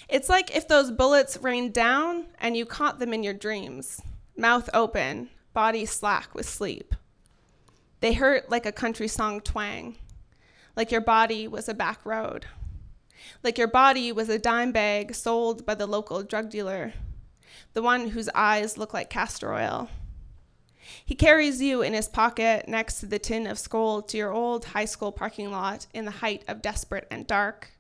It's 0.08 0.30
like 0.30 0.56
if 0.56 0.68
those 0.68 0.92
bullets 0.92 1.38
rained 1.42 1.74
down 1.74 2.28
and 2.40 2.56
you 2.56 2.68
caught 2.68 3.00
them 3.00 3.14
in 3.14 3.24
your 3.24 3.34
dreams, 3.34 4.00
mouth 4.38 4.70
open, 4.72 5.32
body 5.56 5.88
slack 5.88 6.36
with 6.36 6.48
sleep. 6.48 6.94
They 8.00 8.14
hurt 8.14 8.52
like 8.52 8.68
a 8.68 8.72
country 8.72 9.08
song 9.08 9.42
twang, 9.42 9.98
like 10.76 10.92
your 10.92 11.02
body 11.02 11.48
was 11.48 11.68
a 11.68 11.74
back 11.74 12.06
road. 12.06 12.46
Like 13.44 13.58
your 13.58 13.68
body 13.68 14.12
was 14.12 14.30
a 14.30 14.40
dime 14.40 14.72
bag 14.72 15.14
sold 15.16 15.66
by 15.66 15.76
the 15.76 15.88
local 15.88 16.24
drug 16.24 16.50
dealer, 16.50 16.94
the 17.74 17.82
one 17.82 18.10
whose 18.10 18.30
eyes 18.36 18.78
look 18.78 18.94
like 18.94 19.10
castor 19.10 19.54
oil. 19.54 19.90
He 21.06 21.16
carries 21.16 21.62
you 21.62 21.82
in 21.82 21.94
his 21.94 22.08
pocket 22.08 22.68
next 22.68 23.00
to 23.00 23.06
the 23.06 23.20
tin 23.20 23.46
of 23.48 23.60
Skoal 23.60 24.02
to 24.08 24.18
your 24.18 24.32
old 24.32 24.66
high 24.66 24.86
school 24.86 25.12
parking 25.12 25.52
lot 25.52 25.88
in 25.94 26.06
the 26.06 26.12
height 26.12 26.44
of 26.48 26.62
desperate 26.62 27.08
and 27.12 27.28
dark, 27.28 27.72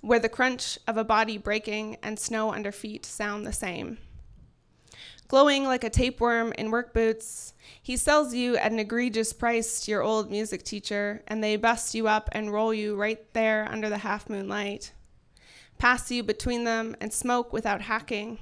where 0.00 0.18
the 0.18 0.28
crunch 0.28 0.78
of 0.86 0.96
a 0.96 1.04
body 1.04 1.36
breaking 1.38 1.96
and 2.02 2.18
snow 2.18 2.52
under 2.52 2.72
feet 2.72 3.04
sound 3.04 3.46
the 3.46 3.52
same. 3.52 3.98
Glowing 5.28 5.64
like 5.64 5.82
a 5.82 5.90
tapeworm 5.90 6.52
in 6.56 6.70
work 6.70 6.94
boots, 6.94 7.52
he 7.82 7.96
sells 7.96 8.32
you 8.32 8.56
at 8.56 8.70
an 8.70 8.78
egregious 8.78 9.32
price 9.32 9.80
to 9.80 9.90
your 9.90 10.02
old 10.02 10.30
music 10.30 10.62
teacher, 10.62 11.22
and 11.26 11.42
they 11.42 11.56
bust 11.56 11.94
you 11.94 12.06
up 12.06 12.28
and 12.32 12.52
roll 12.52 12.72
you 12.72 12.94
right 12.94 13.32
there 13.32 13.66
under 13.70 13.88
the 13.88 13.98
half 13.98 14.30
moonlight. 14.30 14.92
Pass 15.78 16.10
you 16.10 16.22
between 16.22 16.64
them 16.64 16.94
and 17.00 17.12
smoke 17.12 17.52
without 17.52 17.82
hacking, 17.82 18.38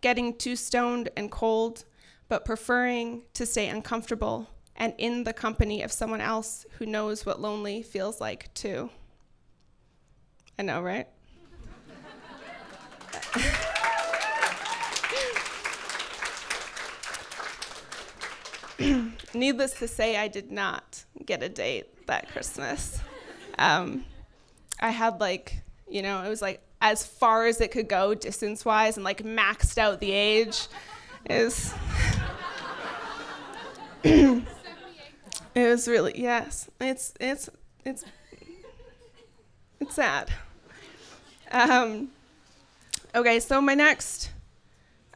getting 0.00 0.36
too 0.36 0.56
stoned 0.56 1.10
and 1.16 1.30
cold, 1.30 1.84
but 2.28 2.44
preferring 2.44 3.22
to 3.34 3.46
stay 3.46 3.68
uncomfortable 3.68 4.48
and 4.74 4.94
in 4.98 5.24
the 5.24 5.32
company 5.32 5.82
of 5.82 5.92
someone 5.92 6.20
else 6.20 6.66
who 6.78 6.86
knows 6.86 7.24
what 7.24 7.40
lonely 7.40 7.82
feels 7.82 8.20
like 8.20 8.52
too. 8.52 8.90
I 10.58 10.62
know, 10.62 10.82
right? 10.82 11.08
Needless 19.34 19.78
to 19.78 19.88
say, 19.88 20.16
I 20.16 20.28
did 20.28 20.50
not 20.50 21.04
get 21.24 21.42
a 21.42 21.48
date 21.48 22.06
that 22.06 22.28
Christmas. 22.30 23.00
Um, 23.58 24.04
I 24.80 24.90
had 24.90 25.20
like, 25.20 25.62
you 25.88 26.02
know, 26.02 26.22
it 26.22 26.28
was 26.28 26.42
like 26.42 26.60
as 26.80 27.06
far 27.06 27.46
as 27.46 27.60
it 27.60 27.70
could 27.70 27.88
go 27.88 28.14
distance 28.14 28.64
wise 28.64 28.96
and 28.96 29.04
like 29.04 29.22
maxed 29.22 29.78
out 29.78 30.00
the 30.00 30.12
age. 30.12 30.68
Is 31.28 31.74
it 34.04 34.44
was 35.54 35.88
really 35.88 36.12
yes. 36.16 36.70
It's 36.80 37.14
it's 37.18 37.48
it's 37.84 38.04
it's 39.80 39.94
sad. 39.94 40.30
Um, 41.50 42.08
okay, 43.14 43.40
so 43.40 43.60
my 43.60 43.74
next 43.74 44.30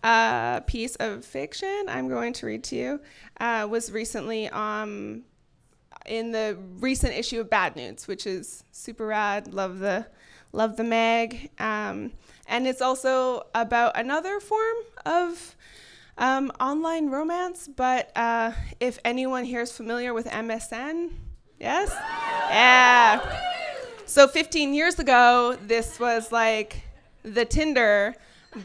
uh, 0.03 0.61
piece 0.61 0.97
of 0.97 1.25
fiction 1.25 1.85
I'm 1.89 2.09
going 2.09 2.33
to 2.35 2.47
read 2.47 2.65
to 2.65 2.77
you 2.77 3.01
uh, 3.39 3.67
was 3.71 3.93
recently 3.93 4.49
um, 4.49 5.25
in 6.07 6.33
the 6.33 6.59
recent 6.79 7.15
issue 7.15 7.41
of 7.41 7.51
Bad 7.51 7.77
Nudes, 7.77 8.09
which 8.09 8.27
is 8.27 8.65
super 8.73 9.07
rad. 9.07 9.53
Love 9.53 9.79
the 9.79 10.07
love 10.53 10.77
the 10.77 10.85
mag, 10.85 11.51
um, 11.59 12.13
and 12.47 12.67
it's 12.67 12.81
also 12.81 13.47
about 13.55 13.97
another 13.97 14.41
form 14.41 14.77
of 15.07 15.57
um, 16.19 16.51
online 16.61 17.11
romance. 17.11 17.69
But 17.69 18.11
uh, 18.17 18.53
if 18.81 18.99
anyone 19.05 19.45
here 19.45 19.61
is 19.61 19.73
familiar 19.73 20.15
with 20.15 20.27
MSN, 20.27 21.11
yes, 21.59 21.91
yeah. 22.51 23.21
So 24.07 24.27
15 24.27 24.75
years 24.75 24.99
ago, 24.99 25.57
this 25.67 26.01
was 26.01 26.33
like 26.33 26.83
the 27.23 27.45
Tinder 27.45 28.17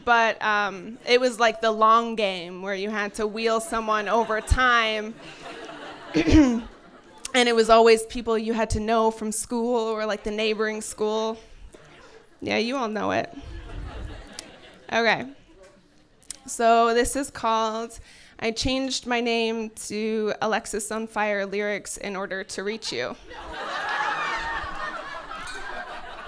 but 0.04 0.40
um, 0.42 0.98
it 1.06 1.20
was 1.20 1.38
like 1.38 1.60
the 1.60 1.70
long 1.70 2.16
game 2.16 2.62
where 2.62 2.74
you 2.74 2.90
had 2.90 3.14
to 3.14 3.26
wheel 3.26 3.60
someone 3.60 4.08
over 4.08 4.40
time. 4.40 5.14
and 6.14 6.62
it 7.34 7.54
was 7.54 7.70
always 7.70 8.04
people 8.06 8.36
you 8.36 8.52
had 8.52 8.70
to 8.70 8.80
know 8.80 9.10
from 9.10 9.30
school 9.30 9.76
or 9.76 10.06
like 10.06 10.24
the 10.24 10.30
neighboring 10.30 10.80
school. 10.80 11.38
Yeah, 12.40 12.58
you 12.58 12.76
all 12.76 12.88
know 12.88 13.12
it. 13.12 13.32
Okay. 14.92 15.26
So 16.46 16.94
this 16.94 17.16
is 17.16 17.30
called 17.30 17.98
I 18.38 18.50
changed 18.50 19.06
my 19.06 19.20
name 19.20 19.70
to 19.86 20.34
Alexisonfire 20.42 21.50
Lyrics 21.50 21.96
in 21.96 22.14
order 22.14 22.44
to 22.44 22.62
reach 22.62 22.92
you. 22.92 23.16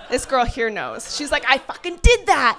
this 0.08 0.24
girl 0.24 0.46
here 0.46 0.70
knows. 0.70 1.14
She's 1.14 1.30
like, 1.30 1.44
I 1.46 1.58
fucking 1.58 1.98
did 2.00 2.26
that. 2.26 2.58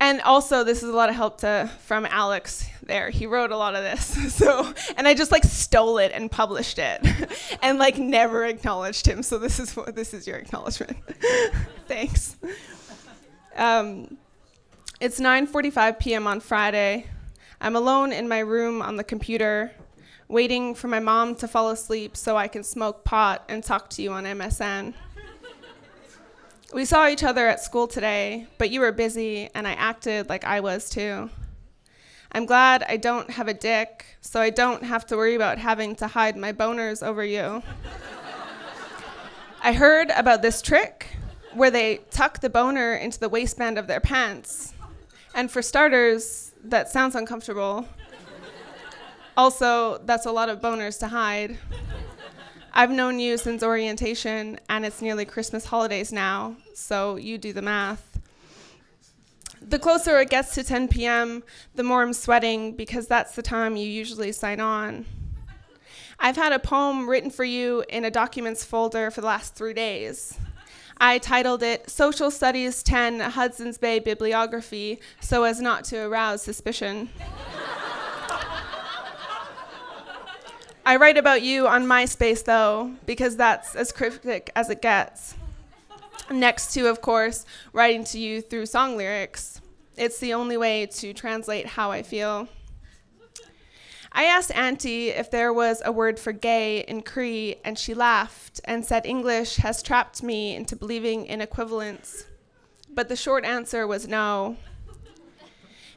And 0.00 0.20
also 0.22 0.64
this 0.64 0.82
is 0.82 0.88
a 0.88 0.96
lot 0.96 1.08
of 1.08 1.16
help 1.16 1.38
to 1.38 1.70
from 1.84 2.06
Alex 2.06 2.68
there. 2.82 3.10
He 3.10 3.26
wrote 3.26 3.50
a 3.50 3.56
lot 3.56 3.74
of 3.74 3.82
this. 3.82 4.16
So 4.38 4.72
and 4.96 5.08
I 5.08 5.14
just 5.14 5.32
like 5.32 5.44
stole 5.44 5.98
it 5.98 6.12
and 6.14 6.30
published 6.30 6.78
it 6.78 7.04
and 7.62 7.78
like 7.78 7.98
never 7.98 8.44
acknowledged 8.44 9.06
him. 9.06 9.22
So 9.22 9.38
this 9.38 9.58
is 9.58 9.74
what 9.74 9.94
this 9.96 10.14
is 10.14 10.26
your 10.26 10.36
acknowledgement. 10.36 10.96
Thanks. 11.88 12.36
Um, 13.56 14.16
it's 15.00 15.18
9:45 15.18 15.98
p.m. 15.98 16.26
on 16.26 16.40
Friday. 16.40 17.06
I'm 17.60 17.74
alone 17.74 18.12
in 18.12 18.28
my 18.28 18.38
room 18.38 18.80
on 18.80 18.96
the 18.96 19.04
computer, 19.04 19.72
waiting 20.28 20.74
for 20.74 20.86
my 20.86 21.00
mom 21.00 21.34
to 21.36 21.48
fall 21.48 21.70
asleep 21.70 22.16
so 22.16 22.36
I 22.36 22.46
can 22.46 22.62
smoke 22.62 23.04
pot 23.04 23.44
and 23.48 23.64
talk 23.64 23.90
to 23.90 24.02
you 24.02 24.12
on 24.12 24.24
MSN. 24.24 24.94
We 26.72 26.84
saw 26.84 27.08
each 27.08 27.24
other 27.24 27.48
at 27.48 27.60
school 27.60 27.86
today, 27.86 28.46
but 28.58 28.68
you 28.70 28.80
were 28.80 28.92
busy 28.92 29.48
and 29.54 29.66
I 29.66 29.72
acted 29.72 30.28
like 30.28 30.44
I 30.44 30.60
was 30.60 30.90
too. 30.90 31.30
I'm 32.30 32.44
glad 32.44 32.84
I 32.86 32.98
don't 32.98 33.30
have 33.30 33.48
a 33.48 33.54
dick, 33.54 34.04
so 34.20 34.38
I 34.38 34.50
don't 34.50 34.82
have 34.82 35.06
to 35.06 35.16
worry 35.16 35.34
about 35.34 35.56
having 35.56 35.96
to 35.96 36.06
hide 36.06 36.36
my 36.36 36.52
boners 36.52 37.02
over 37.02 37.24
you. 37.24 37.62
I 39.62 39.72
heard 39.72 40.10
about 40.10 40.42
this 40.42 40.60
trick 40.60 41.06
where 41.54 41.70
they 41.70 42.00
tuck 42.10 42.40
the 42.40 42.50
boner 42.50 42.94
into 42.94 43.18
the 43.18 43.30
waistband 43.30 43.78
of 43.78 43.86
their 43.86 44.00
pants. 44.00 44.74
And 45.34 45.50
for 45.50 45.62
starters, 45.62 46.52
that 46.64 46.90
sounds 46.90 47.14
uncomfortable. 47.14 47.88
Also, 49.38 49.98
that's 50.04 50.26
a 50.26 50.32
lot 50.32 50.50
of 50.50 50.60
boners 50.60 50.98
to 50.98 51.08
hide. 51.08 51.56
I've 52.72 52.90
known 52.90 53.18
you 53.18 53.38
since 53.38 53.62
orientation, 53.62 54.60
and 54.68 54.84
it's 54.84 55.02
nearly 55.02 55.24
Christmas 55.24 55.64
holidays 55.66 56.12
now, 56.12 56.56
so 56.74 57.16
you 57.16 57.38
do 57.38 57.52
the 57.52 57.62
math. 57.62 58.20
The 59.60 59.78
closer 59.78 60.18
it 60.18 60.30
gets 60.30 60.54
to 60.54 60.62
10 60.62 60.88
p.m., 60.88 61.42
the 61.74 61.82
more 61.82 62.02
I'm 62.02 62.12
sweating 62.12 62.76
because 62.76 63.06
that's 63.06 63.34
the 63.34 63.42
time 63.42 63.76
you 63.76 63.88
usually 63.88 64.32
sign 64.32 64.60
on. 64.60 65.06
I've 66.20 66.36
had 66.36 66.52
a 66.52 66.58
poem 66.58 67.08
written 67.08 67.30
for 67.30 67.44
you 67.44 67.84
in 67.88 68.04
a 68.04 68.10
documents 68.10 68.64
folder 68.64 69.10
for 69.10 69.20
the 69.20 69.26
last 69.26 69.54
three 69.54 69.74
days. 69.74 70.38
I 71.00 71.18
titled 71.18 71.62
it 71.62 71.88
Social 71.88 72.30
Studies 72.30 72.82
10 72.82 73.20
Hudson's 73.20 73.78
Bay 73.78 74.00
Bibliography 74.00 75.00
so 75.20 75.44
as 75.44 75.60
not 75.60 75.84
to 75.84 75.98
arouse 75.98 76.42
suspicion. 76.42 77.08
I 80.88 80.96
write 80.96 81.18
about 81.18 81.42
you 81.42 81.68
on 81.68 81.84
MySpace, 81.84 82.42
though, 82.44 82.92
because 83.04 83.36
that's 83.36 83.76
as 83.76 83.92
cryptic 83.92 84.50
as 84.56 84.70
it 84.70 84.80
gets. 84.80 85.34
Next 86.30 86.72
to, 86.72 86.88
of 86.88 87.02
course, 87.02 87.44
writing 87.74 88.04
to 88.04 88.18
you 88.18 88.40
through 88.40 88.64
song 88.64 88.96
lyrics. 88.96 89.60
It's 89.98 90.18
the 90.18 90.32
only 90.32 90.56
way 90.56 90.86
to 90.86 91.12
translate 91.12 91.66
how 91.66 91.90
I 91.90 92.02
feel. 92.02 92.48
I 94.12 94.24
asked 94.24 94.50
Auntie 94.56 95.10
if 95.10 95.30
there 95.30 95.52
was 95.52 95.82
a 95.84 95.92
word 95.92 96.18
for 96.18 96.32
gay 96.32 96.80
in 96.80 97.02
Cree, 97.02 97.56
and 97.66 97.78
she 97.78 97.92
laughed 97.92 98.58
and 98.64 98.82
said 98.82 99.04
English 99.04 99.56
has 99.56 99.82
trapped 99.82 100.22
me 100.22 100.56
into 100.56 100.74
believing 100.74 101.26
in 101.26 101.42
equivalence. 101.42 102.24
But 102.88 103.10
the 103.10 103.16
short 103.16 103.44
answer 103.44 103.86
was 103.86 104.08
no. 104.08 104.56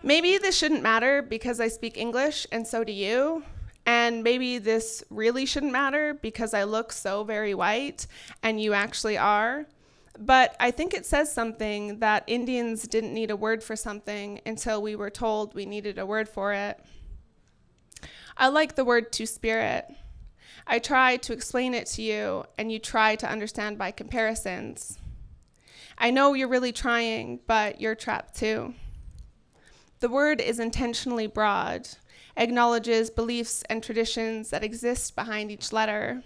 Maybe 0.04 0.38
this 0.38 0.58
shouldn't 0.58 0.84
matter 0.84 1.22
because 1.22 1.62
I 1.62 1.70
speak 1.70 1.96
English 1.96 2.46
and 2.52 2.68
so 2.68 2.84
do 2.84 2.92
you, 2.92 3.46
and 3.86 4.24
maybe 4.24 4.58
this 4.58 5.04
really 5.10 5.46
shouldn't 5.46 5.72
matter 5.72 6.14
because 6.14 6.54
I 6.54 6.64
look 6.64 6.92
so 6.92 7.24
very 7.24 7.54
white 7.54 8.08
and 8.44 8.62
you 8.62 8.74
actually 8.74 9.18
are. 9.18 9.66
But 10.20 10.56
I 10.60 10.72
think 10.72 10.94
it 10.94 11.06
says 11.06 11.34
something 11.34 12.00
that 12.00 12.24
Indians 12.28 12.88
didn't 12.88 13.14
need 13.14 13.32
a 13.32 13.36
word 13.36 13.64
for 13.64 13.76
something 13.76 14.42
until 14.46 14.82
we 14.82 14.96
were 14.96 15.10
told 15.10 15.56
we 15.56 15.66
needed 15.66 15.98
a 15.98 16.06
word 16.06 16.30
for 16.30 16.54
it. 16.54 16.80
I 18.38 18.50
like 18.50 18.76
the 18.76 18.86
word 18.86 19.12
two 19.12 19.26
spirit. 19.26 19.86
I 20.68 20.80
try 20.80 21.18
to 21.18 21.34
explain 21.34 21.74
it 21.74 21.88
to 21.88 22.02
you, 22.02 22.46
and 22.58 22.72
you 22.72 22.78
try 22.78 23.16
to 23.16 23.30
understand 23.30 23.78
by 23.78 23.92
comparisons. 23.92 25.00
I 25.98 26.12
know 26.12 26.34
you're 26.34 26.48
really 26.48 26.72
trying, 26.72 27.40
but 27.48 27.82
you're 27.82 27.96
trapped 27.96 28.36
too. 28.36 28.74
The 30.02 30.10
word 30.10 30.40
is 30.40 30.60
intentionally 30.60 31.28
broad 31.28 31.88
acknowledges 32.38 33.10
beliefs 33.10 33.64
and 33.70 33.84
traditions 33.84 34.50
that 34.50 34.64
exist 34.64 35.16
behind 35.16 35.52
each 35.52 35.72
letter. 35.72 36.24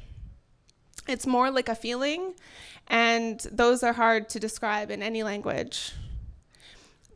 It's 1.08 1.28
more 1.28 1.51
like 1.51 1.70
a 1.70 1.76
feeling, 1.76 2.34
and 2.88 3.39
those 3.51 3.84
are 3.84 3.93
hard 3.93 4.30
to 4.30 4.39
describe 4.39 4.91
in 4.91 5.03
any 5.03 5.24
language. 5.24 5.93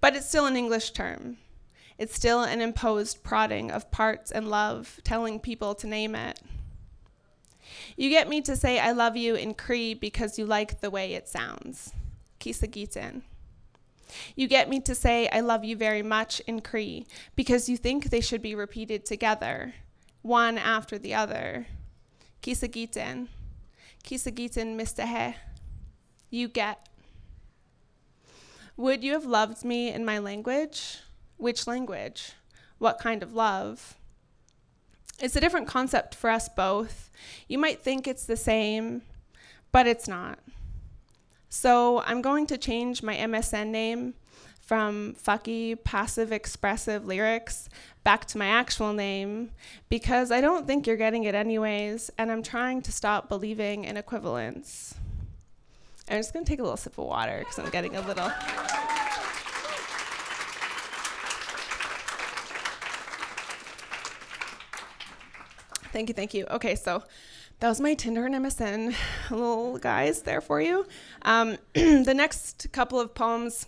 But 0.01 0.15
it's 0.15 0.27
still 0.27 0.45
an 0.45 0.55
English 0.55 0.91
term. 0.91 1.37
It's 1.97 2.15
still 2.15 2.43
an 2.43 2.61
imposed 2.61 3.23
prodding 3.23 3.71
of 3.71 3.91
parts 3.91 4.31
and 4.31 4.47
love, 4.47 4.99
telling 5.03 5.39
people 5.39 5.75
to 5.75 5.87
name 5.87 6.15
it. 6.15 6.39
You 7.97 8.09
get 8.09 8.29
me 8.29 8.41
to 8.41 8.55
say 8.55 8.79
I 8.79 8.93
love 8.93 9.17
you 9.17 9.35
in 9.35 9.53
Cree 9.53 9.93
because 9.93 10.39
you 10.39 10.45
like 10.45 10.79
the 10.79 10.89
way 10.89 11.13
it 11.13 11.27
sounds. 11.27 11.91
Kisagiten. 12.39 13.23
You 14.35 14.47
get 14.47 14.69
me 14.69 14.79
to 14.81 14.95
say 14.95 15.29
I 15.29 15.39
love 15.39 15.63
you 15.63 15.75
very 15.75 16.01
much 16.01 16.39
in 16.41 16.61
Cree 16.61 17.05
because 17.35 17.69
you 17.69 17.77
think 17.77 18.05
they 18.05 18.21
should 18.21 18.41
be 18.41 18.55
repeated 18.55 19.05
together, 19.05 19.73
one 20.21 20.57
after 20.57 20.97
the 20.97 21.13
other. 21.13 21.67
Kisagiten. 22.41 23.27
Kisagiten 24.03 24.75
mistahe. 24.75 25.35
You 26.29 26.47
get. 26.47 26.87
Would 28.77 29.03
you 29.03 29.13
have 29.13 29.25
loved 29.25 29.65
me 29.65 29.91
in 29.91 30.05
my 30.05 30.19
language? 30.19 30.99
Which 31.37 31.67
language? 31.67 32.33
What 32.77 32.99
kind 32.99 33.21
of 33.21 33.33
love? 33.33 33.97
It's 35.21 35.35
a 35.35 35.41
different 35.41 35.67
concept 35.67 36.15
for 36.15 36.29
us 36.29 36.47
both. 36.47 37.11
You 37.47 37.57
might 37.57 37.81
think 37.81 38.07
it's 38.07 38.25
the 38.25 38.37
same, 38.37 39.01
but 39.71 39.85
it's 39.85 40.07
not. 40.07 40.39
So 41.49 42.01
I'm 42.01 42.21
going 42.21 42.45
to 42.47 42.57
change 42.57 43.01
my 43.01 43.15
MSN 43.15 43.67
name 43.67 44.13
from 44.61 45.15
fucky 45.15 45.83
passive 45.83 46.31
expressive 46.31 47.07
lyrics 47.07 47.69
back 48.03 48.25
to 48.25 48.37
my 48.37 48.45
actual 48.45 48.93
name 48.93 49.49
because 49.89 50.31
I 50.31 50.41
don't 50.41 50.67
think 50.67 50.85
you're 50.85 50.95
getting 50.95 51.23
it 51.23 51.33
anyways, 51.33 52.11
and 52.19 52.31
I'm 52.31 52.43
trying 52.43 52.83
to 52.83 52.91
stop 52.91 53.29
believing 53.29 53.85
in 53.85 53.97
equivalence. 53.97 54.93
I'm 56.07 56.19
just 56.19 56.33
gonna 56.33 56.45
take 56.45 56.59
a 56.59 56.61
little 56.61 56.77
sip 56.77 56.99
of 56.99 57.05
water 57.05 57.39
because 57.39 57.57
I'm 57.57 57.71
getting 57.71 57.95
a 57.95 58.01
little. 58.01 58.31
Thank 65.91 66.09
you, 66.09 66.13
thank 66.13 66.35
you. 66.35 66.45
Okay, 66.51 66.75
so 66.75 67.03
that 67.59 67.67
was 67.67 67.81
my 67.81 67.93
Tinder 67.93 68.25
and 68.25 68.35
MSN 68.35 68.95
little 69.29 69.77
guys 69.77 70.21
there 70.21 70.41
for 70.41 70.61
you. 70.61 70.85
Um, 71.23 71.57
the 71.73 72.13
next 72.13 72.67
couple 72.71 72.99
of 72.99 73.13
poems 73.13 73.67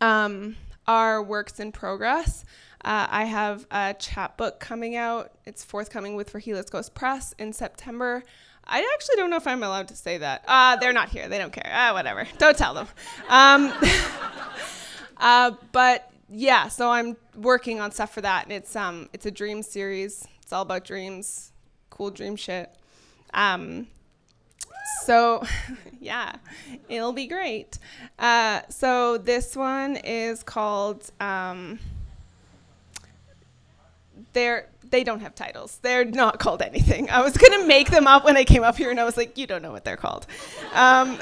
um, 0.00 0.56
are 0.86 1.22
works 1.22 1.60
in 1.60 1.72
progress. 1.72 2.44
Uh, 2.84 3.06
I 3.10 3.24
have 3.24 3.66
a 3.70 3.94
chapbook 3.98 4.60
coming 4.60 4.96
out. 4.96 5.32
It's 5.44 5.64
forthcoming 5.64 6.14
with 6.14 6.34
Rahila's 6.34 6.70
Ghost 6.70 6.94
Press 6.94 7.34
in 7.38 7.52
September. 7.52 8.22
I 8.64 8.88
actually 8.94 9.16
don't 9.16 9.30
know 9.30 9.36
if 9.36 9.46
I'm 9.46 9.62
allowed 9.62 9.88
to 9.88 9.96
say 9.96 10.18
that. 10.18 10.44
Uh, 10.46 10.76
they're 10.76 10.92
not 10.92 11.08
here. 11.08 11.28
They 11.28 11.38
don't 11.38 11.52
care. 11.52 11.70
Ah, 11.72 11.92
whatever. 11.92 12.26
Don't 12.38 12.56
tell 12.56 12.74
them. 12.74 12.88
Um, 13.28 13.72
uh, 15.18 15.52
but 15.72 16.10
yeah, 16.28 16.68
so 16.68 16.90
I'm 16.90 17.16
working 17.36 17.80
on 17.80 17.92
stuff 17.92 18.12
for 18.12 18.20
that, 18.22 18.44
and 18.44 18.52
it's 18.52 18.74
um, 18.74 19.08
it's 19.12 19.26
a 19.26 19.30
dream 19.30 19.62
series. 19.62 20.26
It's 20.42 20.52
all 20.52 20.62
about 20.62 20.84
dreams, 20.84 21.52
cool 21.90 22.10
dream 22.10 22.36
shit. 22.36 22.70
Um, 23.36 23.86
so, 25.04 25.44
yeah, 26.00 26.32
it'll 26.88 27.12
be 27.12 27.28
great. 27.28 27.78
Uh, 28.18 28.62
so 28.68 29.18
this 29.18 29.54
one 29.54 29.96
is 29.96 30.42
called. 30.42 31.10
Um, 31.20 31.78
they're 34.32 34.68
they 34.90 35.04
don't 35.04 35.20
have 35.20 35.34
titles. 35.34 35.78
They're 35.82 36.04
not 36.04 36.38
called 36.44 36.62
anything. 36.62 37.10
I 37.10 37.22
was 37.22 37.36
gonna 37.36 37.66
make 37.66 37.90
them 37.90 38.06
up 38.06 38.24
when 38.24 38.36
I 38.36 38.44
came 38.44 38.64
up 38.64 38.76
here, 38.76 38.90
and 38.90 38.98
I 38.98 39.04
was 39.04 39.16
like, 39.16 39.36
you 39.38 39.46
don't 39.46 39.62
know 39.62 39.72
what 39.72 39.84
they're 39.84 39.96
called. 39.96 40.26
Um, 40.74 41.18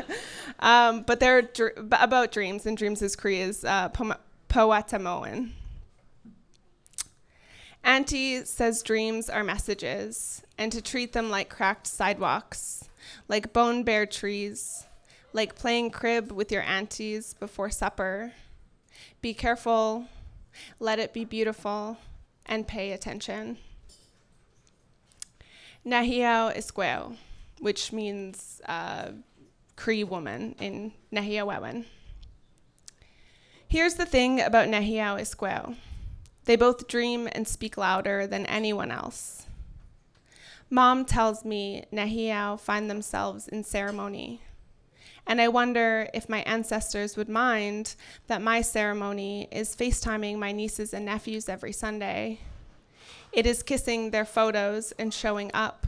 um, 0.60 1.02
but 1.02 1.20
they're 1.20 1.42
dr- 1.42 1.74
about 1.76 2.32
dreams, 2.32 2.66
and 2.66 2.76
dreams 2.76 3.02
is 3.02 3.16
Korea's 3.16 3.64
uh, 3.64 3.90
Poetamoan. 4.48 5.50
Auntie 7.82 8.44
says 8.44 8.82
dreams 8.82 9.30
are 9.30 9.42
messages, 9.42 10.42
and 10.58 10.70
to 10.70 10.82
treat 10.82 11.12
them 11.12 11.30
like 11.30 11.48
cracked 11.48 11.86
sidewalks, 11.86 12.88
like 13.26 13.52
bone 13.52 13.82
bare 13.82 14.06
trees, 14.06 14.86
like 15.32 15.54
playing 15.54 15.90
crib 15.90 16.30
with 16.30 16.52
your 16.52 16.62
aunties 16.62 17.34
before 17.34 17.70
supper. 17.70 18.32
Be 19.22 19.32
careful, 19.32 20.06
let 20.78 20.98
it 20.98 21.14
be 21.14 21.24
beautiful, 21.24 21.96
and 22.46 22.68
pay 22.68 22.92
attention. 22.92 23.56
Nahiao 25.86 26.54
Isqueo, 26.54 27.16
which 27.58 27.92
means 27.92 28.60
uh, 28.66 29.12
Cree 29.76 30.04
woman 30.04 30.54
in 30.60 30.92
Nahiawewen. 31.10 31.86
Here's 33.66 33.94
the 33.94 34.04
thing 34.04 34.40
about 34.40 34.68
Nahiao 34.68 35.18
Isqueo. 35.18 35.76
They 36.44 36.56
both 36.56 36.88
dream 36.88 37.28
and 37.32 37.46
speak 37.46 37.76
louder 37.76 38.26
than 38.26 38.46
anyone 38.46 38.90
else. 38.90 39.46
Mom 40.68 41.04
tells 41.04 41.44
me 41.44 41.84
Nahiao 41.92 42.58
find 42.58 42.88
themselves 42.88 43.48
in 43.48 43.64
ceremony. 43.64 44.40
And 45.26 45.40
I 45.40 45.48
wonder 45.48 46.08
if 46.14 46.28
my 46.28 46.40
ancestors 46.42 47.16
would 47.16 47.28
mind 47.28 47.94
that 48.26 48.42
my 48.42 48.62
ceremony 48.62 49.48
is 49.50 49.76
FaceTiming 49.76 50.38
my 50.38 50.52
nieces 50.52 50.94
and 50.94 51.04
nephews 51.04 51.48
every 51.48 51.72
Sunday. 51.72 52.40
It 53.32 53.46
is 53.46 53.62
kissing 53.62 54.10
their 54.10 54.24
photos 54.24 54.92
and 54.92 55.12
showing 55.12 55.50
up. 55.54 55.86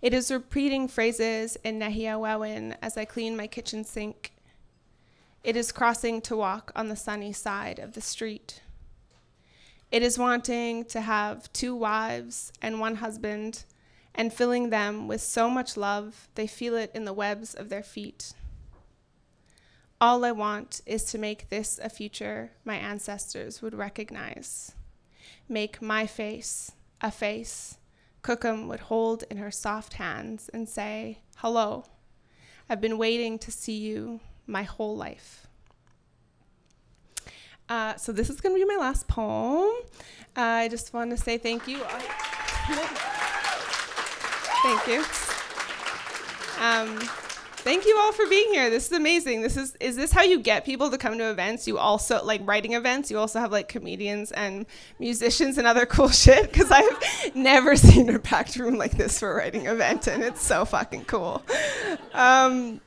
It 0.00 0.12
is 0.12 0.32
repeating 0.32 0.88
phrases 0.88 1.56
in 1.62 1.78
Nahiawewin 1.78 2.76
as 2.82 2.96
I 2.96 3.04
clean 3.04 3.36
my 3.36 3.46
kitchen 3.46 3.84
sink. 3.84 4.32
It 5.44 5.56
is 5.56 5.70
crossing 5.70 6.20
to 6.22 6.36
walk 6.36 6.72
on 6.74 6.88
the 6.88 6.96
sunny 6.96 7.32
side 7.32 7.78
of 7.78 7.94
the 7.94 8.00
street. 8.00 8.62
It 9.92 10.02
is 10.02 10.18
wanting 10.18 10.86
to 10.86 11.02
have 11.02 11.52
two 11.52 11.76
wives 11.76 12.50
and 12.62 12.80
one 12.80 12.96
husband 12.96 13.64
and 14.14 14.32
filling 14.32 14.70
them 14.70 15.06
with 15.06 15.20
so 15.20 15.50
much 15.50 15.76
love 15.76 16.30
they 16.34 16.46
feel 16.46 16.76
it 16.76 16.90
in 16.94 17.04
the 17.04 17.12
webs 17.12 17.52
of 17.52 17.68
their 17.68 17.82
feet. 17.82 18.32
All 20.00 20.24
I 20.24 20.32
want 20.32 20.80
is 20.86 21.04
to 21.04 21.18
make 21.18 21.50
this 21.50 21.78
a 21.78 21.90
future 21.90 22.52
my 22.64 22.76
ancestors 22.76 23.60
would 23.60 23.74
recognize. 23.74 24.74
Make 25.46 25.82
my 25.82 26.06
face 26.06 26.72
a 27.02 27.10
face 27.10 27.76
Kokum 28.22 28.68
would 28.68 28.80
hold 28.80 29.24
in 29.30 29.36
her 29.36 29.50
soft 29.50 29.94
hands 29.94 30.48
and 30.54 30.66
say, 30.66 31.18
Hello, 31.36 31.84
I've 32.66 32.80
been 32.80 32.96
waiting 32.96 33.38
to 33.40 33.50
see 33.50 33.76
you 33.76 34.20
my 34.46 34.62
whole 34.62 34.96
life. 34.96 35.41
Uh, 37.68 37.96
so 37.96 38.12
this 38.12 38.28
is 38.28 38.40
going 38.40 38.54
to 38.54 38.60
be 38.60 38.66
my 38.66 38.80
last 38.80 39.08
poem. 39.08 39.72
Uh, 40.36 40.40
I 40.40 40.68
just 40.68 40.92
want 40.92 41.10
to 41.10 41.16
say 41.16 41.38
thank 41.38 41.66
you. 41.68 41.78
thank 44.62 44.86
you. 44.86 45.04
Um, 46.60 46.98
thank 47.62 47.86
you 47.86 47.96
all 47.98 48.12
for 48.12 48.26
being 48.28 48.52
here. 48.52 48.70
This 48.70 48.86
is 48.86 48.92
amazing. 48.92 49.42
This 49.42 49.56
is 49.56 49.76
is 49.80 49.96
this 49.96 50.12
how 50.12 50.22
you 50.22 50.40
get 50.40 50.64
people 50.64 50.90
to 50.90 50.98
come 50.98 51.18
to 51.18 51.30
events? 51.30 51.66
You 51.66 51.78
also 51.78 52.24
like 52.24 52.40
writing 52.44 52.74
events. 52.74 53.10
You 53.10 53.18
also 53.18 53.40
have 53.40 53.52
like 53.52 53.68
comedians 53.68 54.32
and 54.32 54.66
musicians 54.98 55.58
and 55.58 55.66
other 55.66 55.86
cool 55.96 56.08
shit. 56.08 56.52
Because 56.52 56.70
I've 56.70 57.34
never 57.34 57.76
seen 57.88 58.08
a 58.10 58.18
packed 58.18 58.56
room 58.56 58.76
like 58.76 58.92
this 58.92 59.18
for 59.18 59.32
a 59.32 59.36
writing 59.36 59.66
event, 59.66 60.06
and 60.06 60.22
it's 60.22 60.42
so 60.42 60.64
fucking 60.64 61.04
cool. 61.04 61.42
Um, 62.12 62.80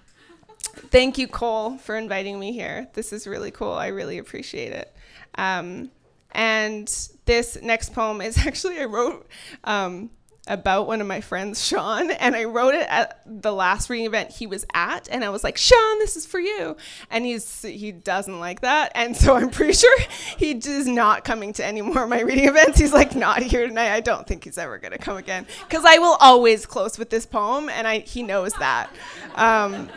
thank 0.68 1.18
you, 1.18 1.28
Cole, 1.28 1.78
for 1.78 1.96
inviting 1.96 2.40
me 2.40 2.52
here. 2.52 2.88
This 2.94 3.14
is 3.14 3.28
really 3.28 3.52
cool. 3.52 3.74
I 3.74 3.88
really 3.88 4.18
appreciate 4.18 4.72
it. 4.72 4.96
Um, 5.36 5.92
and 6.32 6.88
this 7.26 7.58
next 7.62 7.94
poem 7.94 8.22
is 8.22 8.38
actually 8.46 8.80
I 8.80 8.86
wrote 8.86 9.28
um, 9.64 10.10
about 10.48 10.86
one 10.86 11.02
of 11.02 11.08
my 11.08 11.22
friends, 11.22 11.66
Sean, 11.66 12.12
and 12.12 12.36
I 12.36 12.44
wrote 12.44 12.76
it 12.76 12.86
at 12.90 13.22
the 13.26 13.54
last 13.54 13.90
reading 13.90 14.06
event 14.06 14.32
he 14.32 14.46
was 14.46 14.66
at, 14.74 15.08
and 15.10 15.24
I 15.24 15.30
was 15.30 15.44
like, 15.44 15.58
Sean, 15.58 16.00
this 16.00 16.16
is 16.16 16.26
for 16.26 16.40
you. 16.40 16.78
And 17.10 17.26
he's 17.26 17.64
he 17.64 17.92
doesn't 17.92 18.40
like 18.40 18.62
that, 18.62 18.92
and 18.96 19.16
so 19.16 19.36
I'm 19.36 19.50
pretty 19.50 19.74
sure 19.80 19.98
he 20.38 20.52
is 20.52 20.88
not 20.88 21.24
coming 21.24 21.54
to 21.54 21.66
any 21.66 21.82
more 21.82 22.04
of 22.04 22.10
my 22.10 22.22
reading 22.22 22.48
events. 22.48 22.80
He's 22.80 22.94
like 22.94 23.16
not 23.16 23.42
here 23.42 23.68
tonight. 23.68 23.92
I 23.92 24.02
don't 24.02 24.28
think 24.28 24.44
he's 24.44 24.58
ever 24.58 24.78
gonna 24.78 24.98
come 24.98 25.18
again 25.18 25.48
because 25.68 25.84
I 25.86 25.98
will 25.98 26.18
always 26.20 26.66
close 26.66 27.00
with 27.00 27.10
this 27.10 27.26
poem, 27.26 27.70
and 27.70 27.88
I 27.88 28.00
he 28.00 28.22
knows 28.22 28.54
that. 28.54 28.90
Um, 29.36 29.90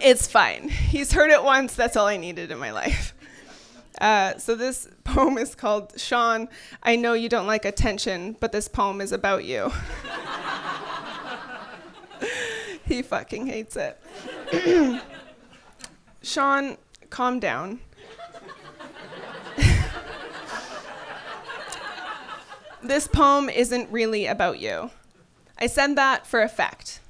it's 0.00 0.26
fine. 0.26 0.68
He's 0.68 1.12
heard 1.12 1.30
it 1.30 1.42
once. 1.42 1.74
That's 1.74 1.96
all 1.96 2.06
I 2.06 2.16
needed 2.16 2.50
in 2.50 2.58
my 2.58 2.70
life. 2.70 3.14
Uh, 4.00 4.36
so 4.38 4.54
this 4.54 4.88
poem 5.04 5.38
is 5.38 5.54
called 5.54 5.98
Sean. 5.98 6.48
I 6.82 6.96
know 6.96 7.14
you 7.14 7.28
don't 7.28 7.46
like 7.46 7.64
attention, 7.64 8.36
but 8.40 8.52
this 8.52 8.68
poem 8.68 9.00
is 9.00 9.12
about 9.12 9.44
you. 9.44 9.72
he 12.84 13.00
fucking 13.02 13.46
hates 13.46 13.76
it. 13.76 13.98
Sean, 16.22 16.76
calm 17.08 17.40
down. 17.40 17.80
this 22.82 23.08
poem 23.08 23.48
isn't 23.48 23.90
really 23.90 24.26
about 24.26 24.58
you. 24.60 24.90
I 25.58 25.68
said 25.68 25.96
that 25.96 26.26
for 26.26 26.42
effect. 26.42 27.00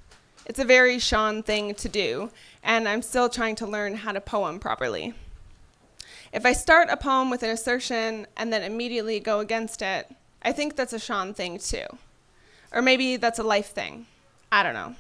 It's 0.44 0.60
a 0.60 0.64
very 0.64 1.00
Sean 1.00 1.42
thing 1.42 1.74
to 1.74 1.88
do, 1.88 2.30
and 2.66 2.88
I'm 2.88 3.00
still 3.00 3.28
trying 3.28 3.54
to 3.56 3.66
learn 3.66 3.94
how 3.94 4.10
to 4.10 4.20
poem 4.20 4.58
properly. 4.58 5.14
If 6.32 6.44
I 6.44 6.52
start 6.52 6.88
a 6.90 6.96
poem 6.96 7.30
with 7.30 7.44
an 7.44 7.50
assertion 7.50 8.26
and 8.36 8.52
then 8.52 8.64
immediately 8.64 9.20
go 9.20 9.38
against 9.38 9.80
it, 9.80 10.10
I 10.42 10.50
think 10.50 10.74
that's 10.74 10.92
a 10.92 10.98
Sean 10.98 11.32
thing 11.32 11.58
too. 11.58 11.86
Or 12.72 12.82
maybe 12.82 13.16
that's 13.16 13.38
a 13.38 13.44
life 13.44 13.68
thing. 13.68 14.06
I 14.50 14.64
don't 14.64 14.74
know. 14.74 14.96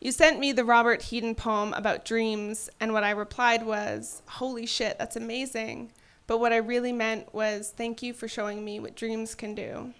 You 0.00 0.12
sent 0.12 0.40
me 0.40 0.50
the 0.50 0.64
Robert 0.64 1.02
Heaton 1.02 1.34
poem 1.34 1.74
about 1.74 2.06
dreams, 2.06 2.70
and 2.80 2.92
what 2.92 3.04
I 3.04 3.10
replied 3.10 3.64
was, 3.64 4.22
Holy 4.26 4.66
shit, 4.66 4.98
that's 4.98 5.14
amazing. 5.14 5.92
But 6.26 6.38
what 6.40 6.54
I 6.54 6.56
really 6.56 6.92
meant 6.92 7.32
was, 7.34 7.72
Thank 7.76 8.02
you 8.02 8.14
for 8.14 8.28
showing 8.28 8.64
me 8.64 8.80
what 8.80 8.96
dreams 8.96 9.34
can 9.34 9.54
do. 9.54 9.92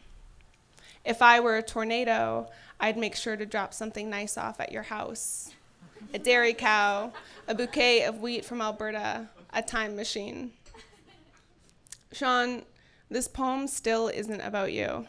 If 1.05 1.21
I 1.21 1.39
were 1.39 1.59
a 1.59 1.63
tornado, 1.63 2.49
I'd 2.81 2.97
make 2.97 3.15
sure 3.15 3.37
to 3.37 3.45
drop 3.45 3.75
something 3.75 4.09
nice 4.09 4.39
off 4.39 4.59
at 4.59 4.73
your 4.73 4.85
house 4.85 5.53
a 6.15 6.19
dairy 6.19 6.55
cow, 6.55 7.13
a 7.49 7.55
bouquet 7.55 8.05
of 8.05 8.21
wheat 8.21 8.45
from 8.45 8.61
Alberta, 8.61 9.29
a 9.53 9.63
time 9.63 9.97
machine. 9.97 10.53
Sean, 12.13 12.63
this 13.11 13.29
poem 13.29 13.67
still 13.67 14.09
isn't 14.09 14.41
about 14.41 14.73
you. 14.73 15.07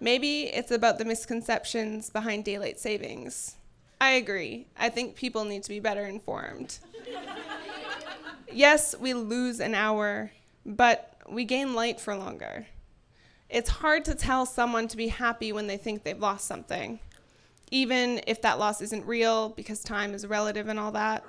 Maybe 0.00 0.44
it's 0.44 0.72
about 0.72 0.98
the 0.98 1.04
misconceptions 1.04 2.10
behind 2.10 2.44
daylight 2.44 2.80
savings. 2.80 3.56
I 4.00 4.10
agree. 4.12 4.66
I 4.76 4.88
think 4.88 5.14
people 5.14 5.44
need 5.44 5.62
to 5.62 5.68
be 5.68 5.78
better 5.78 6.04
informed. 6.06 6.78
yes, 8.52 8.96
we 8.98 9.14
lose 9.14 9.60
an 9.60 9.76
hour, 9.76 10.32
but 10.66 11.16
we 11.28 11.44
gain 11.44 11.74
light 11.74 12.00
for 12.00 12.16
longer. 12.16 12.66
It's 13.48 13.70
hard 13.70 14.04
to 14.06 14.14
tell 14.16 14.44
someone 14.44 14.88
to 14.88 14.96
be 14.96 15.08
happy 15.08 15.52
when 15.52 15.68
they 15.68 15.76
think 15.76 16.02
they've 16.02 16.18
lost 16.18 16.46
something, 16.46 16.98
even 17.72 18.20
if 18.26 18.42
that 18.42 18.58
loss 18.58 18.82
isn't 18.82 19.06
real 19.06 19.48
because 19.48 19.82
time 19.82 20.12
is 20.12 20.26
relative 20.26 20.68
and 20.68 20.78
all 20.78 20.92
that. 20.92 21.24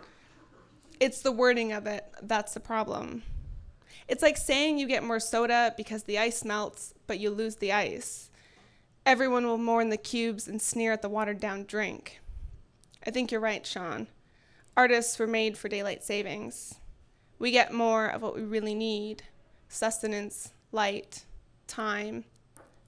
It's 0.99 1.21
the 1.21 1.31
wording 1.31 1.71
of 1.71 1.87
it 1.87 2.05
that's 2.21 2.53
the 2.53 2.59
problem. 2.59 3.23
It's 4.09 4.21
like 4.21 4.35
saying 4.35 4.77
you 4.77 4.85
get 4.85 5.05
more 5.05 5.21
soda 5.21 5.73
because 5.77 6.03
the 6.03 6.19
ice 6.19 6.43
melts, 6.43 6.93
but 7.07 7.17
you 7.17 7.29
lose 7.29 7.55
the 7.55 7.71
ice. 7.71 8.29
Everyone 9.05 9.45
will 9.45 9.57
mourn 9.57 9.89
the 9.89 9.97
cubes 9.97 10.49
and 10.49 10.61
sneer 10.61 10.91
at 10.91 11.01
the 11.01 11.07
watered 11.07 11.39
down 11.39 11.63
drink. 11.63 12.19
I 13.07 13.11
think 13.11 13.31
you're 13.31 13.39
right, 13.39 13.65
Sean. 13.65 14.07
Artists 14.75 15.17
were 15.17 15.27
made 15.27 15.57
for 15.57 15.69
daylight 15.69 16.03
savings. 16.03 16.75
We 17.39 17.51
get 17.51 17.73
more 17.73 18.07
of 18.07 18.21
what 18.21 18.35
we 18.35 18.43
really 18.43 18.75
need 18.75 19.23
sustenance, 19.69 20.51
light, 20.73 21.23
time. 21.67 22.25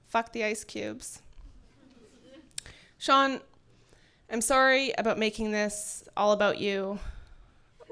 Fuck 0.07 0.33
the 0.33 0.43
ice 0.43 0.65
cubes. 0.65 1.21
Sean, 3.05 3.39
I'm 4.31 4.41
sorry 4.41 4.91
about 4.97 5.19
making 5.19 5.51
this 5.51 6.03
all 6.17 6.31
about 6.31 6.57
you 6.57 6.97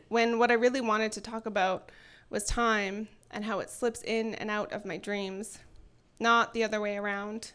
when 0.08 0.40
what 0.40 0.50
I 0.50 0.56
really 0.56 0.82
wanted 0.82 1.12
to 1.12 1.22
talk 1.22 1.46
about 1.46 1.92
was 2.32 2.46
time 2.46 3.10
and 3.30 3.46
how 3.46 3.60
it 3.60 3.70
slips 3.70 4.02
in 4.02 4.34
and 4.34 4.50
out 4.50 4.74
of 4.74 4.86
my 4.86 4.98
dreams, 4.98 5.60
not 6.20 6.56
the 6.56 6.64
other 6.64 6.82
way 6.82 6.98
around. 6.98 7.52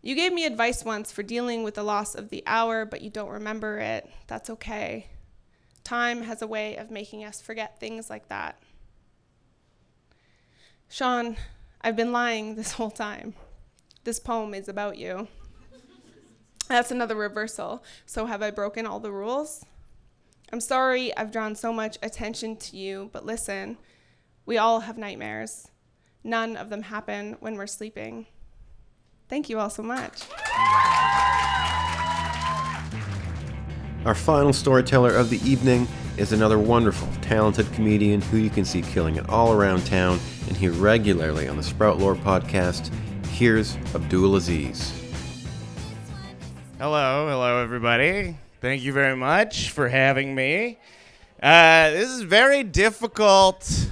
You 0.00 0.14
gave 0.14 0.32
me 0.32 0.44
advice 0.46 0.84
once 0.84 1.10
for 1.10 1.24
dealing 1.24 1.64
with 1.64 1.74
the 1.74 1.82
loss 1.82 2.14
of 2.14 2.28
the 2.28 2.44
hour, 2.46 2.84
but 2.84 3.02
you 3.02 3.10
don't 3.10 3.30
remember 3.30 3.80
it. 3.80 4.08
That's 4.28 4.48
okay. 4.48 5.08
Time 5.82 6.22
has 6.22 6.40
a 6.40 6.46
way 6.46 6.76
of 6.76 6.88
making 6.88 7.24
us 7.24 7.40
forget 7.40 7.80
things 7.80 8.08
like 8.08 8.28
that. 8.28 8.62
Sean, 10.88 11.36
I've 11.80 11.96
been 11.96 12.12
lying 12.12 12.54
this 12.54 12.74
whole 12.74 12.92
time. 12.92 13.34
This 14.04 14.20
poem 14.20 14.54
is 14.54 14.68
about 14.68 14.98
you. 14.98 15.26
That's 16.70 16.90
another 16.90 17.14
reversal. 17.16 17.82
So, 18.04 18.26
have 18.26 18.42
I 18.42 18.50
broken 18.50 18.86
all 18.86 19.00
the 19.00 19.10
rules? 19.10 19.64
I'm 20.52 20.60
sorry 20.60 21.16
I've 21.16 21.32
drawn 21.32 21.54
so 21.54 21.72
much 21.72 21.98
attention 22.02 22.56
to 22.56 22.76
you, 22.76 23.08
but 23.12 23.24
listen, 23.24 23.78
we 24.44 24.58
all 24.58 24.80
have 24.80 24.98
nightmares. 24.98 25.68
None 26.24 26.56
of 26.56 26.68
them 26.68 26.82
happen 26.82 27.36
when 27.40 27.56
we're 27.56 27.66
sleeping. 27.66 28.26
Thank 29.28 29.48
you 29.48 29.58
all 29.58 29.70
so 29.70 29.82
much. 29.82 30.22
Our 34.04 34.14
final 34.14 34.52
storyteller 34.52 35.14
of 35.14 35.30
the 35.30 35.40
evening 35.48 35.88
is 36.16 36.32
another 36.32 36.58
wonderful, 36.58 37.08
talented 37.22 37.70
comedian 37.72 38.20
who 38.20 38.38
you 38.38 38.50
can 38.50 38.64
see 38.64 38.82
killing 38.82 39.16
it 39.16 39.28
all 39.28 39.52
around 39.52 39.86
town 39.86 40.18
and 40.48 40.56
hear 40.56 40.72
regularly 40.72 41.48
on 41.48 41.56
the 41.56 41.62
Sprout 41.62 41.98
Lore 41.98 42.14
podcast. 42.14 42.92
Here's 43.26 43.76
Abdul 43.94 44.36
Aziz. 44.36 44.97
Hello, 46.80 47.28
hello, 47.28 47.60
everybody. 47.60 48.36
Thank 48.60 48.82
you 48.82 48.92
very 48.92 49.16
much 49.16 49.70
for 49.70 49.88
having 49.88 50.32
me. 50.32 50.78
Uh, 51.42 51.90
this 51.90 52.08
is 52.08 52.22
very 52.22 52.62
difficult. 52.62 53.90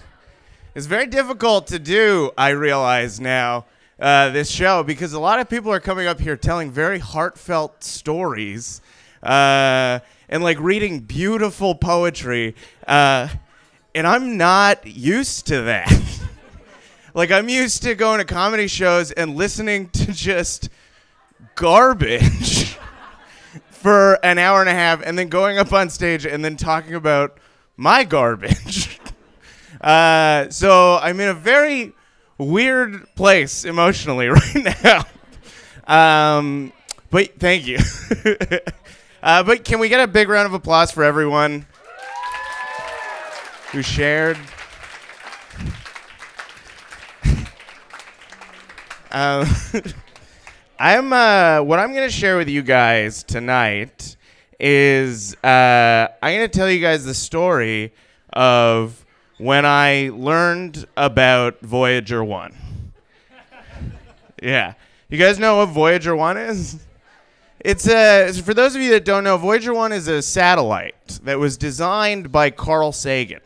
It's 0.73 0.87
very 0.87 1.09
difficult 1.09 1.67
to 1.67 1.81
do, 1.81 2.31
I 2.39 2.51
realize 2.51 3.19
now, 3.19 3.65
uh, 3.99 4.29
this 4.29 4.49
show, 4.49 4.85
because 4.85 5.15
a 5.15 5.19
lot 5.19 5.41
of 5.41 5.49
people 5.49 5.73
are 5.73 5.81
coming 5.81 6.07
up 6.07 6.21
here 6.21 6.37
telling 6.37 6.71
very 6.71 7.01
heartfelt 7.01 7.83
stories 7.83 8.81
uh, 9.21 9.99
and 10.29 10.45
like 10.45 10.61
reading 10.61 11.01
beautiful 11.01 11.75
poetry. 11.75 12.55
Uh, 12.87 13.27
and 13.97 14.07
I'm 14.07 14.37
not 14.37 14.87
used 14.87 15.49
to 15.49 15.63
that. 15.63 15.93
like, 17.15 17.33
I'm 17.33 17.49
used 17.49 17.83
to 17.83 17.97
going 17.97 18.21
to 18.21 18.25
comedy 18.25 18.69
shows 18.69 19.11
and 19.11 19.35
listening 19.35 19.89
to 19.89 20.13
just 20.13 20.69
garbage 21.57 22.77
for 23.71 24.25
an 24.25 24.39
hour 24.39 24.61
and 24.61 24.69
a 24.69 24.75
half 24.75 25.03
and 25.03 25.19
then 25.19 25.29
going 25.29 25.59
up 25.59 25.73
on 25.73 25.91
stage 25.91 26.25
and 26.25 26.45
then 26.45 26.57
talking 26.57 26.95
about 26.95 27.39
my 27.77 28.05
garbage. 28.05 29.01
uh, 29.81 30.49
so 30.51 30.99
I'm 31.03 31.19
in 31.19 31.29
a 31.31 31.35
very 31.35 31.93
weird 32.39 33.07
place 33.17 33.65
emotionally 33.65 34.29
right 34.29 34.77
now. 34.85 35.05
Um, 35.87 36.73
but 37.11 37.39
thank 37.39 37.67
you. 37.67 37.79
uh, 39.23 39.43
but 39.43 39.65
can 39.65 39.79
we 39.79 39.89
get 39.89 40.01
a 40.01 40.07
big 40.07 40.29
round 40.29 40.47
of 40.47 40.53
applause 40.53 40.91
for 40.91 41.03
everyone 41.03 41.67
who 43.73 43.83
shared? 43.83 44.39
um, 49.11 49.47
I'm 50.79 51.11
uh, 51.11 51.63
what 51.63 51.79
I'm 51.79 51.95
gonna 51.95 52.11
share 52.11 52.37
with 52.37 52.51
you 52.51 52.61
guys 52.61 53.23
tonight 53.23 54.15
is 54.61 55.35
uh, 55.37 56.09
I'm 56.23 56.35
gonna 56.35 56.49
tell 56.49 56.71
you 56.71 56.81
guys 56.81 57.07
the 57.07 57.15
story 57.15 57.95
of 58.35 59.07
when 59.39 59.65
I 59.65 60.11
learned 60.13 60.87
about 60.95 61.61
Voyager 61.61 62.23
One. 62.23 62.55
yeah, 64.43 64.75
you 65.09 65.17
guys 65.17 65.39
know 65.39 65.57
what 65.57 65.71
Voyager 65.71 66.15
One 66.15 66.37
is? 66.37 66.79
It's 67.61 67.89
a 67.89 68.31
for 68.45 68.53
those 68.53 68.77
of 68.77 68.83
you 68.83 68.91
that 68.91 69.07
don't 69.07 69.25
know, 69.25 69.39
Voyager 69.39 69.73
One 69.73 69.93
is 69.93 70.09
a 70.09 70.21
satellite 70.21 71.21
that 71.23 71.39
was 71.39 71.57
designed 71.57 72.31
by 72.31 72.51
Carl 72.51 72.93
Sagan, 72.93 73.41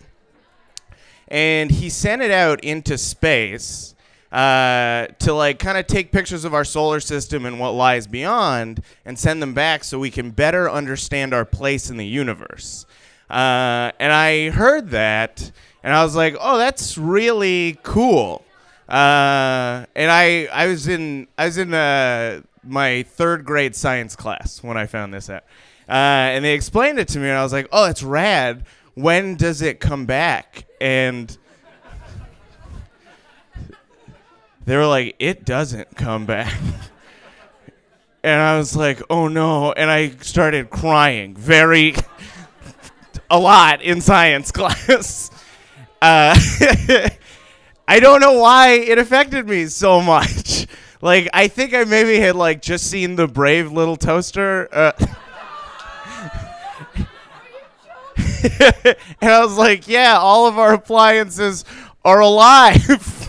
and 1.28 1.70
he 1.70 1.90
sent 1.90 2.22
it 2.22 2.32
out 2.32 2.64
into 2.64 2.98
space 2.98 3.89
uh, 4.32 5.06
to 5.18 5.32
like 5.32 5.58
kind 5.58 5.76
of 5.76 5.86
take 5.86 6.12
pictures 6.12 6.44
of 6.44 6.54
our 6.54 6.64
solar 6.64 7.00
system 7.00 7.44
and 7.44 7.58
what 7.58 7.70
lies 7.70 8.06
beyond 8.06 8.82
and 9.04 9.18
send 9.18 9.42
them 9.42 9.54
back 9.54 9.82
so 9.84 9.98
we 9.98 10.10
can 10.10 10.30
better 10.30 10.70
understand 10.70 11.34
our 11.34 11.44
place 11.44 11.90
in 11.90 11.96
the 11.96 12.06
universe. 12.06 12.86
Uh, 13.28 13.90
and 13.98 14.12
I 14.12 14.50
heard 14.50 14.90
that 14.90 15.50
and 15.82 15.94
I 15.94 16.04
was 16.04 16.14
like, 16.14 16.36
oh, 16.40 16.58
that's 16.58 16.98
really 16.98 17.78
cool. 17.82 18.44
Uh, 18.88 19.86
and 19.94 20.10
I, 20.10 20.46
I 20.52 20.66
was 20.66 20.88
in, 20.88 21.28
I 21.38 21.46
was 21.46 21.58
in 21.58 21.72
uh, 21.72 22.42
my 22.62 23.04
third 23.04 23.44
grade 23.44 23.74
science 23.74 24.16
class 24.16 24.62
when 24.62 24.76
I 24.76 24.86
found 24.86 25.14
this 25.14 25.30
out. 25.30 25.44
Uh, 25.88 26.34
and 26.34 26.44
they 26.44 26.54
explained 26.54 26.98
it 26.98 27.08
to 27.08 27.18
me, 27.18 27.28
and 27.28 27.36
I 27.36 27.42
was 27.42 27.52
like, 27.52 27.68
oh, 27.72 27.86
that's 27.86 28.02
rad. 28.02 28.64
When 28.94 29.34
does 29.36 29.62
it 29.62 29.80
come 29.80 30.06
back? 30.06 30.66
And 30.80 31.36
they 34.64 34.76
were 34.76 34.86
like, 34.86 35.16
it 35.18 35.44
doesn't 35.44 35.96
come 35.96 36.26
back. 36.26 36.54
and 38.22 38.40
I 38.40 38.58
was 38.58 38.76
like, 38.76 39.02
oh 39.10 39.28
no. 39.28 39.72
And 39.72 39.90
I 39.90 40.10
started 40.20 40.70
crying 40.70 41.34
very, 41.34 41.94
a 43.30 43.38
lot 43.38 43.82
in 43.82 44.00
science 44.00 44.50
class. 44.52 45.30
Uh, 46.02 46.38
I 47.86 48.00
don't 48.00 48.20
know 48.20 48.40
why 48.40 48.70
it 48.70 48.98
affected 48.98 49.48
me 49.48 49.66
so 49.66 50.00
much. 50.00 50.66
Like, 51.02 51.28
I 51.32 51.48
think 51.48 51.74
I 51.74 51.84
maybe 51.84 52.18
had 52.18 52.36
like 52.36 52.62
just 52.62 52.90
seen 52.90 53.16
the 53.16 53.26
brave 53.26 53.72
little 53.72 53.96
toaster. 53.96 54.68
Uh, 54.72 54.92
and 59.20 59.30
I 59.30 59.44
was 59.44 59.56
like, 59.56 59.88
yeah, 59.88 60.16
all 60.18 60.46
of 60.46 60.58
our 60.58 60.74
appliances 60.74 61.64
are 62.04 62.20
alive. 62.20 63.19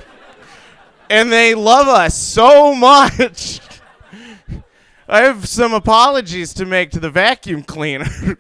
And 1.12 1.30
they 1.30 1.54
love 1.54 1.90
us 1.90 2.16
so 2.16 2.74
much. 2.74 3.60
I 5.10 5.24
have 5.24 5.46
some 5.46 5.74
apologies 5.74 6.54
to 6.54 6.66
make 6.66 6.92
to 6.92 7.02
the 7.02 7.10
vacuum 7.10 7.64
cleaner. 7.64 8.38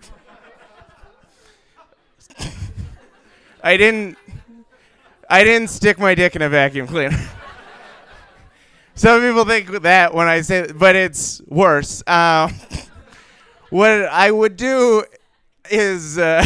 I 3.62 3.76
didn't 3.76 4.18
I 5.30 5.44
didn't 5.44 5.68
stick 5.70 6.00
my 6.00 6.16
dick 6.16 6.36
in 6.36 6.42
a 6.42 6.50
vacuum 6.50 6.88
cleaner. 6.88 7.20
Some 8.96 9.22
people 9.22 9.44
think 9.44 9.70
that 9.82 10.14
when 10.14 10.28
I 10.28 10.42
say, 10.42 10.72
but 10.72 10.96
it's 10.96 11.42
worse. 11.48 12.02
Um, 12.08 12.54
what 13.70 13.92
I 13.92 14.32
would 14.32 14.56
do 14.56 15.04
is 15.70 16.18
uh, 16.18 16.46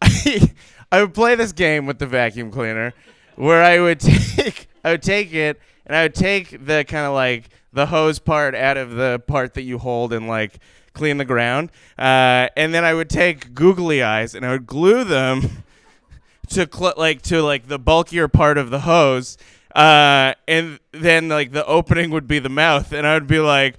I, 0.00 0.50
I 0.92 1.02
would 1.02 1.12
play 1.12 1.34
this 1.34 1.52
game 1.52 1.86
with 1.86 1.98
the 1.98 2.06
vacuum 2.06 2.50
cleaner, 2.50 2.94
where 3.36 3.62
I 3.62 3.80
would 3.80 4.00
take 4.00 4.68
I 4.84 4.90
would 4.90 5.02
take 5.02 5.32
it 5.32 5.60
and 5.86 5.96
I 5.96 6.04
would 6.04 6.14
take 6.14 6.64
the 6.64 6.84
kind 6.84 7.06
of 7.06 7.14
like 7.14 7.48
the 7.72 7.86
hose 7.86 8.18
part 8.18 8.54
out 8.54 8.76
of 8.76 8.92
the 8.92 9.20
part 9.26 9.54
that 9.54 9.62
you 9.62 9.78
hold 9.78 10.12
and 10.12 10.28
like 10.28 10.58
clean 10.92 11.16
the 11.16 11.24
ground, 11.24 11.70
uh, 11.98 12.48
and 12.56 12.72
then 12.72 12.84
I 12.84 12.94
would 12.94 13.10
take 13.10 13.52
googly 13.54 14.02
eyes 14.02 14.34
and 14.34 14.46
I 14.46 14.52
would 14.52 14.66
glue 14.66 15.02
them 15.02 15.64
to 16.50 16.68
cl- 16.72 16.94
like 16.96 17.22
to 17.22 17.42
like 17.42 17.66
the 17.66 17.78
bulkier 17.78 18.28
part 18.28 18.58
of 18.58 18.70
the 18.70 18.80
hose, 18.80 19.36
uh, 19.74 20.34
and 20.46 20.78
then 20.92 21.28
like 21.28 21.52
the 21.52 21.66
opening 21.66 22.10
would 22.10 22.28
be 22.28 22.38
the 22.38 22.48
mouth, 22.48 22.92
and 22.92 23.06
I 23.06 23.14
would 23.14 23.26
be 23.26 23.40
like, 23.40 23.76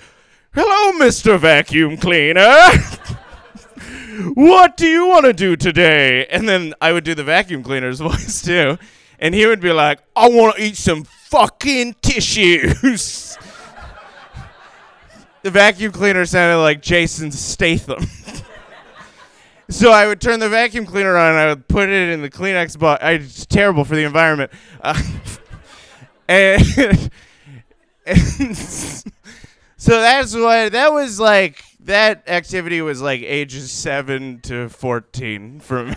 "Hello, 0.54 0.98
Mister 0.98 1.38
Vacuum 1.38 1.96
Cleaner." 1.98 2.44
what 4.34 4.78
do 4.78 4.88
you 4.88 5.08
want 5.08 5.26
to 5.26 5.34
do 5.34 5.56
today? 5.56 6.26
And 6.28 6.48
then 6.48 6.74
I 6.82 6.92
would 6.92 7.04
do 7.04 7.16
the 7.16 7.24
vacuum 7.24 7.64
cleaner's 7.64 8.00
voice 8.02 8.42
too. 8.42 8.78
And 9.26 9.34
he 9.34 9.48
would 9.48 9.60
be 9.60 9.72
like, 9.72 10.02
I 10.16 10.30
want 10.30 10.56
to 10.56 10.62
eat 10.62 10.78
some 10.78 11.04
fucking 11.04 11.96
tissues. 12.04 13.36
the 15.42 15.50
vacuum 15.50 15.92
cleaner 15.92 16.28
sounded 16.28 16.62
like 16.62 16.84
Jason 16.84 17.32
Statham. 17.32 18.06
so 19.70 19.92
I 19.92 20.06
would 20.06 20.22
turn 20.22 20.40
the 20.40 20.48
vacuum 20.48 20.86
cleaner 20.86 21.18
on 21.18 21.34
I 21.34 21.48
would 21.48 21.68
put 21.68 21.90
it 21.90 22.10
in 22.10 22.22
the 22.22 22.30
Kleenex 22.30 22.78
box. 22.78 23.02
It's 23.04 23.48
terrible 23.48 23.84
for 23.84 23.96
the 23.96 24.04
environment. 24.04 24.52
Uh, 24.80 24.94
and, 26.28 26.62
so 29.76 30.02
that's 30.02 30.36
what, 30.36 30.72
that 30.72 30.94
was 30.94 31.20
like, 31.20 31.64
that 31.80 32.30
activity 32.30 32.80
was 32.84 33.02
like 33.02 33.24
ages 33.24 33.72
7 33.72 34.42
to 34.42 34.70
14 34.70 35.62
for 35.62 35.86
me. 35.86 35.96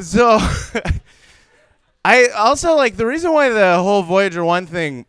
So 0.00 0.38
I 2.04 2.28
also 2.28 2.76
like 2.76 2.96
the 2.96 3.06
reason 3.06 3.32
why 3.32 3.48
the 3.48 3.78
whole 3.82 4.02
Voyager 4.02 4.44
1 4.44 4.66
thing 4.66 5.06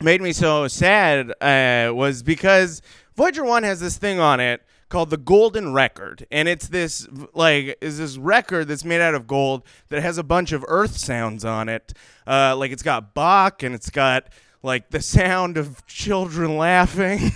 made 0.00 0.22
me 0.22 0.32
so 0.32 0.68
sad 0.68 1.32
uh, 1.40 1.92
was 1.94 2.22
because 2.22 2.82
Voyager 3.16 3.44
1 3.44 3.62
has 3.62 3.80
this 3.80 3.98
thing 3.98 4.18
on 4.18 4.40
it 4.40 4.62
called 4.88 5.10
the 5.10 5.16
Golden 5.16 5.72
Record, 5.72 6.26
and 6.30 6.48
it's 6.48 6.68
this 6.68 7.08
like 7.32 7.76
is 7.80 7.98
this 7.98 8.16
record 8.16 8.68
that's 8.68 8.84
made 8.84 9.00
out 9.00 9.14
of 9.14 9.26
gold 9.26 9.64
that 9.88 10.02
has 10.02 10.18
a 10.18 10.22
bunch 10.22 10.52
of 10.52 10.64
Earth 10.68 10.96
sounds 10.96 11.44
on 11.44 11.68
it. 11.68 11.92
Uh, 12.26 12.54
like 12.56 12.70
it's 12.70 12.82
got 12.82 13.12
Bach 13.12 13.62
and 13.62 13.74
it's 13.74 13.90
got 13.90 14.28
like 14.62 14.90
the 14.90 15.02
sound 15.02 15.56
of 15.56 15.84
children 15.86 16.56
laughing. 16.58 17.32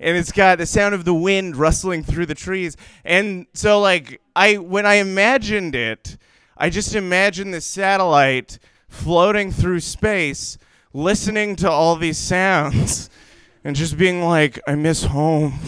and 0.00 0.16
it's 0.16 0.32
got 0.32 0.58
the 0.58 0.66
sound 0.66 0.94
of 0.94 1.04
the 1.04 1.14
wind 1.14 1.56
rustling 1.56 2.02
through 2.02 2.26
the 2.26 2.34
trees. 2.34 2.76
And 3.04 3.46
so 3.54 3.80
like 3.80 4.20
I 4.36 4.58
when 4.58 4.84
I 4.84 4.96
imagined 4.96 5.74
it, 5.74 6.18
I 6.58 6.68
just 6.68 6.94
imagined 6.94 7.54
the 7.54 7.62
satellite 7.62 8.58
floating 8.86 9.50
through 9.50 9.80
space, 9.80 10.58
listening 10.92 11.56
to 11.56 11.70
all 11.70 11.96
these 11.96 12.18
sounds 12.18 13.08
and 13.64 13.74
just 13.74 13.96
being 13.96 14.22
like, 14.22 14.60
I 14.68 14.74
miss 14.74 15.04
home. 15.04 15.52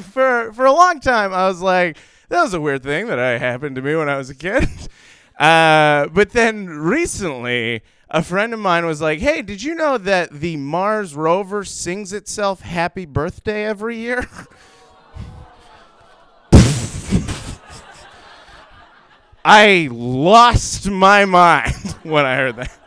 for 0.00 0.52
for 0.54 0.64
a 0.64 0.72
long 0.72 0.98
time 0.98 1.34
I 1.34 1.46
was 1.46 1.60
like, 1.60 1.98
that 2.30 2.42
was 2.42 2.54
a 2.54 2.60
weird 2.60 2.82
thing 2.82 3.08
that 3.08 3.18
I 3.18 3.36
happened 3.36 3.76
to 3.76 3.82
me 3.82 3.94
when 3.94 4.08
I 4.08 4.16
was 4.16 4.30
a 4.30 4.34
kid. 4.34 4.66
Uh, 5.36 6.06
but 6.12 6.30
then 6.30 6.68
recently, 6.68 7.82
a 8.10 8.22
friend 8.22 8.52
of 8.52 8.60
mine 8.60 8.86
was 8.86 9.00
like, 9.00 9.20
"Hey, 9.20 9.42
did 9.42 9.62
you 9.62 9.74
know 9.74 9.98
that 9.98 10.30
the 10.30 10.56
Mars 10.56 11.14
rover 11.14 11.64
sings 11.64 12.12
itself 12.12 12.60
happy 12.60 13.06
birthday 13.06 13.64
every 13.64 13.96
year?" 13.96 14.26
I 19.44 19.88
lost 19.92 20.88
my 20.88 21.26
mind 21.26 21.74
when 22.02 22.24
I 22.24 22.36
heard 22.36 22.56
that. 22.56 22.78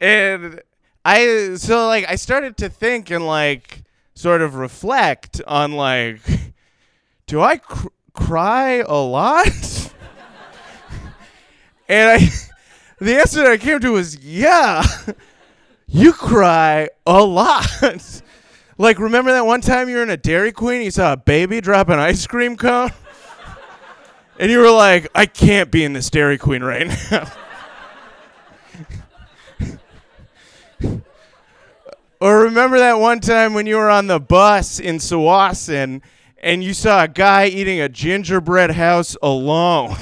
And 0.00 0.62
I 1.04 1.54
so 1.56 1.86
like 1.86 2.06
I 2.08 2.16
started 2.16 2.56
to 2.58 2.68
think 2.68 3.10
and 3.10 3.26
like 3.26 3.82
sort 4.14 4.40
of 4.40 4.54
reflect 4.54 5.42
on 5.46 5.72
like 5.72 6.20
do 7.26 7.42
I 7.42 7.58
cr- 7.58 7.88
cry 8.14 8.84
a 8.86 8.94
lot? 8.94 9.46
and 11.88 12.10
I 12.10 12.30
the 13.00 13.16
answer 13.18 13.42
that 13.42 13.50
I 13.52 13.56
came 13.56 13.80
to 13.80 13.92
was 13.92 14.18
yeah. 14.18 14.82
You 15.90 16.12
cry 16.12 16.90
a 17.06 17.24
lot. 17.24 17.66
like 18.78 18.98
remember 18.98 19.32
that 19.32 19.46
one 19.46 19.62
time 19.62 19.88
you 19.88 19.96
were 19.96 20.02
in 20.02 20.10
a 20.10 20.18
Dairy 20.18 20.52
Queen, 20.52 20.76
and 20.76 20.84
you 20.84 20.90
saw 20.90 21.14
a 21.14 21.16
baby 21.16 21.62
drop 21.62 21.88
an 21.88 21.98
ice 21.98 22.26
cream 22.26 22.56
cone? 22.56 22.90
and 24.38 24.50
you 24.50 24.58
were 24.58 24.70
like, 24.70 25.08
I 25.14 25.24
can't 25.24 25.70
be 25.70 25.82
in 25.84 25.94
this 25.94 26.10
Dairy 26.10 26.36
Queen 26.36 26.62
right 26.62 26.88
now. 27.10 27.32
or 32.20 32.40
remember 32.42 32.78
that 32.78 32.98
one 32.98 33.20
time 33.20 33.54
when 33.54 33.66
you 33.66 33.76
were 33.76 33.88
on 33.88 34.08
the 34.08 34.20
bus 34.20 34.78
in 34.78 34.98
Tsawwassen 34.98 36.02
and 36.42 36.62
you 36.62 36.74
saw 36.74 37.04
a 37.04 37.08
guy 37.08 37.46
eating 37.46 37.80
a 37.80 37.88
gingerbread 37.88 38.72
house 38.72 39.16
alone. 39.22 39.96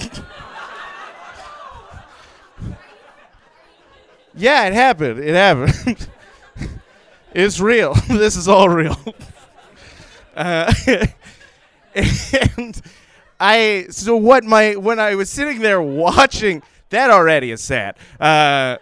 Yeah, 4.37 4.67
it 4.67 4.75
happened. 4.75 5.19
It 5.19 5.35
happened. 5.35 6.09
it's 7.35 7.61
real. 7.61 7.95
this 8.09 8.37
is 8.37 8.49
all 8.49 8.69
real. 8.69 8.99
Uh, 10.37 10.71
and 11.95 12.83
I 13.41 13.87
so 13.89 14.19
what 14.19 14.45
my 14.45 14.77
when 14.77 15.01
I 15.01 15.15
was 15.15 15.31
sitting 15.31 15.61
there 15.61 15.81
watching 15.81 16.63
that 16.91 17.09
already 17.09 17.53
is 17.53 17.63
sad. 17.63 17.97
Uh, 18.21 18.77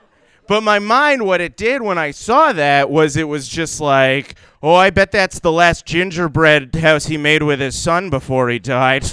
but 0.46 0.62
my 0.62 0.78
mind, 0.78 1.24
what 1.24 1.40
it 1.40 1.57
did 1.57 1.80
when 1.80 1.96
I 1.96 2.11
saw 2.11 2.52
that 2.52 2.90
was 2.90 3.16
it 3.16 3.28
was 3.28 3.48
just 3.48 3.80
like, 3.80 4.34
oh, 4.62 4.74
I 4.74 4.90
bet 4.90 5.11
that's 5.12 5.38
the 5.38 5.52
last 5.52 5.86
gingerbread 5.86 6.74
house 6.74 7.07
he 7.07 7.16
made 7.16 7.42
with 7.42 7.61
his 7.61 7.74
son 7.74 8.11
before 8.11 8.50
he 8.50 8.59
died. 8.59 9.07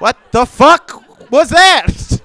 what 0.00 0.16
the 0.32 0.44
fuck 0.44 1.30
was 1.30 1.48
that? 1.50 2.20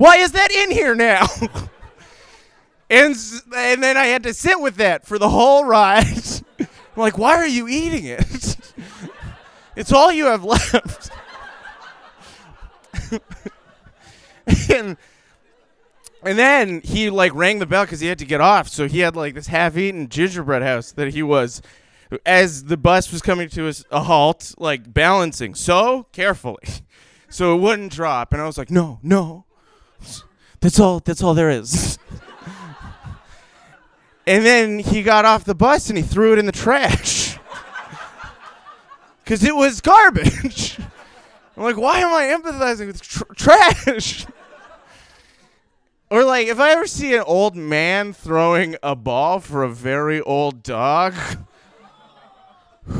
Why 0.00 0.16
is 0.16 0.32
that 0.32 0.50
in 0.50 0.70
here 0.70 0.94
now? 0.94 1.26
and 2.90 3.14
and 3.54 3.82
then 3.82 3.98
I 3.98 4.06
had 4.06 4.22
to 4.22 4.32
sit 4.32 4.58
with 4.58 4.76
that 4.76 5.06
for 5.06 5.18
the 5.18 5.28
whole 5.28 5.66
ride. 5.66 6.06
I'm 6.58 6.68
like, 6.96 7.18
why 7.18 7.36
are 7.36 7.46
you 7.46 7.68
eating 7.68 8.06
it? 8.06 8.56
It's 9.76 9.92
all 9.92 10.12
you 10.12 10.26
have 10.26 10.42
left. 10.42 11.10
and 14.68 14.96
and 16.22 16.38
then 16.38 16.80
he 16.82 17.08
like 17.08 17.34
rang 17.34 17.60
the 17.60 17.66
bell 17.66 17.84
because 17.84 18.00
he 18.00 18.08
had 18.08 18.18
to 18.18 18.26
get 18.26 18.40
off. 18.40 18.68
So 18.68 18.88
he 18.88 18.98
had 18.98 19.16
like 19.16 19.34
this 19.34 19.46
half-eaten 19.46 20.08
gingerbread 20.08 20.62
house 20.62 20.92
that 20.92 21.14
he 21.14 21.22
was, 21.22 21.62
as 22.26 22.64
the 22.64 22.76
bus 22.76 23.12
was 23.12 23.22
coming 23.22 23.48
to 23.50 23.68
a, 23.68 23.74
a 23.90 24.00
halt, 24.00 24.54
like 24.58 24.92
balancing 24.92 25.54
so 25.54 26.06
carefully, 26.12 26.64
so 27.28 27.54
it 27.54 27.60
wouldn't 27.60 27.92
drop. 27.92 28.32
And 28.32 28.42
I 28.42 28.46
was 28.46 28.58
like, 28.58 28.70
no, 28.70 28.98
no, 29.02 29.46
that's 30.60 30.78
all. 30.78 31.00
That's 31.00 31.22
all 31.22 31.34
there 31.34 31.50
is. 31.50 31.98
and 34.26 34.44
then 34.44 34.78
he 34.78 35.02
got 35.02 35.24
off 35.24 35.44
the 35.44 35.54
bus 35.54 35.88
and 35.88 35.96
he 35.96 36.04
threw 36.04 36.32
it 36.32 36.38
in 36.38 36.46
the 36.46 36.52
trash 36.52 37.38
because 39.24 39.42
it 39.42 39.54
was 39.54 39.80
garbage. 39.80 40.78
I'm 41.56 41.64
like, 41.64 41.76
why 41.76 41.98
am 41.98 42.08
I 42.08 42.36
empathizing 42.36 42.86
with 42.86 43.02
tr- 43.02 43.24
trash? 43.34 44.26
or 46.10 46.24
like, 46.24 46.48
if 46.48 46.58
I 46.58 46.72
ever 46.72 46.86
see 46.86 47.14
an 47.14 47.22
old 47.26 47.54
man 47.54 48.12
throwing 48.12 48.76
a 48.82 48.96
ball 48.96 49.40
for 49.40 49.62
a 49.62 49.68
very 49.68 50.20
old 50.20 50.62
dog. 50.62 51.14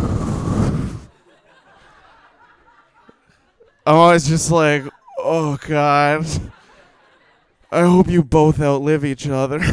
I'm 3.86 3.86
always 3.86 4.28
just 4.28 4.50
like, 4.50 4.84
oh 5.18 5.58
god. 5.66 6.26
I 7.72 7.82
hope 7.82 8.08
you 8.08 8.22
both 8.22 8.60
outlive 8.60 9.04
each 9.04 9.28
other. 9.28 9.60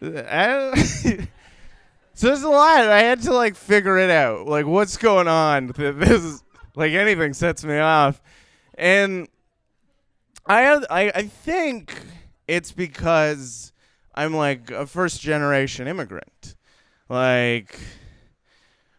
So 2.16 2.28
there's 2.28 2.42
a 2.42 2.48
lot. 2.48 2.88
I 2.88 3.00
had 3.00 3.22
to 3.22 3.34
like 3.34 3.56
figure 3.56 3.98
it 3.98 4.08
out. 4.08 4.46
Like 4.46 4.66
what's 4.66 4.96
going 4.96 5.26
on? 5.26 5.72
This 5.76 6.22
is 6.22 6.44
like 6.76 6.92
anything 6.92 7.34
sets 7.34 7.64
me 7.64 7.78
off, 7.78 8.22
and 8.78 9.28
I 10.46 10.76
I 10.88 11.12
I 11.14 11.22
think 11.22 12.00
it's 12.46 12.70
because 12.70 13.72
I'm 14.14 14.32
like 14.34 14.70
a 14.70 14.86
first 14.86 15.20
generation 15.20 15.88
immigrant. 15.88 16.54
Like 17.08 17.78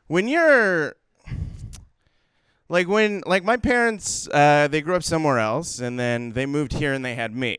when 0.08 0.28
you're 0.28 0.96
like 2.70 2.88
when 2.88 3.22
like 3.26 3.44
my 3.44 3.58
parents 3.58 4.28
uh, 4.30 4.68
they 4.70 4.82
grew 4.82 4.96
up 4.96 5.04
somewhere 5.04 5.40
else 5.40 5.80
and 5.80 6.00
then 6.00 6.32
they 6.32 6.46
moved 6.46 6.74
here 6.74 6.94
and 6.94 7.04
they 7.04 7.16
had 7.16 7.36
me 7.36 7.58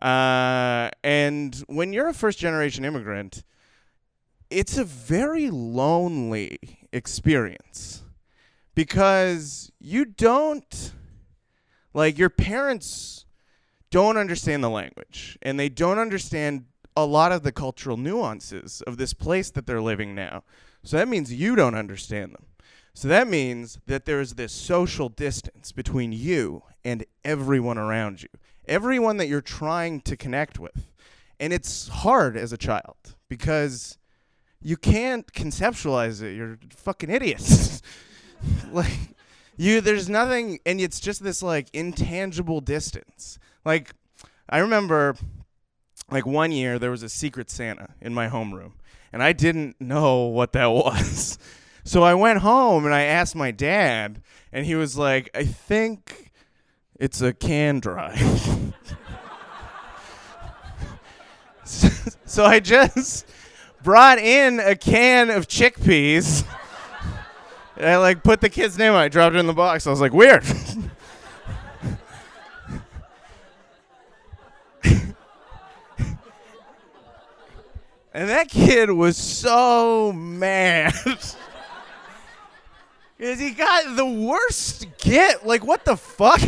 uh, 0.00 0.90
and 1.04 1.62
when 1.68 1.92
you're 1.92 2.08
a 2.08 2.14
first 2.14 2.38
generation 2.38 2.84
immigrant 2.84 3.42
it's 4.50 4.76
a 4.76 4.84
very 4.84 5.50
lonely 5.50 6.58
experience 6.92 8.02
because 8.74 9.70
you 9.78 10.04
don't 10.04 10.92
like 11.94 12.18
your 12.18 12.30
parents 12.30 13.24
don't 13.90 14.16
understand 14.16 14.64
the 14.64 14.70
language 14.70 15.38
and 15.42 15.60
they 15.60 15.68
don't 15.68 15.98
understand 15.98 16.64
a 16.96 17.04
lot 17.04 17.32
of 17.32 17.42
the 17.42 17.52
cultural 17.52 17.96
nuances 17.96 18.82
of 18.82 18.96
this 18.96 19.14
place 19.14 19.50
that 19.50 19.66
they're 19.66 19.80
living 19.80 20.14
now. 20.14 20.42
So 20.82 20.96
that 20.96 21.08
means 21.08 21.32
you 21.32 21.56
don't 21.56 21.74
understand 21.74 22.32
them. 22.32 22.44
So 22.94 23.08
that 23.08 23.26
means 23.28 23.78
that 23.86 24.04
there's 24.04 24.34
this 24.34 24.52
social 24.52 25.08
distance 25.08 25.72
between 25.72 26.12
you 26.12 26.62
and 26.84 27.04
everyone 27.24 27.78
around 27.78 28.22
you, 28.22 28.28
everyone 28.66 29.16
that 29.16 29.28
you're 29.28 29.40
trying 29.40 30.00
to 30.02 30.16
connect 30.16 30.58
with. 30.58 30.90
And 31.40 31.52
it's 31.52 31.88
hard 31.88 32.36
as 32.36 32.52
a 32.52 32.58
child 32.58 33.14
because 33.28 33.98
you 34.60 34.76
can't 34.76 35.32
conceptualize 35.32 36.22
it. 36.22 36.36
You're 36.36 36.58
fucking 36.70 37.10
idiots. 37.10 37.82
like 38.72 38.92
you 39.56 39.80
there's 39.80 40.08
nothing 40.08 40.58
and 40.66 40.80
it's 40.80 41.00
just 41.00 41.22
this 41.22 41.42
like 41.42 41.68
intangible 41.72 42.60
distance. 42.60 43.38
Like 43.64 43.94
I 44.48 44.58
remember 44.58 45.16
like 46.10 46.26
one 46.26 46.52
year 46.52 46.78
there 46.78 46.90
was 46.90 47.02
a 47.02 47.08
secret 47.08 47.50
Santa 47.50 47.94
in 48.00 48.12
my 48.12 48.28
homeroom 48.28 48.72
and 49.12 49.22
I 49.22 49.32
didn't 49.32 49.80
know 49.80 50.26
what 50.26 50.52
that 50.52 50.66
was. 50.70 51.38
So 51.84 52.02
I 52.02 52.14
went 52.14 52.40
home 52.40 52.84
and 52.84 52.94
I 52.94 53.02
asked 53.02 53.34
my 53.34 53.50
dad 53.50 54.22
and 54.52 54.66
he 54.66 54.74
was 54.74 54.96
like, 54.96 55.30
"I 55.34 55.44
think 55.44 56.30
it's 56.98 57.20
a 57.20 57.32
can 57.32 57.80
drive." 57.80 58.74
so 61.64 62.44
I 62.44 62.60
just 62.60 63.26
brought 63.82 64.18
in 64.18 64.60
a 64.60 64.76
can 64.76 65.30
of 65.30 65.48
chickpeas. 65.48 66.44
and 67.76 67.86
I 67.86 67.96
like 67.98 68.22
put 68.22 68.40
the 68.40 68.48
kid's 68.48 68.78
name 68.78 68.92
on. 68.92 69.04
it, 69.04 69.10
dropped 69.10 69.34
it 69.34 69.38
in 69.38 69.46
the 69.46 69.52
box. 69.52 69.86
I 69.86 69.90
was 69.90 70.00
like, 70.00 70.12
weird. 70.12 70.44
and 74.84 75.14
that 78.28 78.48
kid 78.48 78.90
was 78.90 79.16
so 79.16 80.12
mad. 80.12 80.94
Because 83.22 83.38
he 83.38 83.52
got 83.52 83.94
the 83.94 84.04
worst 84.04 84.88
get. 84.98 85.46
Like, 85.46 85.64
what 85.64 85.84
the 85.84 85.96
fuck? 85.96 86.40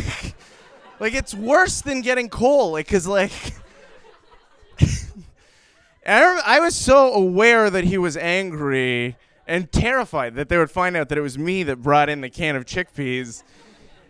like, 0.98 1.14
it's 1.14 1.32
worse 1.32 1.80
than 1.80 2.00
getting 2.00 2.28
coal. 2.28 2.72
Like, 2.72 2.86
because, 2.86 3.06
like. 3.06 3.30
I, 6.04 6.42
I 6.44 6.58
was 6.58 6.74
so 6.74 7.12
aware 7.12 7.70
that 7.70 7.84
he 7.84 7.96
was 7.96 8.16
angry 8.16 9.16
and 9.46 9.70
terrified 9.70 10.34
that 10.34 10.48
they 10.48 10.58
would 10.58 10.68
find 10.68 10.96
out 10.96 11.10
that 11.10 11.16
it 11.16 11.20
was 11.20 11.38
me 11.38 11.62
that 11.62 11.80
brought 11.80 12.08
in 12.08 12.22
the 12.22 12.28
can 12.28 12.56
of 12.56 12.64
chickpeas 12.64 13.44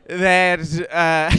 that 0.07 0.61
uh, 0.91 1.37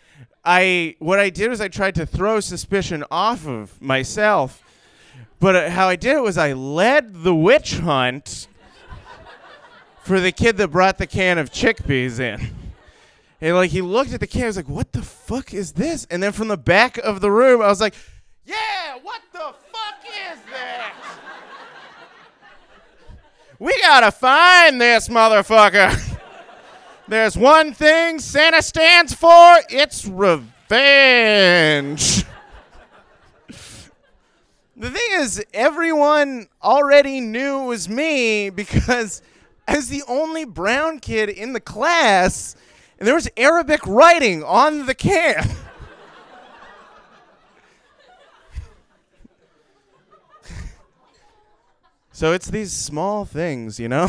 I 0.44 0.94
what 1.00 1.18
I 1.18 1.30
did 1.30 1.48
was 1.48 1.60
I 1.60 1.66
tried 1.66 1.96
to 1.96 2.06
throw 2.06 2.38
suspicion 2.38 3.02
off 3.10 3.48
of 3.48 3.82
myself. 3.82 4.62
But 5.40 5.56
uh, 5.56 5.70
how 5.70 5.88
I 5.88 5.96
did 5.96 6.18
it 6.18 6.22
was 6.22 6.38
I 6.38 6.52
led 6.52 7.24
the 7.24 7.34
witch 7.34 7.78
hunt 7.78 8.46
for 10.08 10.20
the 10.20 10.32
kid 10.32 10.56
that 10.56 10.68
brought 10.68 10.96
the 10.96 11.06
can 11.06 11.36
of 11.36 11.52
chickpeas 11.52 12.18
in. 12.18 12.40
And 13.42 13.54
like 13.54 13.70
he 13.70 13.82
looked 13.82 14.14
at 14.14 14.20
the 14.20 14.26
can, 14.26 14.44
I 14.44 14.46
was 14.46 14.56
like, 14.56 14.68
"What 14.68 14.92
the 14.92 15.02
fuck 15.02 15.52
is 15.52 15.72
this?" 15.72 16.06
And 16.10 16.22
then 16.22 16.32
from 16.32 16.48
the 16.48 16.56
back 16.56 16.96
of 16.96 17.20
the 17.20 17.30
room, 17.30 17.60
I 17.60 17.68
was 17.68 17.80
like, 17.80 17.94
"Yeah, 18.46 18.96
what 19.02 19.20
the 19.32 19.38
fuck 19.38 20.00
is 20.32 20.38
this?" 20.50 21.18
we 23.58 23.78
gotta 23.82 24.10
find 24.10 24.80
this 24.80 25.08
motherfucker. 25.08 26.18
There's 27.08 27.36
one 27.36 27.74
thing 27.74 28.18
Santa 28.18 28.62
stands 28.62 29.12
for. 29.12 29.56
It's 29.68 30.06
revenge. 30.06 32.24
The 34.80 34.92
thing 34.92 35.08
is, 35.14 35.44
everyone 35.52 36.46
already 36.62 37.20
knew 37.20 37.64
it 37.64 37.66
was 37.66 37.88
me 37.88 38.48
because 38.48 39.22
I 39.68 39.76
was 39.76 39.88
the 39.90 40.02
only 40.08 40.46
brown 40.46 40.98
kid 40.98 41.28
in 41.28 41.52
the 41.52 41.60
class, 41.60 42.56
and 42.98 43.06
there 43.06 43.14
was 43.14 43.28
Arabic 43.36 43.86
writing 43.86 44.42
on 44.42 44.86
the 44.86 44.94
can. 44.94 45.46
so 52.12 52.32
it's 52.32 52.48
these 52.48 52.72
small 52.72 53.26
things, 53.26 53.78
you 53.78 53.90
know? 53.90 54.06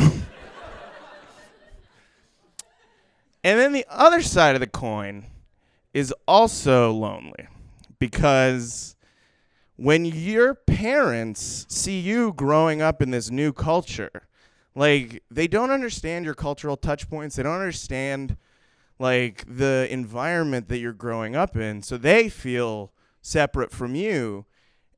and 3.44 3.60
then 3.60 3.72
the 3.72 3.84
other 3.90 4.22
side 4.22 4.54
of 4.54 4.60
the 4.62 4.66
coin 4.66 5.26
is 5.92 6.14
also 6.26 6.90
lonely 6.90 7.48
because 7.98 8.96
when 9.76 10.06
your 10.06 10.54
parents 10.54 11.66
see 11.68 12.00
you 12.00 12.32
growing 12.32 12.80
up 12.80 13.02
in 13.02 13.10
this 13.10 13.30
new 13.30 13.52
culture, 13.52 14.26
like 14.74 15.22
they 15.30 15.46
don't 15.46 15.70
understand 15.70 16.24
your 16.24 16.34
cultural 16.34 16.76
touch 16.76 17.08
points, 17.08 17.36
they 17.36 17.42
don't 17.42 17.54
understand 17.54 18.36
like 18.98 19.44
the 19.48 19.88
environment 19.90 20.68
that 20.68 20.78
you're 20.78 20.92
growing 20.92 21.34
up 21.34 21.56
in, 21.56 21.82
so 21.82 21.96
they 21.96 22.28
feel 22.28 22.92
separate 23.22 23.70
from 23.70 23.94
you 23.94 24.46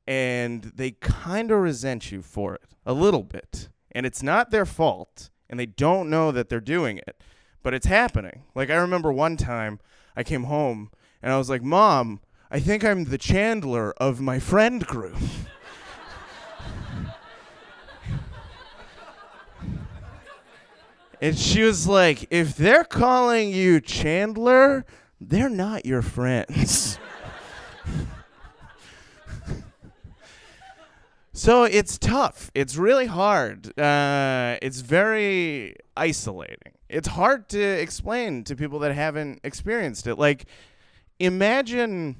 and 0.05 0.63
they 0.75 0.91
kind 0.91 1.51
of 1.51 1.59
resent 1.59 2.11
you 2.11 2.21
for 2.21 2.55
it 2.55 2.63
a 2.85 2.93
little 2.93 3.23
bit. 3.23 3.69
And 3.91 4.05
it's 4.05 4.23
not 4.23 4.51
their 4.51 4.65
fault 4.65 5.29
and 5.49 5.59
they 5.59 5.65
don't 5.65 6.09
know 6.09 6.31
that 6.31 6.49
they're 6.49 6.59
doing 6.59 6.97
it, 6.97 7.21
but 7.61 7.73
it's 7.73 7.85
happening. 7.85 8.43
Like 8.55 8.69
I 8.69 8.75
remember 8.75 9.11
one 9.11 9.37
time 9.37 9.79
I 10.15 10.23
came 10.23 10.43
home 10.43 10.91
and 11.21 11.31
I 11.31 11.37
was 11.37 11.49
like, 11.49 11.63
"Mom, 11.63 12.19
I 12.51 12.59
think 12.59 12.83
I'm 12.83 13.05
the 13.05 13.17
Chandler 13.17 13.93
of 13.97 14.21
my 14.21 14.37
friend 14.39 14.85
group. 14.85 15.15
and 21.23 21.39
she 21.39 21.63
was 21.63 21.87
like, 21.87 22.27
if 22.31 22.57
they're 22.57 22.83
calling 22.83 23.49
you 23.49 23.79
Chandler, 23.79 24.85
they're 25.21 25.47
not 25.47 25.85
your 25.85 26.01
friends. 26.01 26.99
so 31.31 31.63
it's 31.63 31.97
tough. 31.97 32.51
It's 32.53 32.75
really 32.75 33.05
hard. 33.05 33.79
Uh, 33.79 34.57
it's 34.61 34.81
very 34.81 35.77
isolating. 35.95 36.73
It's 36.89 37.07
hard 37.07 37.47
to 37.49 37.61
explain 37.61 38.43
to 38.43 38.57
people 38.57 38.79
that 38.79 38.93
haven't 38.93 39.39
experienced 39.45 40.07
it. 40.07 40.15
Like, 40.15 40.43
imagine 41.19 42.17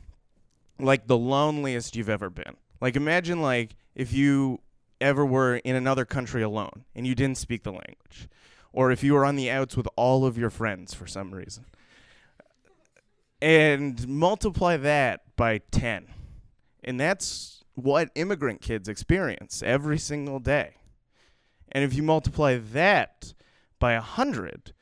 like 0.80 1.08
the 1.08 1.18
loneliest 1.18 1.98
you've 1.98 2.08
ever 2.08 2.30
been. 2.30 2.56
Like 2.80 2.96
imagine 2.96 3.42
like 3.42 3.76
if 3.96 4.14
you 4.14 4.62
ever 5.02 5.26
were 5.26 5.58
in 5.58 5.76
another 5.76 6.06
country 6.06 6.42
alone 6.42 6.86
and 6.96 7.06
you 7.06 7.16
didn't 7.16 7.38
speak 7.38 7.64
the 7.64 7.72
language 7.72 8.30
or 8.74 8.92
if 8.92 9.04
you 9.04 9.14
were 9.14 9.24
on 9.24 9.36
the 9.36 9.50
outs 9.50 9.78
with 9.78 9.88
all 9.96 10.26
of 10.26 10.38
your 10.38 10.50
friends 10.50 10.94
for 10.94 11.08
some 11.08 11.34
reason. 11.34 11.66
And 13.42 14.08
multiply 14.08 14.78
that 14.78 15.36
by 15.36 15.60
10. 15.72 16.08
And 16.84 17.00
that's 17.00 17.64
what 17.76 18.10
immigrant 18.16 18.62
kids 18.62 18.90
experience 18.90 19.62
every 19.64 19.98
single 19.98 20.40
day. 20.40 20.76
And 21.72 21.84
if 21.84 21.94
you 21.94 22.04
multiply 22.04 22.58
that 22.58 23.34
by 23.80 23.94
100, 23.94 24.74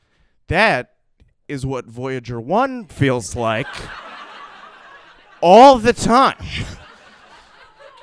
that 0.48 0.94
is 1.48 1.66
what 1.66 1.86
Voyager 1.86 2.40
1 2.40 2.86
feels 2.86 3.36
like 3.36 3.66
all 5.40 5.78
the 5.78 5.92
time. 5.92 6.36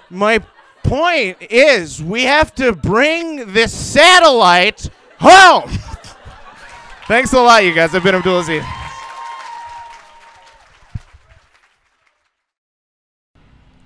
My 0.09 0.39
point 0.83 1.37
is, 1.41 2.03
we 2.03 2.23
have 2.23 2.53
to 2.55 2.73
bring 2.73 3.53
this 3.53 3.73
satellite 3.73 4.89
home. 5.19 5.69
Thanks 7.07 7.33
a 7.33 7.39
lot, 7.39 7.63
you 7.63 7.73
guys. 7.73 7.93
I've 7.95 8.03
been 8.03 8.15
Abdul 8.15 8.39
Aziz. 8.39 8.63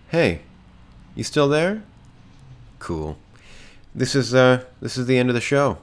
Hey, 0.09 0.41
you 1.15 1.23
still 1.23 1.49
there? 1.49 1.83
Cool. 2.79 3.17
This 3.95 4.15
is 4.15 4.33
uh 4.33 4.63
this 4.81 4.97
is 4.97 5.05
the 5.05 5.17
end 5.17 5.29
of 5.29 5.35
the 5.35 5.41
show. 5.41 5.77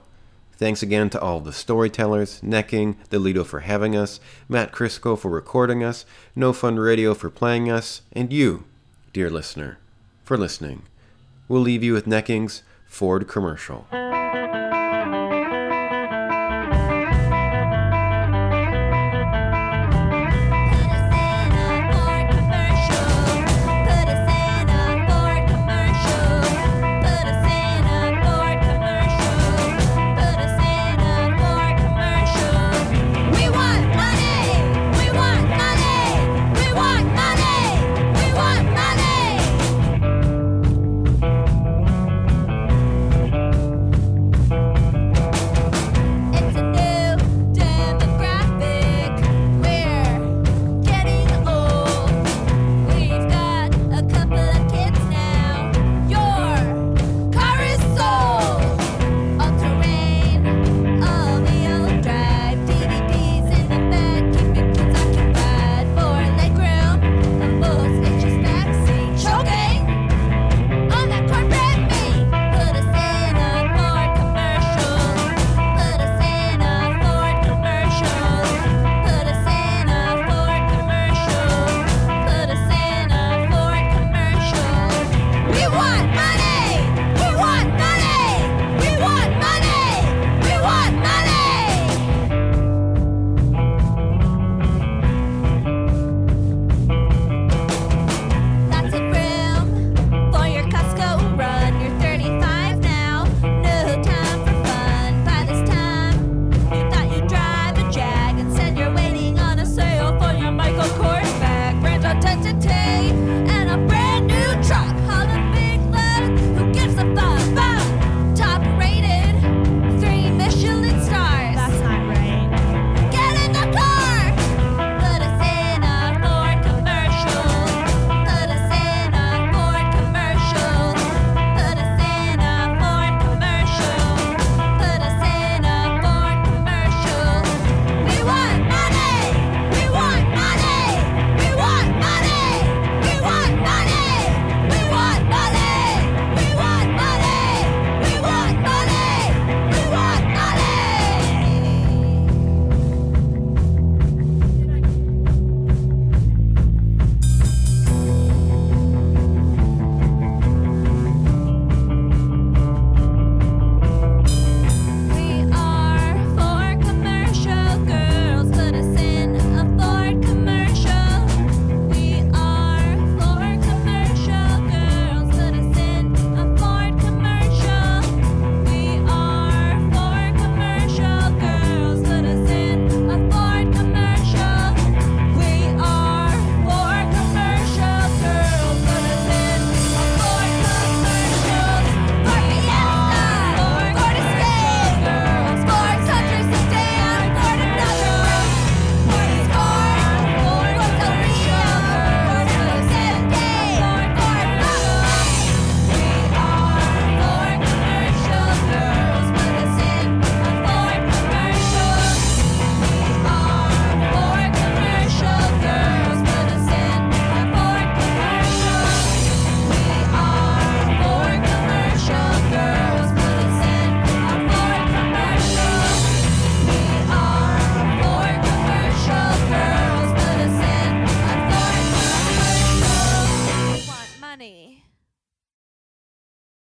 Thanks 0.52 0.82
again 0.82 1.08
to 1.10 1.20
all 1.20 1.40
the 1.40 1.52
storytellers, 1.52 2.42
Necking, 2.42 2.96
the 3.08 3.18
Lido 3.18 3.44
for 3.44 3.60
having 3.60 3.96
us, 3.96 4.20
Matt 4.46 4.72
Krysko 4.72 5.18
for 5.18 5.30
recording 5.30 5.82
us, 5.82 6.04
No 6.36 6.52
Fun 6.52 6.76
Radio 6.76 7.14
for 7.14 7.30
playing 7.30 7.70
us, 7.70 8.02
and 8.12 8.30
you, 8.30 8.64
dear 9.14 9.30
listener, 9.30 9.78
for 10.22 10.36
listening. 10.36 10.82
We'll 11.48 11.62
leave 11.62 11.82
you 11.82 11.94
with 11.94 12.06
Necking's 12.06 12.62
Ford 12.86 13.26
commercial. 13.26 13.86